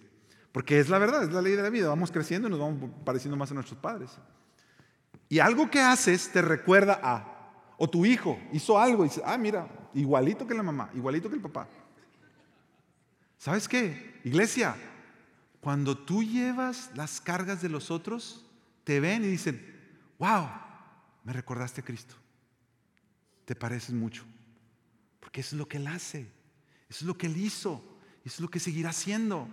Porque 0.51 0.79
es 0.79 0.89
la 0.89 0.97
verdad, 0.97 1.23
es 1.23 1.31
la 1.31 1.41
ley 1.41 1.53
de 1.53 1.61
la 1.61 1.69
vida, 1.69 1.89
vamos 1.89 2.11
creciendo 2.11 2.47
y 2.47 2.51
nos 2.51 2.59
vamos 2.59 2.89
pareciendo 3.03 3.37
más 3.37 3.51
a 3.51 3.53
nuestros 3.53 3.79
padres. 3.79 4.11
Y 5.29 5.39
algo 5.39 5.69
que 5.69 5.79
haces 5.79 6.29
te 6.31 6.41
recuerda 6.41 6.99
a, 7.01 7.53
o 7.77 7.89
tu 7.89 8.05
hijo 8.05 8.39
hizo 8.51 8.79
algo 8.79 9.05
y 9.05 9.09
dice, 9.09 9.21
ah, 9.25 9.37
mira, 9.37 9.67
igualito 9.93 10.47
que 10.47 10.53
la 10.53 10.63
mamá, 10.63 10.89
igualito 10.93 11.29
que 11.29 11.35
el 11.35 11.41
papá. 11.41 11.67
¿Sabes 13.37 13.67
qué? 13.67 14.19
Iglesia, 14.23 14.75
cuando 15.59 15.97
tú 15.97 16.23
llevas 16.23 16.91
las 16.95 17.19
cargas 17.19 17.61
de 17.61 17.69
los 17.69 17.91
otros, 17.91 18.45
te 18.83 18.99
ven 18.99 19.23
y 19.23 19.27
dicen, 19.27 19.63
wow, 20.19 20.47
me 21.23 21.33
recordaste 21.33 21.81
a 21.81 21.83
Cristo. 21.83 22.15
Te 23.45 23.55
pareces 23.55 23.93
mucho. 23.93 24.23
Porque 25.31 25.39
es 25.39 25.53
lo 25.53 25.65
que 25.65 25.77
Él 25.77 25.87
hace. 25.87 26.29
Es 26.89 27.03
lo 27.03 27.17
que 27.17 27.27
Él 27.27 27.37
hizo. 27.37 27.81
Es 28.25 28.41
lo 28.41 28.49
que 28.49 28.59
seguirá 28.59 28.89
haciendo. 28.89 29.47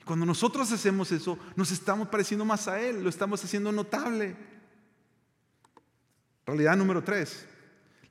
Y 0.00 0.04
cuando 0.04 0.24
nosotros 0.24 0.70
hacemos 0.70 1.10
eso, 1.10 1.36
nos 1.56 1.72
estamos 1.72 2.06
pareciendo 2.06 2.44
más 2.44 2.68
a 2.68 2.80
Él. 2.80 3.02
Lo 3.02 3.10
estamos 3.10 3.42
haciendo 3.42 3.72
notable. 3.72 4.36
Realidad 6.46 6.76
número 6.76 7.02
tres. 7.02 7.46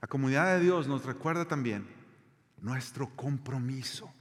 La 0.01 0.07
comunidad 0.09 0.57
de 0.57 0.65
Dios 0.65 0.85
nos 0.85 1.05
recuerda 1.05 1.47
también 1.47 1.87
nuestro 2.59 3.09
compromiso 3.15 4.13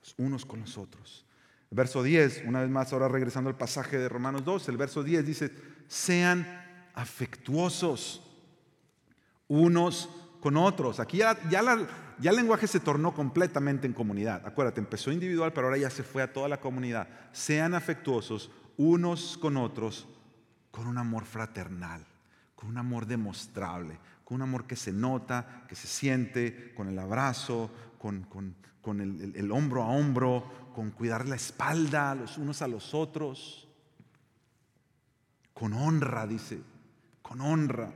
los 0.00 0.14
unos 0.16 0.46
con 0.46 0.60
los 0.60 0.78
otros. 0.78 1.26
Verso 1.70 2.02
10, 2.02 2.44
una 2.46 2.62
vez 2.62 2.70
más, 2.70 2.94
ahora 2.94 3.08
regresando 3.08 3.50
al 3.50 3.58
pasaje 3.58 3.98
de 3.98 4.08
Romanos 4.08 4.42
2, 4.42 4.70
el 4.70 4.78
verso 4.78 5.02
10 5.02 5.26
dice, 5.26 5.52
sean 5.86 6.46
afectuosos 6.94 8.22
unos 9.48 10.08
con 10.40 10.56
otros. 10.56 11.00
Aquí 11.00 11.18
ya, 11.18 11.36
el 11.50 12.36
lenguaje 12.36 12.66
se 12.66 12.80
tornó 12.80 13.14
completamente 13.14 13.86
en 13.86 13.92
comunidad. 13.92 14.42
Acuérdate, 14.44 14.80
empezó 14.80 15.10
individual, 15.10 15.52
pero 15.52 15.66
ahora 15.66 15.78
ya 15.78 15.90
se 15.90 16.02
fue 16.02 16.22
a 16.22 16.32
toda 16.32 16.48
la 16.48 16.60
comunidad. 16.60 17.08
Sean 17.32 17.74
afectuosos 17.74 18.50
unos 18.76 19.36
con 19.38 19.56
otros 19.56 20.06
con 20.70 20.86
un 20.86 20.98
amor 20.98 21.24
fraternal, 21.24 22.06
con 22.54 22.68
un 22.68 22.78
amor 22.78 23.06
demostrable, 23.06 23.98
con 24.22 24.36
un 24.36 24.42
amor 24.42 24.64
que 24.64 24.76
se 24.76 24.92
nota, 24.92 25.64
que 25.68 25.74
se 25.74 25.88
siente, 25.88 26.72
con 26.74 26.88
el 26.88 26.98
abrazo, 27.00 27.70
con, 27.98 28.24
el, 29.00 29.50
hombro 29.50 29.82
a 29.82 29.88
hombro, 29.88 30.70
con 30.74 30.92
cuidar 30.92 31.26
la 31.26 31.34
espalda 31.34 32.14
los 32.14 32.38
unos 32.38 32.62
a 32.62 32.68
los 32.68 32.94
otros, 32.94 33.66
con 35.52 35.72
honra, 35.72 36.28
dice, 36.28 36.60
con 37.22 37.40
honra, 37.40 37.90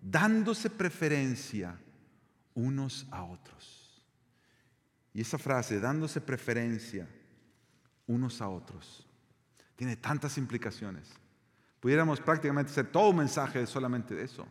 dándose 0.00 0.70
preferencia 0.70 1.78
unos 2.54 3.06
a 3.10 3.24
otros. 3.24 4.02
Y 5.14 5.20
esa 5.20 5.38
frase, 5.38 5.80
dándose 5.80 6.20
preferencia 6.20 7.08
unos 8.06 8.40
a 8.40 8.48
otros, 8.48 9.06
tiene 9.76 9.96
tantas 9.96 10.38
implicaciones. 10.38 11.10
Pudiéramos 11.80 12.20
prácticamente 12.20 12.70
hacer 12.70 12.86
todo 12.86 13.10
un 13.10 13.16
mensaje 13.16 13.66
solamente 13.66 14.14
de 14.14 14.24
eso 14.24 14.46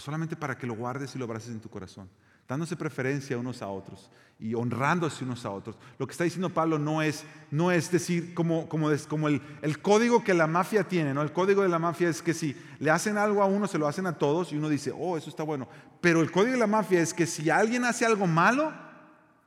solamente 0.00 0.36
para 0.36 0.56
que 0.56 0.66
lo 0.66 0.74
guardes 0.74 1.14
y 1.14 1.18
lo 1.18 1.24
abraces 1.24 1.50
en 1.50 1.60
tu 1.60 1.68
corazón, 1.68 2.08
dándose 2.48 2.76
preferencia 2.76 3.38
unos 3.38 3.62
a 3.62 3.68
otros 3.68 4.10
y 4.38 4.54
honrándose 4.54 5.24
unos 5.24 5.44
a 5.44 5.50
otros. 5.50 5.76
Lo 5.98 6.06
que 6.06 6.12
está 6.12 6.24
diciendo 6.24 6.50
Pablo 6.50 6.78
no 6.78 7.02
es, 7.02 7.24
no 7.50 7.70
es 7.70 7.90
decir 7.90 8.34
como, 8.34 8.68
como, 8.68 8.90
el, 8.90 9.42
el, 9.62 9.80
código 9.80 10.22
que 10.22 10.34
la 10.34 10.46
mafia 10.46 10.84
tiene, 10.84 11.14
¿no? 11.14 11.22
El 11.22 11.32
código 11.32 11.62
de 11.62 11.68
la 11.68 11.78
mafia 11.78 12.08
es 12.08 12.22
que 12.22 12.34
si 12.34 12.56
le 12.78 12.90
hacen 12.90 13.16
algo 13.16 13.42
a 13.42 13.46
uno, 13.46 13.66
se 13.66 13.78
lo 13.78 13.88
hacen 13.88 14.06
a 14.06 14.18
todos 14.18 14.52
y 14.52 14.56
uno 14.56 14.68
dice, 14.68 14.92
oh, 14.96 15.16
eso 15.16 15.30
está 15.30 15.42
bueno. 15.42 15.68
Pero 16.00 16.20
el 16.20 16.30
código 16.30 16.52
de 16.52 16.58
la 16.58 16.66
mafia 16.66 17.00
es 17.00 17.14
que 17.14 17.26
si 17.26 17.50
alguien 17.50 17.84
hace 17.84 18.04
algo 18.04 18.26
malo, 18.26 18.72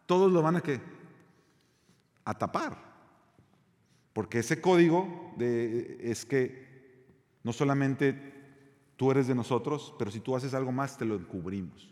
todos 0.06 0.32
lo 0.32 0.42
van 0.42 0.58
a 0.58 0.62
qué? 0.62 0.82
A 2.26 2.38
tapar. 2.38 2.90
Porque 4.14 4.40
ese 4.40 4.60
código 4.60 5.34
de, 5.38 5.98
es 6.02 6.26
que 6.26 6.68
no 7.44 7.54
solamente 7.54 8.40
Tú 9.00 9.12
eres 9.12 9.28
de 9.28 9.34
nosotros, 9.34 9.96
pero 9.98 10.12
si 10.12 10.20
tú 10.20 10.36
haces 10.36 10.54
algo 10.54 10.74
más, 10.74 10.98
te 10.98 11.06
lo 11.06 11.16
encubrimos. 11.16 11.90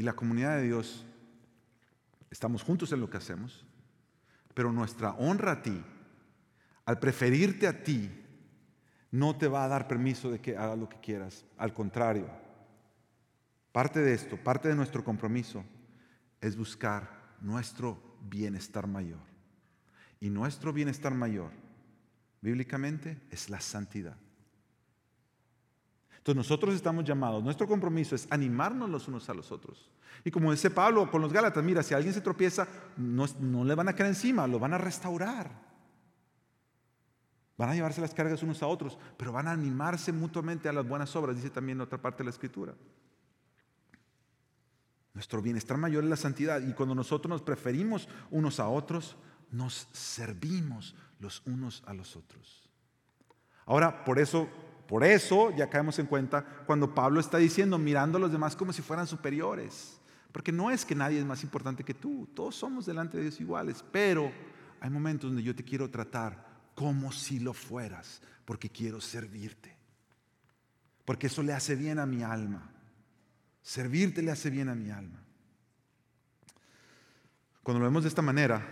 Y 0.00 0.02
la 0.02 0.14
comunidad 0.14 0.56
de 0.56 0.62
Dios, 0.62 1.04
estamos 2.30 2.62
juntos 2.62 2.90
en 2.90 3.00
lo 3.00 3.10
que 3.10 3.18
hacemos, 3.18 3.66
pero 4.54 4.72
nuestra 4.72 5.10
honra 5.10 5.52
a 5.52 5.62
ti, 5.62 5.78
al 6.86 6.98
preferirte 6.98 7.66
a 7.66 7.82
ti, 7.82 8.10
no 9.10 9.36
te 9.36 9.46
va 9.46 9.62
a 9.62 9.68
dar 9.68 9.86
permiso 9.86 10.30
de 10.30 10.40
que 10.40 10.56
hagas 10.56 10.78
lo 10.78 10.88
que 10.88 10.98
quieras. 11.00 11.44
Al 11.58 11.74
contrario, 11.74 12.30
parte 13.72 14.00
de 14.00 14.14
esto, 14.14 14.38
parte 14.38 14.68
de 14.68 14.74
nuestro 14.74 15.04
compromiso 15.04 15.66
es 16.40 16.56
buscar 16.56 17.36
nuestro 17.42 18.02
bienestar 18.22 18.86
mayor. 18.86 19.20
Y 20.18 20.30
nuestro 20.30 20.72
bienestar 20.72 21.12
mayor, 21.12 21.50
bíblicamente, 22.40 23.20
es 23.30 23.50
la 23.50 23.60
santidad. 23.60 24.16
Entonces 26.20 26.36
nosotros 26.36 26.74
estamos 26.74 27.04
llamados, 27.04 27.42
nuestro 27.42 27.66
compromiso 27.66 28.14
es 28.14 28.28
animarnos 28.28 28.90
los 28.90 29.08
unos 29.08 29.26
a 29.30 29.34
los 29.34 29.50
otros. 29.50 29.90
Y 30.22 30.30
como 30.30 30.50
dice 30.50 30.70
Pablo 30.70 31.10
con 31.10 31.22
los 31.22 31.32
Gálatas, 31.32 31.64
mira, 31.64 31.82
si 31.82 31.94
alguien 31.94 32.12
se 32.12 32.20
tropieza, 32.20 32.68
no, 32.98 33.64
le 33.64 33.74
van 33.74 33.88
a 33.88 33.94
caer 33.94 34.10
encima, 34.10 34.46
lo 34.46 34.58
van 34.58 34.74
a 34.74 34.78
restaurar. 34.78 35.50
Van 37.56 37.70
a 37.70 37.74
llevarse 37.74 38.02
las 38.02 38.12
cargas 38.12 38.42
unos 38.42 38.62
a 38.62 38.66
otros, 38.66 38.98
pero 39.16 39.32
van 39.32 39.48
a 39.48 39.52
animarse 39.52 40.12
mutuamente 40.12 40.68
a 40.68 40.74
las 40.74 40.86
buenas 40.86 41.16
obras, 41.16 41.36
dice 41.36 41.48
también 41.48 41.80
otra 41.80 41.96
parte 41.96 42.18
de 42.18 42.24
la 42.24 42.30
escritura. 42.30 42.74
Nuestro 45.14 45.40
bienestar 45.40 45.78
mayor 45.78 46.04
es 46.04 46.10
la 46.10 46.16
santidad 46.16 46.60
y 46.60 46.74
cuando 46.74 46.94
nosotros 46.94 47.30
nos 47.30 47.40
preferimos 47.40 48.10
unos 48.30 48.60
a 48.60 48.68
otros, 48.68 49.16
nos 49.50 49.88
servimos 49.92 50.94
los 51.18 51.40
unos 51.46 51.82
a 51.86 51.94
los 51.94 52.14
otros. 52.14 52.68
Ahora, 53.64 54.04
por 54.04 54.18
eso 54.18 54.48
por 54.90 55.04
eso 55.04 55.54
ya 55.56 55.70
caemos 55.70 56.00
en 56.00 56.06
cuenta 56.06 56.44
cuando 56.66 56.92
Pablo 56.92 57.20
está 57.20 57.38
diciendo, 57.38 57.78
mirando 57.78 58.18
a 58.18 58.20
los 58.20 58.32
demás 58.32 58.56
como 58.56 58.72
si 58.72 58.82
fueran 58.82 59.06
superiores. 59.06 60.00
Porque 60.32 60.50
no 60.50 60.68
es 60.68 60.84
que 60.84 60.96
nadie 60.96 61.20
es 61.20 61.24
más 61.24 61.44
importante 61.44 61.84
que 61.84 61.94
tú, 61.94 62.28
todos 62.34 62.56
somos 62.56 62.86
delante 62.86 63.16
de 63.16 63.22
Dios 63.22 63.40
iguales, 63.40 63.84
pero 63.92 64.32
hay 64.80 64.90
momentos 64.90 65.30
donde 65.30 65.44
yo 65.44 65.54
te 65.54 65.62
quiero 65.62 65.88
tratar 65.90 66.44
como 66.74 67.12
si 67.12 67.38
lo 67.38 67.54
fueras, 67.54 68.20
porque 68.44 68.68
quiero 68.68 69.00
servirte. 69.00 69.76
Porque 71.04 71.28
eso 71.28 71.44
le 71.44 71.52
hace 71.52 71.76
bien 71.76 72.00
a 72.00 72.06
mi 72.06 72.24
alma. 72.24 72.68
Servirte 73.62 74.22
le 74.22 74.32
hace 74.32 74.50
bien 74.50 74.68
a 74.68 74.74
mi 74.74 74.90
alma. 74.90 75.22
Cuando 77.62 77.78
lo 77.78 77.86
vemos 77.86 78.02
de 78.02 78.08
esta 78.08 78.22
manera, 78.22 78.66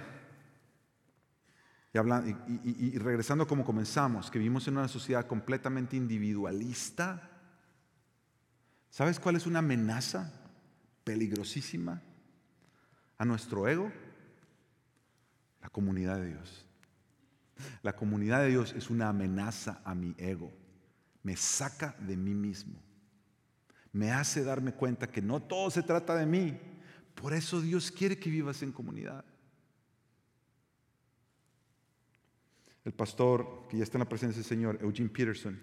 y, 1.92 2.98
regresando 2.98 3.46
como 3.46 3.64
comenzamos, 3.64 4.30
que 4.30 4.38
vivimos 4.38 4.68
en 4.68 4.76
una 4.76 4.88
sociedad 4.88 5.26
completamente 5.26 5.96
individualista, 5.96 7.30
¿sabes 8.90 9.18
cuál 9.18 9.36
es 9.36 9.46
una 9.46 9.60
amenaza 9.60 10.32
peligrosísima 11.04 12.02
a 13.16 13.24
nuestro 13.24 13.66
ego? 13.66 13.90
La 15.62 15.70
comunidad 15.70 16.18
de 16.18 16.26
Dios. 16.26 16.66
La 17.82 17.96
comunidad 17.96 18.42
de 18.42 18.50
Dios 18.50 18.74
es 18.76 18.90
una 18.90 19.08
amenaza 19.08 19.80
a 19.84 19.94
mi 19.94 20.14
ego. 20.18 20.52
Me 21.22 21.36
saca 21.36 21.96
de 22.00 22.16
mí 22.16 22.34
mismo. 22.34 22.80
Me 23.92 24.12
hace 24.12 24.44
darme 24.44 24.72
cuenta 24.72 25.10
que 25.10 25.22
no 25.22 25.40
todo 25.40 25.70
se 25.70 25.82
trata 25.82 26.14
de 26.14 26.26
mí. 26.26 26.58
Por 27.14 27.32
eso 27.32 27.60
Dios 27.60 27.90
quiere 27.90 28.18
que 28.18 28.30
vivas 28.30 28.62
en 28.62 28.72
comunidad. 28.72 29.24
El 32.88 32.94
pastor 32.94 33.66
que 33.68 33.76
ya 33.76 33.82
está 33.82 33.98
en 33.98 34.04
la 34.04 34.08
presencia 34.08 34.40
del 34.40 34.48
Señor, 34.48 34.78
Eugene 34.80 35.10
Peterson, 35.10 35.60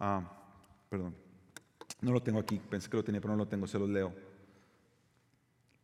ah, 0.00 0.20
perdón, 0.88 1.14
no 2.00 2.10
lo 2.10 2.20
tengo 2.24 2.40
aquí, 2.40 2.58
pensé 2.58 2.90
que 2.90 2.96
lo 2.96 3.04
tenía, 3.04 3.20
pero 3.20 3.34
no 3.34 3.44
lo 3.44 3.46
tengo, 3.46 3.68
se 3.68 3.78
los 3.78 3.88
leo. 3.88 4.12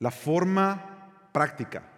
La 0.01 0.11
forma 0.11 1.31
práctica 1.33 1.89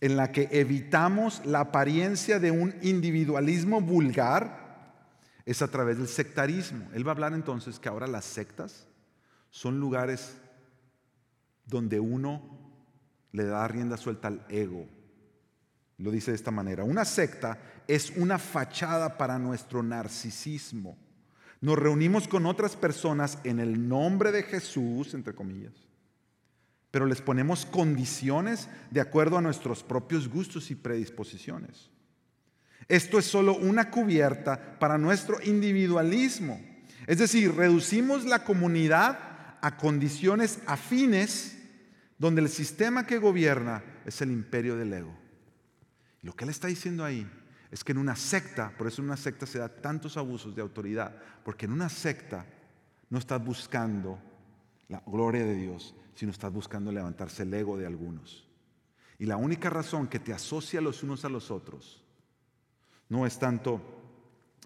en 0.00 0.16
la 0.16 0.32
que 0.32 0.48
evitamos 0.52 1.44
la 1.44 1.60
apariencia 1.60 2.38
de 2.38 2.50
un 2.50 2.74
individualismo 2.80 3.82
vulgar 3.82 5.04
es 5.44 5.60
a 5.60 5.68
través 5.68 5.98
del 5.98 6.08
sectarismo. 6.08 6.88
Él 6.94 7.06
va 7.06 7.10
a 7.10 7.14
hablar 7.14 7.34
entonces 7.34 7.78
que 7.78 7.90
ahora 7.90 8.06
las 8.06 8.24
sectas 8.24 8.86
son 9.50 9.78
lugares 9.78 10.38
donde 11.66 12.00
uno 12.00 12.40
le 13.32 13.44
da 13.44 13.68
rienda 13.68 13.98
suelta 13.98 14.28
al 14.28 14.46
ego. 14.48 14.88
Lo 16.02 16.10
dice 16.10 16.32
de 16.32 16.36
esta 16.36 16.50
manera. 16.50 16.84
Una 16.84 17.04
secta 17.04 17.58
es 17.86 18.10
una 18.10 18.38
fachada 18.38 19.16
para 19.16 19.38
nuestro 19.38 19.82
narcisismo. 19.82 20.98
Nos 21.60 21.78
reunimos 21.78 22.26
con 22.26 22.46
otras 22.46 22.76
personas 22.76 23.38
en 23.44 23.60
el 23.60 23.88
nombre 23.88 24.32
de 24.32 24.42
Jesús, 24.42 25.14
entre 25.14 25.34
comillas 25.34 25.72
pero 26.92 27.06
les 27.06 27.22
ponemos 27.22 27.64
condiciones 27.64 28.68
de 28.90 29.00
acuerdo 29.00 29.38
a 29.38 29.40
nuestros 29.40 29.82
propios 29.82 30.28
gustos 30.28 30.70
y 30.70 30.74
predisposiciones. 30.74 31.90
Esto 32.86 33.18
es 33.18 33.24
solo 33.24 33.56
una 33.56 33.90
cubierta 33.90 34.78
para 34.78 34.98
nuestro 34.98 35.38
individualismo. 35.42 36.60
Es 37.06 37.18
decir, 37.18 37.54
reducimos 37.54 38.26
la 38.26 38.44
comunidad 38.44 39.18
a 39.62 39.76
condiciones 39.78 40.58
afines 40.66 41.56
donde 42.18 42.42
el 42.42 42.50
sistema 42.50 43.06
que 43.06 43.16
gobierna 43.16 43.82
es 44.04 44.20
el 44.20 44.30
imperio 44.30 44.76
del 44.76 44.92
ego. 44.92 45.21
Lo 46.22 46.34
que 46.34 46.44
él 46.44 46.50
está 46.50 46.68
diciendo 46.68 47.04
ahí 47.04 47.28
es 47.70 47.82
que 47.84 47.92
en 47.92 47.98
una 47.98 48.16
secta, 48.16 48.72
por 48.76 48.86
eso 48.86 49.02
en 49.02 49.08
una 49.08 49.16
secta 49.16 49.46
se 49.46 49.58
da 49.58 49.68
tantos 49.68 50.16
abusos 50.16 50.54
de 50.54 50.62
autoridad, 50.62 51.14
porque 51.44 51.66
en 51.66 51.72
una 51.72 51.88
secta 51.88 52.46
no 53.10 53.18
estás 53.18 53.44
buscando 53.44 54.18
la 54.88 55.02
gloria 55.06 55.44
de 55.44 55.54
Dios, 55.54 55.94
sino 56.14 56.30
estás 56.30 56.52
buscando 56.52 56.92
levantarse 56.92 57.42
el 57.42 57.52
ego 57.52 57.76
de 57.76 57.86
algunos. 57.86 58.46
Y 59.18 59.26
la 59.26 59.36
única 59.36 59.70
razón 59.70 60.06
que 60.06 60.18
te 60.18 60.32
asocia 60.32 60.80
los 60.80 61.02
unos 61.02 61.24
a 61.24 61.28
los 61.28 61.50
otros 61.50 62.02
no 63.08 63.26
es 63.26 63.38
tanto 63.38 63.80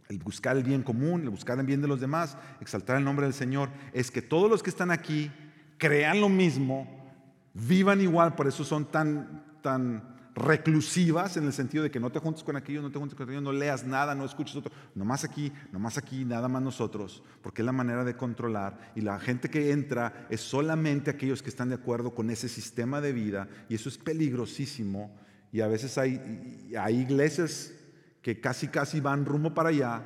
el 0.08 0.18
buscar 0.18 0.56
el 0.56 0.62
bien 0.62 0.82
común, 0.82 1.22
el 1.22 1.30
buscar 1.30 1.58
el 1.58 1.66
bien 1.66 1.80
de 1.80 1.88
los 1.88 2.00
demás, 2.00 2.36
exaltar 2.60 2.96
el 2.96 3.04
nombre 3.04 3.26
del 3.26 3.34
Señor, 3.34 3.70
es 3.92 4.10
que 4.10 4.22
todos 4.22 4.50
los 4.50 4.62
que 4.62 4.70
están 4.70 4.90
aquí 4.90 5.30
crean 5.78 6.20
lo 6.20 6.28
mismo, 6.28 7.14
vivan 7.54 8.00
igual, 8.00 8.34
por 8.34 8.46
eso 8.46 8.64
son 8.64 8.86
tan, 8.86 9.60
tan 9.62 10.15
reclusivas 10.36 11.38
en 11.38 11.44
el 11.46 11.52
sentido 11.54 11.82
de 11.82 11.90
que 11.90 11.98
no 11.98 12.10
te 12.10 12.18
juntes 12.18 12.44
con 12.44 12.56
aquellos, 12.56 12.82
no 12.82 12.90
te 12.90 12.98
juntes 12.98 13.16
con 13.16 13.24
aquellos, 13.24 13.42
no 13.42 13.52
leas 13.52 13.86
nada, 13.86 14.14
no 14.14 14.26
escuches 14.26 14.54
otro, 14.56 14.70
nomás 14.94 15.24
aquí, 15.24 15.50
nomás 15.72 15.96
aquí, 15.96 16.26
nada 16.26 16.46
más 16.46 16.62
nosotros, 16.62 17.22
porque 17.42 17.62
es 17.62 17.66
la 17.66 17.72
manera 17.72 18.04
de 18.04 18.16
controlar 18.16 18.92
y 18.94 19.00
la 19.00 19.18
gente 19.18 19.48
que 19.48 19.72
entra 19.72 20.26
es 20.28 20.42
solamente 20.42 21.10
aquellos 21.10 21.42
que 21.42 21.48
están 21.48 21.70
de 21.70 21.76
acuerdo 21.76 22.14
con 22.14 22.28
ese 22.28 22.50
sistema 22.50 23.00
de 23.00 23.14
vida 23.14 23.48
y 23.70 23.74
eso 23.74 23.88
es 23.88 23.96
peligrosísimo. 23.96 25.16
Y 25.52 25.62
a 25.62 25.68
veces 25.68 25.96
hay, 25.96 26.70
hay 26.78 26.96
iglesias 27.00 27.72
que 28.20 28.38
casi 28.38 28.68
casi 28.68 29.00
van 29.00 29.24
rumbo 29.24 29.54
para 29.54 29.70
allá 29.70 30.04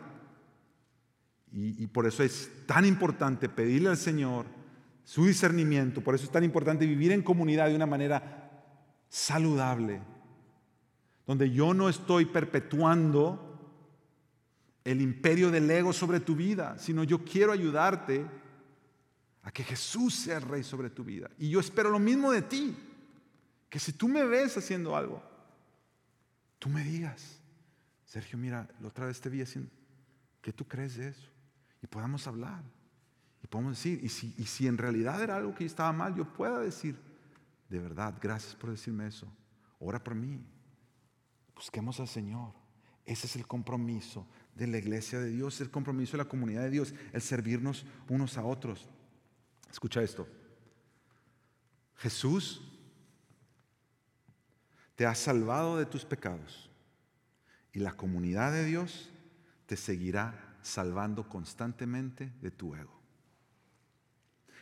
y, 1.53 1.83
y 1.83 1.87
por 1.89 2.07
eso 2.07 2.23
es 2.23 2.49
tan 2.67 2.85
importante 2.85 3.49
pedirle 3.49 3.89
al 3.89 3.97
Señor 3.97 4.47
su 5.03 5.27
discernimiento, 5.27 6.03
por 6.03 6.15
eso 6.15 6.25
es 6.25 6.31
tan 6.31 6.45
importante 6.45 6.87
vivir 6.87 7.11
en 7.11 7.23
comunidad 7.23 7.67
de 7.67 7.75
una 7.75 7.87
manera 7.87 8.49
saludable, 9.09 10.01
donde 11.31 11.49
yo 11.53 11.73
no 11.75 11.89
estoy 11.89 12.25
perpetuando 12.25 13.39
el 14.83 15.01
imperio 15.01 15.53
del 15.53 15.71
ego 15.71 15.93
sobre 15.93 16.19
tu 16.19 16.35
vida, 16.35 16.77
sino 16.77 17.05
yo 17.05 17.25
quiero 17.25 17.53
ayudarte 17.53 18.27
a 19.45 19.53
que 19.53 19.63
Jesús 19.63 20.13
sea 20.13 20.39
el 20.39 20.43
rey 20.43 20.65
sobre 20.65 20.91
tu 20.91 21.05
vida. 21.05 21.31
Y 21.39 21.49
yo 21.49 21.61
espero 21.61 21.89
lo 21.89 22.01
mismo 22.01 22.33
de 22.33 22.43
ti, 22.43 22.77
que 23.69 23.79
si 23.79 23.93
tú 23.93 24.09
me 24.09 24.25
ves 24.25 24.57
haciendo 24.57 24.97
algo, 24.97 25.23
tú 26.59 26.69
me 26.69 26.83
digas, 26.83 27.39
Sergio, 28.05 28.37
mira, 28.37 28.69
la 28.81 28.89
otra 28.89 29.07
vez 29.07 29.21
te 29.21 29.29
vi 29.29 29.41
haciendo, 29.41 29.71
¿qué 30.43 30.53
tú 30.53 30.67
crees 30.67 30.97
de 30.97 31.11
eso? 31.11 31.31
Y 31.81 31.87
podamos 31.87 32.27
hablar. 32.27 32.65
Y 33.41 33.47
podemos 33.47 33.77
decir, 33.77 34.01
y 34.03 34.09
si, 34.09 34.35
y 34.37 34.47
si 34.47 34.67
en 34.67 34.79
realidad 34.79 35.23
era 35.23 35.37
algo 35.37 35.55
que 35.55 35.65
estaba 35.65 35.93
mal, 35.93 36.13
yo 36.13 36.25
pueda 36.25 36.59
decir, 36.59 36.97
de 37.69 37.79
verdad, 37.79 38.17
gracias 38.21 38.57
por 38.57 38.73
decirme 38.73 39.07
eso. 39.07 39.33
Ora 39.79 40.03
por 40.03 40.17
mí. 40.17 40.45
Busquemos 41.61 42.01
al 42.01 42.09
Señor. 42.09 42.55
Ese 43.05 43.27
es 43.27 43.37
el 43.37 43.47
compromiso 43.47 44.27
de 44.55 44.67
la 44.67 44.79
iglesia 44.79 45.21
de 45.21 45.29
Dios, 45.29 45.61
el 45.61 45.71
compromiso 45.71 46.13
de 46.13 46.25
la 46.25 46.29
comunidad 46.29 46.63
de 46.63 46.71
Dios, 46.71 46.95
el 47.13 47.21
servirnos 47.21 47.85
unos 48.09 48.39
a 48.39 48.45
otros. 48.45 48.89
Escucha 49.71 50.01
esto. 50.01 50.27
Jesús 51.97 52.63
te 54.95 55.05
ha 55.05 55.15
salvado 55.15 55.77
de 55.77 55.85
tus 55.85 56.07
pecados 56.07 56.71
y 57.75 57.81
la 57.81 57.93
comunidad 57.93 58.53
de 58.53 58.65
Dios 58.65 59.11
te 59.67 59.77
seguirá 59.77 60.57
salvando 60.63 61.29
constantemente 61.29 62.33
de 62.41 62.51
tu 62.51 62.75
ego. 62.75 62.99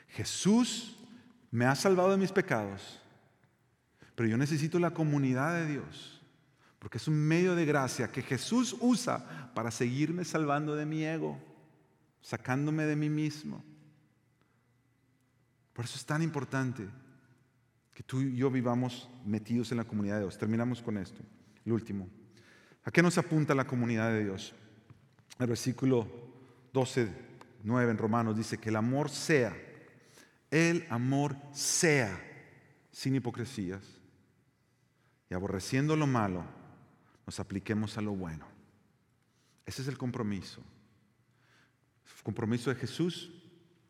Jesús 0.08 0.98
me 1.52 1.64
ha 1.64 1.76
salvado 1.76 2.10
de 2.10 2.16
mis 2.16 2.32
pecados, 2.32 3.00
pero 4.16 4.28
yo 4.28 4.36
necesito 4.36 4.80
la 4.80 4.90
comunidad 4.90 5.54
de 5.54 5.66
Dios 5.66 6.17
porque 6.78 6.98
es 6.98 7.08
un 7.08 7.16
medio 7.16 7.54
de 7.54 7.64
gracia 7.64 8.10
que 8.10 8.22
Jesús 8.22 8.76
usa 8.80 9.52
para 9.54 9.70
seguirme 9.70 10.24
salvando 10.24 10.76
de 10.76 10.86
mi 10.86 11.04
ego, 11.04 11.38
sacándome 12.20 12.84
de 12.84 12.96
mí 12.96 13.10
mismo. 13.10 13.64
Por 15.72 15.84
eso 15.84 15.96
es 15.96 16.04
tan 16.04 16.22
importante 16.22 16.88
que 17.94 18.02
tú 18.02 18.20
y 18.20 18.36
yo 18.36 18.50
vivamos 18.50 19.08
metidos 19.24 19.72
en 19.72 19.78
la 19.78 19.84
comunidad 19.84 20.16
de 20.16 20.22
Dios. 20.22 20.38
Terminamos 20.38 20.82
con 20.82 20.98
esto, 20.98 21.20
el 21.64 21.72
último. 21.72 22.08
¿A 22.84 22.90
qué 22.90 23.02
nos 23.02 23.18
apunta 23.18 23.54
la 23.54 23.66
comunidad 23.66 24.10
de 24.10 24.24
Dios? 24.24 24.54
El 25.38 25.48
versículo 25.48 26.08
12, 26.72 27.08
9 27.64 27.90
en 27.90 27.98
Romanos 27.98 28.36
dice 28.36 28.58
que 28.58 28.68
el 28.68 28.76
amor 28.76 29.10
sea, 29.10 29.56
el 30.50 30.86
amor 30.90 31.36
sea 31.52 32.20
sin 32.92 33.16
hipocresías 33.16 33.82
y 35.30 35.34
aborreciendo 35.34 35.96
lo 35.96 36.06
malo, 36.06 36.44
nos 37.28 37.40
apliquemos 37.40 37.98
a 37.98 38.00
lo 38.00 38.12
bueno. 38.12 38.46
Ese 39.66 39.82
es 39.82 39.88
el 39.88 39.98
compromiso. 39.98 40.62
El 42.16 42.22
compromiso 42.22 42.70
de 42.70 42.76
Jesús 42.76 43.30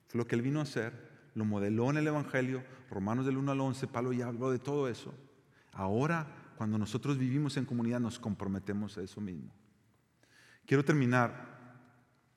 fue 0.08 0.18
lo 0.18 0.26
que 0.26 0.34
Él 0.34 0.42
vino 0.42 0.58
a 0.58 0.64
hacer, 0.64 0.92
lo 1.36 1.44
modeló 1.44 1.88
en 1.88 1.98
el 1.98 2.08
Evangelio, 2.08 2.64
Romanos 2.90 3.26
del 3.26 3.36
1 3.36 3.52
al 3.52 3.60
11, 3.60 3.86
Pablo 3.86 4.12
ya 4.12 4.26
habló 4.26 4.50
de 4.50 4.58
todo 4.58 4.88
eso. 4.88 5.14
Ahora, 5.70 6.26
cuando 6.56 6.78
nosotros 6.78 7.16
vivimos 7.16 7.56
en 7.56 7.64
comunidad, 7.64 8.00
nos 8.00 8.18
comprometemos 8.18 8.98
a 8.98 9.02
eso 9.02 9.20
mismo. 9.20 9.52
Quiero 10.66 10.84
terminar, 10.84 11.78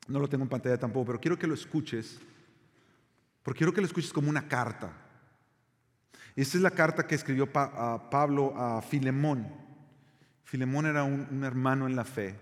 no 0.06 0.20
lo 0.20 0.28
tengo 0.28 0.44
en 0.44 0.50
pantalla 0.50 0.78
tampoco, 0.78 1.06
pero 1.06 1.20
quiero 1.20 1.36
que 1.36 1.48
lo 1.48 1.54
escuches, 1.54 2.20
porque 3.42 3.58
quiero 3.58 3.74
que 3.74 3.80
lo 3.80 3.88
escuches 3.88 4.12
como 4.12 4.30
una 4.30 4.46
carta. 4.46 4.92
Esta 6.36 6.58
es 6.58 6.62
la 6.62 6.70
carta 6.70 7.08
que 7.08 7.16
escribió 7.16 7.52
Pablo 7.52 8.54
a 8.56 8.80
Filemón. 8.82 9.61
Filemón 10.44 10.86
era 10.86 11.04
un, 11.04 11.44
hermano 11.44 11.86
en 11.86 11.96
la 11.96 12.04
fe. 12.04 12.36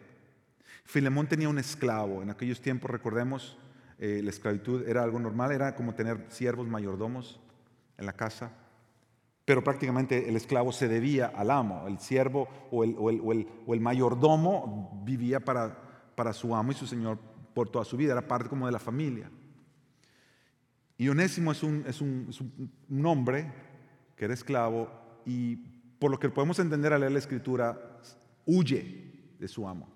Filemón 0.84 1.26
tenía 1.26 1.48
un 1.48 1.58
esclavo. 1.58 2.22
En 2.22 2.30
aquellos 2.30 2.60
tiempos, 2.60 2.90
recordemos, 2.90 3.58
eh, 3.98 4.20
la 4.22 4.30
esclavitud 4.30 4.86
era 4.88 5.02
algo 5.02 5.18
normal, 5.18 5.52
era 5.52 5.74
como 5.74 5.94
tener 5.94 6.26
siervos 6.28 6.66
mayordomos 6.68 7.40
en 7.98 8.06
la 8.06 8.12
casa. 8.12 8.52
Pero 9.44 9.62
prácticamente 9.62 10.28
el 10.28 10.36
esclavo 10.36 10.72
se 10.72 10.88
debía 10.88 11.26
al 11.26 11.50
amo. 11.50 11.86
El 11.86 11.98
siervo 11.98 12.48
o 12.70 12.84
el, 12.84 13.80
mayordomo 13.80 15.02
vivía 15.04 15.40
para, 15.40 15.76
para 16.14 16.32
su 16.32 16.54
amo 16.54 16.72
y 16.72 16.74
su 16.74 16.86
señor 16.86 17.18
por 17.54 17.68
toda 17.68 17.84
su 17.84 17.96
vida. 17.96 18.12
Era 18.12 18.26
parte 18.26 18.48
como 18.48 18.66
de 18.66 18.72
la 18.72 18.78
familia. 18.78 19.30
Y 20.96 21.08
es 21.08 21.38
un, 21.38 21.48
es 21.86 22.00
un, 22.00 22.26
es 22.28 22.40
un 22.40 23.06
hombre 23.06 23.50
que 24.16 24.26
era 24.26 24.34
esclavo 24.34 24.90
y 25.24 25.56
por 26.00 26.10
lo 26.10 26.18
que 26.18 26.30
podemos 26.30 26.58
entender 26.58 26.94
al 26.94 27.00
leer 27.00 27.12
la 27.12 27.18
escritura, 27.18 28.00
huye 28.46 29.34
de 29.38 29.46
su 29.46 29.68
amo. 29.68 29.86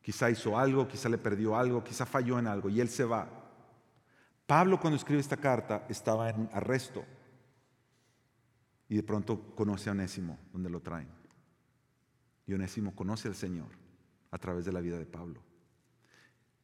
Quizá 0.00 0.30
hizo 0.30 0.58
algo, 0.58 0.88
quizá 0.88 1.10
le 1.10 1.18
perdió 1.18 1.54
algo, 1.54 1.84
quizá 1.84 2.06
falló 2.06 2.38
en 2.38 2.46
algo 2.46 2.70
y 2.70 2.80
él 2.80 2.88
se 2.88 3.04
va. 3.04 3.28
Pablo 4.46 4.80
cuando 4.80 4.96
escribe 4.96 5.20
esta 5.20 5.36
carta 5.36 5.84
estaba 5.90 6.30
en 6.30 6.48
arresto 6.54 7.04
y 8.88 8.96
de 8.96 9.02
pronto 9.02 9.54
conoce 9.54 9.90
a 9.90 9.92
Onésimo, 9.92 10.38
donde 10.52 10.70
lo 10.70 10.80
traen. 10.80 11.08
Y 12.46 12.54
Onésimo 12.54 12.96
conoce 12.96 13.28
al 13.28 13.34
Señor 13.34 13.68
a 14.30 14.38
través 14.38 14.64
de 14.64 14.72
la 14.72 14.80
vida 14.80 14.98
de 14.98 15.06
Pablo. 15.06 15.42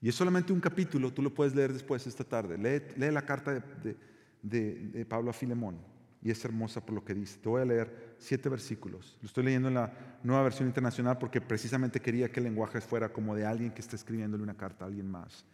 Y 0.01 0.09
es 0.09 0.15
solamente 0.15 0.51
un 0.51 0.61
capítulo, 0.61 1.13
tú 1.13 1.21
lo 1.21 1.35
puedes 1.35 1.55
leer 1.55 1.75
después 1.75 2.07
esta 2.07 2.25
tarde. 2.25 2.57
Lee, 2.57 3.11
la 3.11 3.23
carta 3.23 3.53
de, 3.53 3.97
de 4.43 5.07
Pablo 5.07 5.29
a 5.29 5.35
Filemón 5.35 5.98
y 6.23 6.31
es 6.31 6.45
hermosa 6.45 6.85
por 6.85 6.95
lo 6.95 7.05
que 7.05 7.15
dice. 7.15 7.39
Te 7.39 7.49
voy 7.49 7.63
a 7.63 7.65
leer 7.65 8.15
siete 8.19 8.49
versículos. 8.49 9.17
Lo 9.21 9.27
estoy 9.27 9.45
leyendo 9.45 9.69
en 9.69 9.75
la 9.75 10.19
nueva 10.23 10.43
versión 10.43 10.69
internacional 10.69 11.19
porque 11.19 11.41
precisamente 11.41 12.01
quería 12.01 12.31
que 12.31 12.41
el 12.41 12.45
lenguaje 12.45 12.81
fuera 12.81 13.13
como 13.13 13.35
de 13.35 13.47
alguien 13.47 13.71
que 13.71 13.81
está 13.81 13.97
escribiéndole 13.97 14.43
una 14.43 14.57
carta 14.57 14.85
a 14.85 14.89
alguien 14.89 15.11
más. 15.11 15.45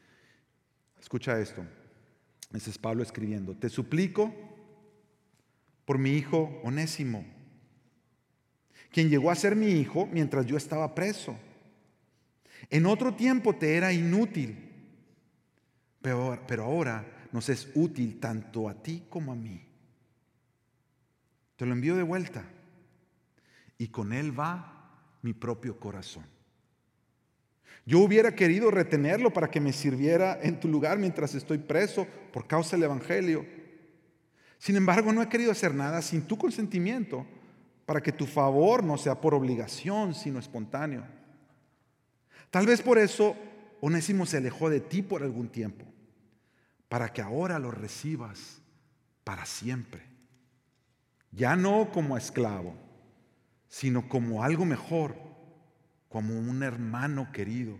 Escucha 1.01 1.39
esto. 1.39 1.65
Es 2.53 2.79
Pablo 2.79 3.03
escribiendo. 3.03 3.55
Te 3.55 3.69
suplico 3.69 4.33
por 5.85 5.99
mi 5.99 6.12
hijo 6.12 6.61
Onésimo, 6.62 7.25
quien 8.91 9.11
llegó 9.11 9.31
a 9.31 9.35
ser 9.35 9.57
mi 9.57 9.73
hijo 9.73 10.07
mientras 10.07 10.47
yo 10.47 10.57
estaba 10.57 10.95
preso. 10.95 11.37
En 12.71 12.87
otro 12.87 13.15
tiempo 13.15 13.57
te 13.57 13.77
era 13.77 13.93
inútil, 13.93 14.57
pero, 16.01 16.39
pero 16.47 16.65
ahora 16.65 17.05
nos 17.33 17.49
es 17.49 17.69
útil 17.75 18.21
tanto 18.21 18.69
a 18.69 18.75
ti 18.83 19.05
como 19.11 19.33
a 19.33 19.37
mí. 19.37 19.74
Te 21.57 21.67
lo 21.67 21.73
envío 21.73 21.97
de 21.97 22.03
vuelta. 22.03 22.45
Y 23.79 23.89
con 23.89 24.13
él 24.13 24.39
va 24.39 24.75
mi 25.23 25.33
propio 25.33 25.79
corazón. 25.79 26.25
Yo 27.87 27.99
hubiera 28.01 28.35
querido 28.35 28.71
retenerlo 28.71 29.33
para 29.33 29.51
que 29.51 29.61
me 29.61 29.73
sirviera 29.73 30.39
en 30.41 30.59
tu 30.59 30.69
lugar 30.69 30.99
mientras 30.99 31.35
estoy 31.35 31.59
preso 31.59 32.07
por 32.33 32.47
causa 32.47 32.77
del 32.77 32.85
Evangelio. 32.85 33.45
Sin 34.59 34.77
embargo, 34.77 35.13
no 35.13 35.23
he 35.23 35.29
querido 35.29 35.53
hacer 35.53 35.75
nada 35.75 36.01
sin 36.01 36.23
tu 36.23 36.39
consentimiento 36.39 37.27
para 37.85 38.03
que 38.03 38.13
tu 38.13 38.27
favor 38.27 38.83
no 38.83 38.97
sea 38.97 39.21
por 39.21 39.35
obligación, 39.35 40.15
sino 40.15 40.39
espontáneo. 40.39 41.05
Tal 42.51 42.67
vez 42.67 42.81
por 42.81 42.99
eso 42.99 43.37
Onésimo 43.81 44.25
se 44.25 44.39
alejó 44.39 44.71
de 44.71 44.81
ti 44.81 45.03
por 45.03 45.23
algún 45.23 45.49
tiempo, 45.49 45.85
para 46.89 47.13
que 47.13 47.21
ahora 47.21 47.59
lo 47.59 47.71
recibas 47.71 48.63
para 49.25 49.45
siempre 49.45 50.14
ya 51.35 51.57
no 51.57 51.91
como 51.91 52.16
esclavo, 52.16 52.74
sino 53.68 54.09
como 54.09 54.43
algo 54.43 54.64
mejor, 54.64 55.16
como 56.09 56.39
un 56.39 56.62
hermano 56.62 57.32
querido, 57.32 57.78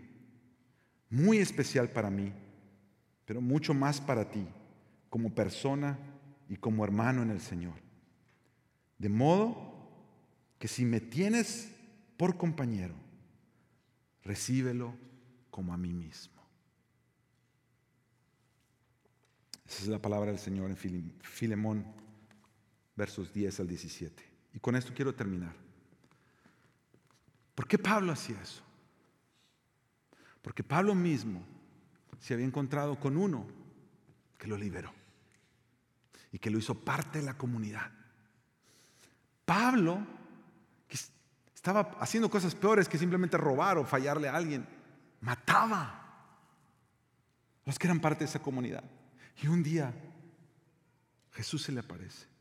muy 1.09 1.37
especial 1.37 1.89
para 1.89 2.09
mí, 2.09 2.33
pero 3.25 3.41
mucho 3.41 3.73
más 3.73 4.01
para 4.01 4.29
ti, 4.29 4.45
como 5.09 5.33
persona 5.33 5.97
y 6.49 6.57
como 6.57 6.83
hermano 6.83 7.23
en 7.23 7.29
el 7.29 7.39
Señor. 7.39 7.75
De 8.97 9.09
modo 9.09 9.73
que 10.59 10.67
si 10.67 10.83
me 10.83 10.99
tienes 10.99 11.71
por 12.17 12.37
compañero, 12.37 12.95
recíbelo 14.23 14.95
como 15.49 15.73
a 15.73 15.77
mí 15.77 15.93
mismo. 15.93 16.33
Esa 19.67 19.83
es 19.83 19.87
la 19.87 19.99
palabra 19.99 20.31
del 20.31 20.39
Señor 20.39 20.69
en 20.69 21.15
Filemón 21.21 22.04
versos 22.95 23.33
10 23.33 23.59
al 23.59 23.67
17. 23.67 24.23
Y 24.53 24.59
con 24.59 24.75
esto 24.75 24.93
quiero 24.95 25.13
terminar. 25.13 25.53
¿Por 27.53 27.67
qué 27.67 27.77
Pablo 27.77 28.11
hacía 28.11 28.41
eso? 28.41 28.61
Porque 30.41 30.63
Pablo 30.63 30.95
mismo 30.95 31.43
se 32.19 32.33
había 32.33 32.45
encontrado 32.45 32.99
con 32.99 33.17
uno 33.17 33.45
que 34.37 34.47
lo 34.47 34.57
liberó 34.57 34.93
y 36.31 36.39
que 36.39 36.49
lo 36.49 36.57
hizo 36.57 36.75
parte 36.75 37.19
de 37.19 37.25
la 37.25 37.37
comunidad. 37.37 37.91
Pablo, 39.45 40.05
que 40.87 40.97
estaba 41.53 41.97
haciendo 41.99 42.29
cosas 42.29 42.55
peores 42.55 42.87
que 42.87 42.97
simplemente 42.97 43.37
robar 43.37 43.77
o 43.77 43.85
fallarle 43.85 44.27
a 44.27 44.35
alguien, 44.35 44.67
mataba 45.21 46.01
los 47.65 47.79
que 47.79 47.87
eran 47.87 47.99
parte 47.99 48.19
de 48.19 48.29
esa 48.29 48.41
comunidad. 48.41 48.83
Y 49.41 49.47
un 49.47 49.63
día 49.63 49.93
Jesús 51.31 51.63
se 51.63 51.71
le 51.71 51.79
aparece 51.79 52.34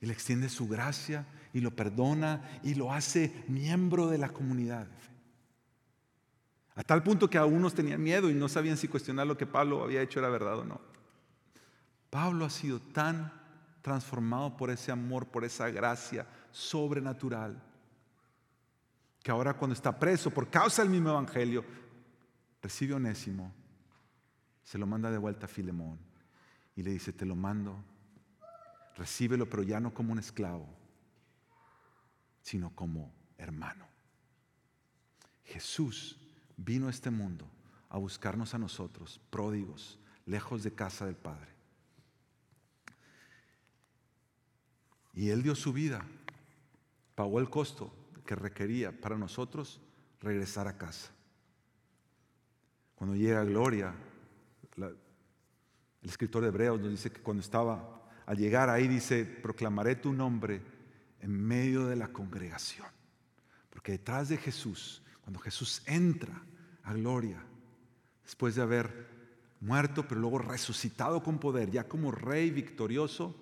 y 0.00 0.06
le 0.06 0.12
extiende 0.12 0.48
su 0.48 0.66
gracia 0.66 1.26
y 1.52 1.60
lo 1.60 1.74
perdona 1.74 2.60
y 2.62 2.74
lo 2.74 2.92
hace 2.92 3.44
miembro 3.48 4.08
de 4.08 4.18
la 4.18 4.30
comunidad. 4.30 4.88
A 6.74 6.82
tal 6.82 7.02
punto 7.02 7.28
que 7.28 7.36
algunos 7.36 7.74
tenían 7.74 8.02
miedo 8.02 8.30
y 8.30 8.34
no 8.34 8.48
sabían 8.48 8.76
si 8.76 8.88
cuestionar 8.88 9.26
lo 9.26 9.36
que 9.36 9.46
Pablo 9.46 9.82
había 9.82 10.00
hecho 10.00 10.18
era 10.18 10.30
verdad 10.30 10.60
o 10.60 10.64
no. 10.64 10.80
Pablo 12.08 12.44
ha 12.44 12.50
sido 12.50 12.80
tan 12.80 13.32
transformado 13.82 14.56
por 14.56 14.70
ese 14.70 14.90
amor, 14.90 15.26
por 15.26 15.44
esa 15.44 15.68
gracia 15.70 16.26
sobrenatural, 16.50 17.62
que 19.22 19.30
ahora 19.30 19.54
cuando 19.54 19.74
está 19.74 19.98
preso 19.98 20.30
por 20.30 20.48
causa 20.48 20.82
del 20.82 20.90
mismo 20.90 21.10
evangelio, 21.10 21.64
recibe 22.62 22.94
onésimo, 22.94 23.52
se 24.62 24.78
lo 24.78 24.86
manda 24.86 25.10
de 25.10 25.18
vuelta 25.18 25.46
a 25.46 25.48
Filemón 25.48 25.98
y 26.76 26.82
le 26.82 26.92
dice, 26.92 27.12
te 27.12 27.26
lo 27.26 27.36
mando 27.36 27.82
Recíbelo, 29.00 29.48
pero 29.48 29.62
ya 29.62 29.80
no 29.80 29.94
como 29.94 30.12
un 30.12 30.18
esclavo, 30.18 30.68
sino 32.42 32.68
como 32.76 33.10
hermano. 33.38 33.88
Jesús 35.42 36.18
vino 36.58 36.86
a 36.86 36.90
este 36.90 37.08
mundo 37.08 37.46
a 37.88 37.96
buscarnos 37.96 38.52
a 38.52 38.58
nosotros, 38.58 39.18
pródigos, 39.30 39.98
lejos 40.26 40.62
de 40.62 40.74
casa 40.74 41.06
del 41.06 41.16
Padre. 41.16 41.48
Y 45.14 45.30
Él 45.30 45.42
dio 45.42 45.54
su 45.54 45.72
vida, 45.72 46.06
pagó 47.14 47.40
el 47.40 47.48
costo 47.48 47.94
que 48.26 48.34
requería 48.34 48.92
para 49.00 49.16
nosotros 49.16 49.80
regresar 50.20 50.68
a 50.68 50.76
casa. 50.76 51.10
Cuando 52.96 53.16
llega 53.16 53.44
Gloria, 53.44 53.94
el 54.76 54.94
escritor 56.02 56.42
de 56.42 56.48
Hebreos 56.48 56.78
nos 56.78 56.90
dice 56.90 57.10
que 57.10 57.22
cuando 57.22 57.42
estaba 57.42 57.99
al 58.30 58.36
llegar 58.36 58.70
ahí 58.70 58.86
dice, 58.86 59.24
proclamaré 59.24 59.96
tu 59.96 60.12
nombre 60.12 60.62
en 61.18 61.32
medio 61.32 61.86
de 61.86 61.96
la 61.96 62.12
congregación. 62.12 62.86
Porque 63.68 63.90
detrás 63.90 64.28
de 64.28 64.36
Jesús, 64.36 65.02
cuando 65.20 65.40
Jesús 65.40 65.82
entra 65.84 66.40
a 66.84 66.92
gloria, 66.92 67.42
después 68.22 68.54
de 68.54 68.62
haber 68.62 69.08
muerto, 69.58 70.06
pero 70.06 70.20
luego 70.20 70.38
resucitado 70.38 71.24
con 71.24 71.40
poder, 71.40 71.72
ya 71.72 71.88
como 71.88 72.12
rey 72.12 72.52
victorioso, 72.52 73.34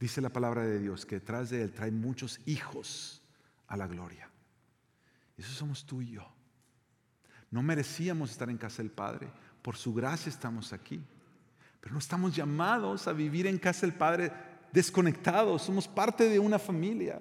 dice 0.00 0.20
la 0.20 0.30
palabra 0.30 0.64
de 0.64 0.80
Dios 0.80 1.06
que 1.06 1.20
detrás 1.20 1.50
de 1.50 1.62
él 1.62 1.72
trae 1.72 1.92
muchos 1.92 2.40
hijos 2.46 3.22
a 3.68 3.76
la 3.76 3.86
gloria. 3.86 4.28
Eso 5.36 5.52
somos 5.52 5.86
tú 5.86 6.02
y 6.02 6.10
yo. 6.10 6.28
No 7.48 7.62
merecíamos 7.62 8.32
estar 8.32 8.50
en 8.50 8.58
casa 8.58 8.82
del 8.82 8.90
Padre, 8.90 9.30
por 9.62 9.76
su 9.76 9.94
gracia 9.94 10.30
estamos 10.30 10.72
aquí. 10.72 11.00
Pero 11.84 11.92
no 11.92 11.98
estamos 11.98 12.34
llamados 12.34 13.06
a 13.06 13.12
vivir 13.12 13.46
en 13.46 13.58
casa 13.58 13.82
del 13.82 13.94
Padre 13.94 14.32
desconectados, 14.72 15.60
somos 15.60 15.86
parte 15.86 16.30
de 16.30 16.38
una 16.38 16.58
familia. 16.58 17.20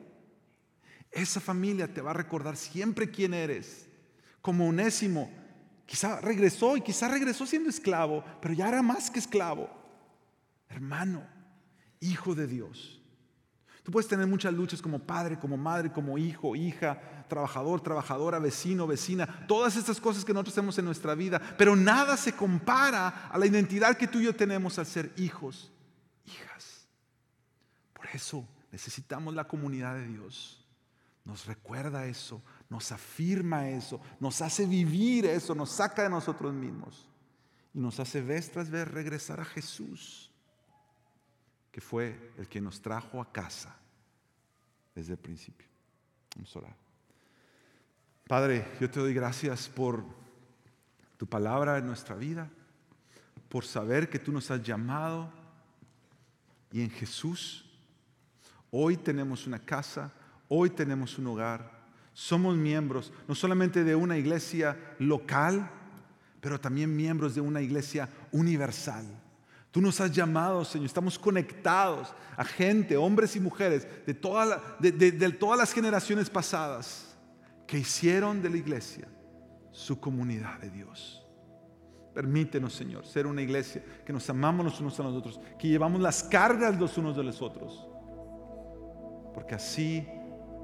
Esa 1.11 1.41
familia 1.41 1.93
te 1.93 1.99
va 1.99 2.11
a 2.11 2.13
recordar 2.13 2.55
siempre 2.55 3.11
quién 3.11 3.33
eres. 3.33 3.89
Como 4.41 4.65
Onésimo, 4.65 5.29
quizá 5.85 6.21
regresó 6.21 6.77
y 6.77 6.81
quizá 6.81 7.09
regresó 7.09 7.45
siendo 7.45 7.69
esclavo, 7.69 8.23
pero 8.39 8.53
ya 8.53 8.69
era 8.69 8.81
más 8.81 9.11
que 9.11 9.19
esclavo. 9.19 9.69
Hermano, 10.69 11.27
hijo 11.99 12.33
de 12.33 12.47
Dios. 12.47 13.02
Tú 13.83 13.91
puedes 13.91 14.07
tener 14.07 14.25
muchas 14.25 14.53
luchas 14.53 14.81
como 14.81 14.97
padre, 14.97 15.37
como 15.37 15.57
madre, 15.57 15.91
como 15.91 16.17
hijo, 16.17 16.55
hija, 16.55 17.25
trabajador, 17.27 17.81
trabajadora, 17.81 18.39
vecino, 18.39 18.87
vecina, 18.87 19.45
todas 19.45 19.75
estas 19.75 19.99
cosas 19.99 20.23
que 20.23 20.33
nosotros 20.33 20.55
tenemos 20.55 20.77
en 20.77 20.85
nuestra 20.85 21.15
vida, 21.15 21.41
pero 21.57 21.75
nada 21.75 22.15
se 22.15 22.33
compara 22.33 23.27
a 23.29 23.37
la 23.37 23.45
identidad 23.45 23.97
que 23.97 24.07
tú 24.07 24.19
y 24.19 24.23
yo 24.23 24.35
tenemos 24.35 24.79
al 24.79 24.85
ser 24.85 25.11
hijos, 25.17 25.69
hijas. 26.25 26.87
Por 27.93 28.07
eso 28.13 28.47
necesitamos 28.71 29.33
la 29.33 29.43
comunidad 29.43 29.95
de 29.95 30.07
Dios. 30.07 30.65
Nos 31.25 31.45
recuerda 31.45 32.05
eso, 32.05 32.41
nos 32.69 32.89
afirma 32.93 33.69
eso, 33.69 33.99
nos 34.19 34.41
hace 34.41 34.65
vivir 34.65 35.25
eso, 35.25 35.53
nos 35.55 35.71
saca 35.71 36.03
de 36.03 36.09
nosotros 36.09 36.53
mismos 36.53 37.09
y 37.73 37.79
nos 37.79 37.99
hace 37.99 38.21
vez 38.21 38.49
tras 38.49 38.69
vez 38.69 38.87
regresar 38.87 39.41
a 39.41 39.45
Jesús 39.45 40.32
que 41.73 41.81
fue 41.81 42.31
el 42.37 42.47
que 42.47 42.61
nos 42.61 42.81
trajo 42.81 43.19
a 43.19 43.29
casa 43.33 43.75
desde 44.95 45.11
el 45.13 45.19
principio. 45.19 45.67
Vamos 46.35 46.55
a 46.55 46.59
orar. 46.59 46.75
Padre, 48.25 48.65
yo 48.79 48.89
te 48.89 49.01
doy 49.01 49.13
gracias 49.13 49.67
por 49.67 50.05
tu 51.17 51.27
palabra 51.27 51.77
en 51.77 51.85
nuestra 51.85 52.15
vida, 52.15 52.49
por 53.49 53.65
saber 53.65 54.09
que 54.09 54.19
tú 54.19 54.31
nos 54.31 54.49
has 54.51 54.63
llamado 54.63 55.29
y 56.71 56.81
en 56.81 56.89
Jesús 56.89 57.63
Hoy 58.75 58.97
tenemos 58.97 59.45
una 59.45 59.59
casa, 59.59 60.11
hoy 60.49 60.71
tenemos 60.71 61.19
un 61.19 61.27
hogar, 61.27 61.69
somos 62.11 62.57
miembros 62.57 63.13
no 63.27 63.35
solamente 63.35 63.83
de 63.83 63.93
una 63.93 64.17
iglesia 64.17 64.95
local, 64.97 65.69
pero 66.41 66.59
también 66.59 66.95
miembros 66.95 67.35
de 67.35 67.41
una 67.41 67.61
iglesia 67.61 68.09
universal. 68.31 69.05
Tú 69.73 69.81
nos 69.81 69.99
has 69.99 70.11
llamado, 70.11 70.63
Señor, 70.63 70.85
estamos 70.85 71.17
conectados 71.17 72.13
a 72.37 72.45
gente, 72.45 72.95
hombres 72.95 73.35
y 73.35 73.39
mujeres 73.39 73.87
de, 74.05 74.13
de 74.13 75.31
todas 75.31 75.57
las 75.57 75.73
generaciones 75.73 76.29
pasadas 76.29 77.15
que 77.65 77.79
hicieron 77.79 78.39
de 78.39 78.51
la 78.51 78.57
iglesia 78.57 79.07
su 79.71 79.99
comunidad 79.99 80.59
de 80.59 80.69
Dios. 80.69 81.25
Permítenos, 82.13 82.71
Señor, 82.73 83.03
ser 83.07 83.25
una 83.25 83.41
iglesia 83.41 83.83
que 84.05 84.13
nos 84.13 84.29
amamos 84.29 84.63
los 84.63 84.79
unos 84.79 84.99
a 84.99 85.03
los 85.05 85.15
otros, 85.15 85.41
que 85.57 85.67
llevamos 85.67 85.99
las 85.99 86.21
cargas 86.21 86.79
los 86.79 86.95
unos 86.99 87.17
de 87.17 87.23
los 87.23 87.41
otros, 87.41 87.87
porque 89.33 89.55
así 89.55 90.07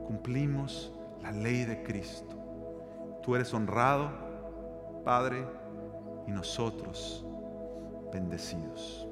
cumplimos 0.05 0.93
la 1.23 1.31
ley 1.31 1.65
de 1.65 1.81
Cristo. 1.81 3.19
Tú 3.23 3.35
eres 3.35 3.51
honrado, 3.55 5.01
Padre, 5.03 5.47
y 6.27 6.31
nosotros 6.31 7.25
bendecidos. 8.11 9.08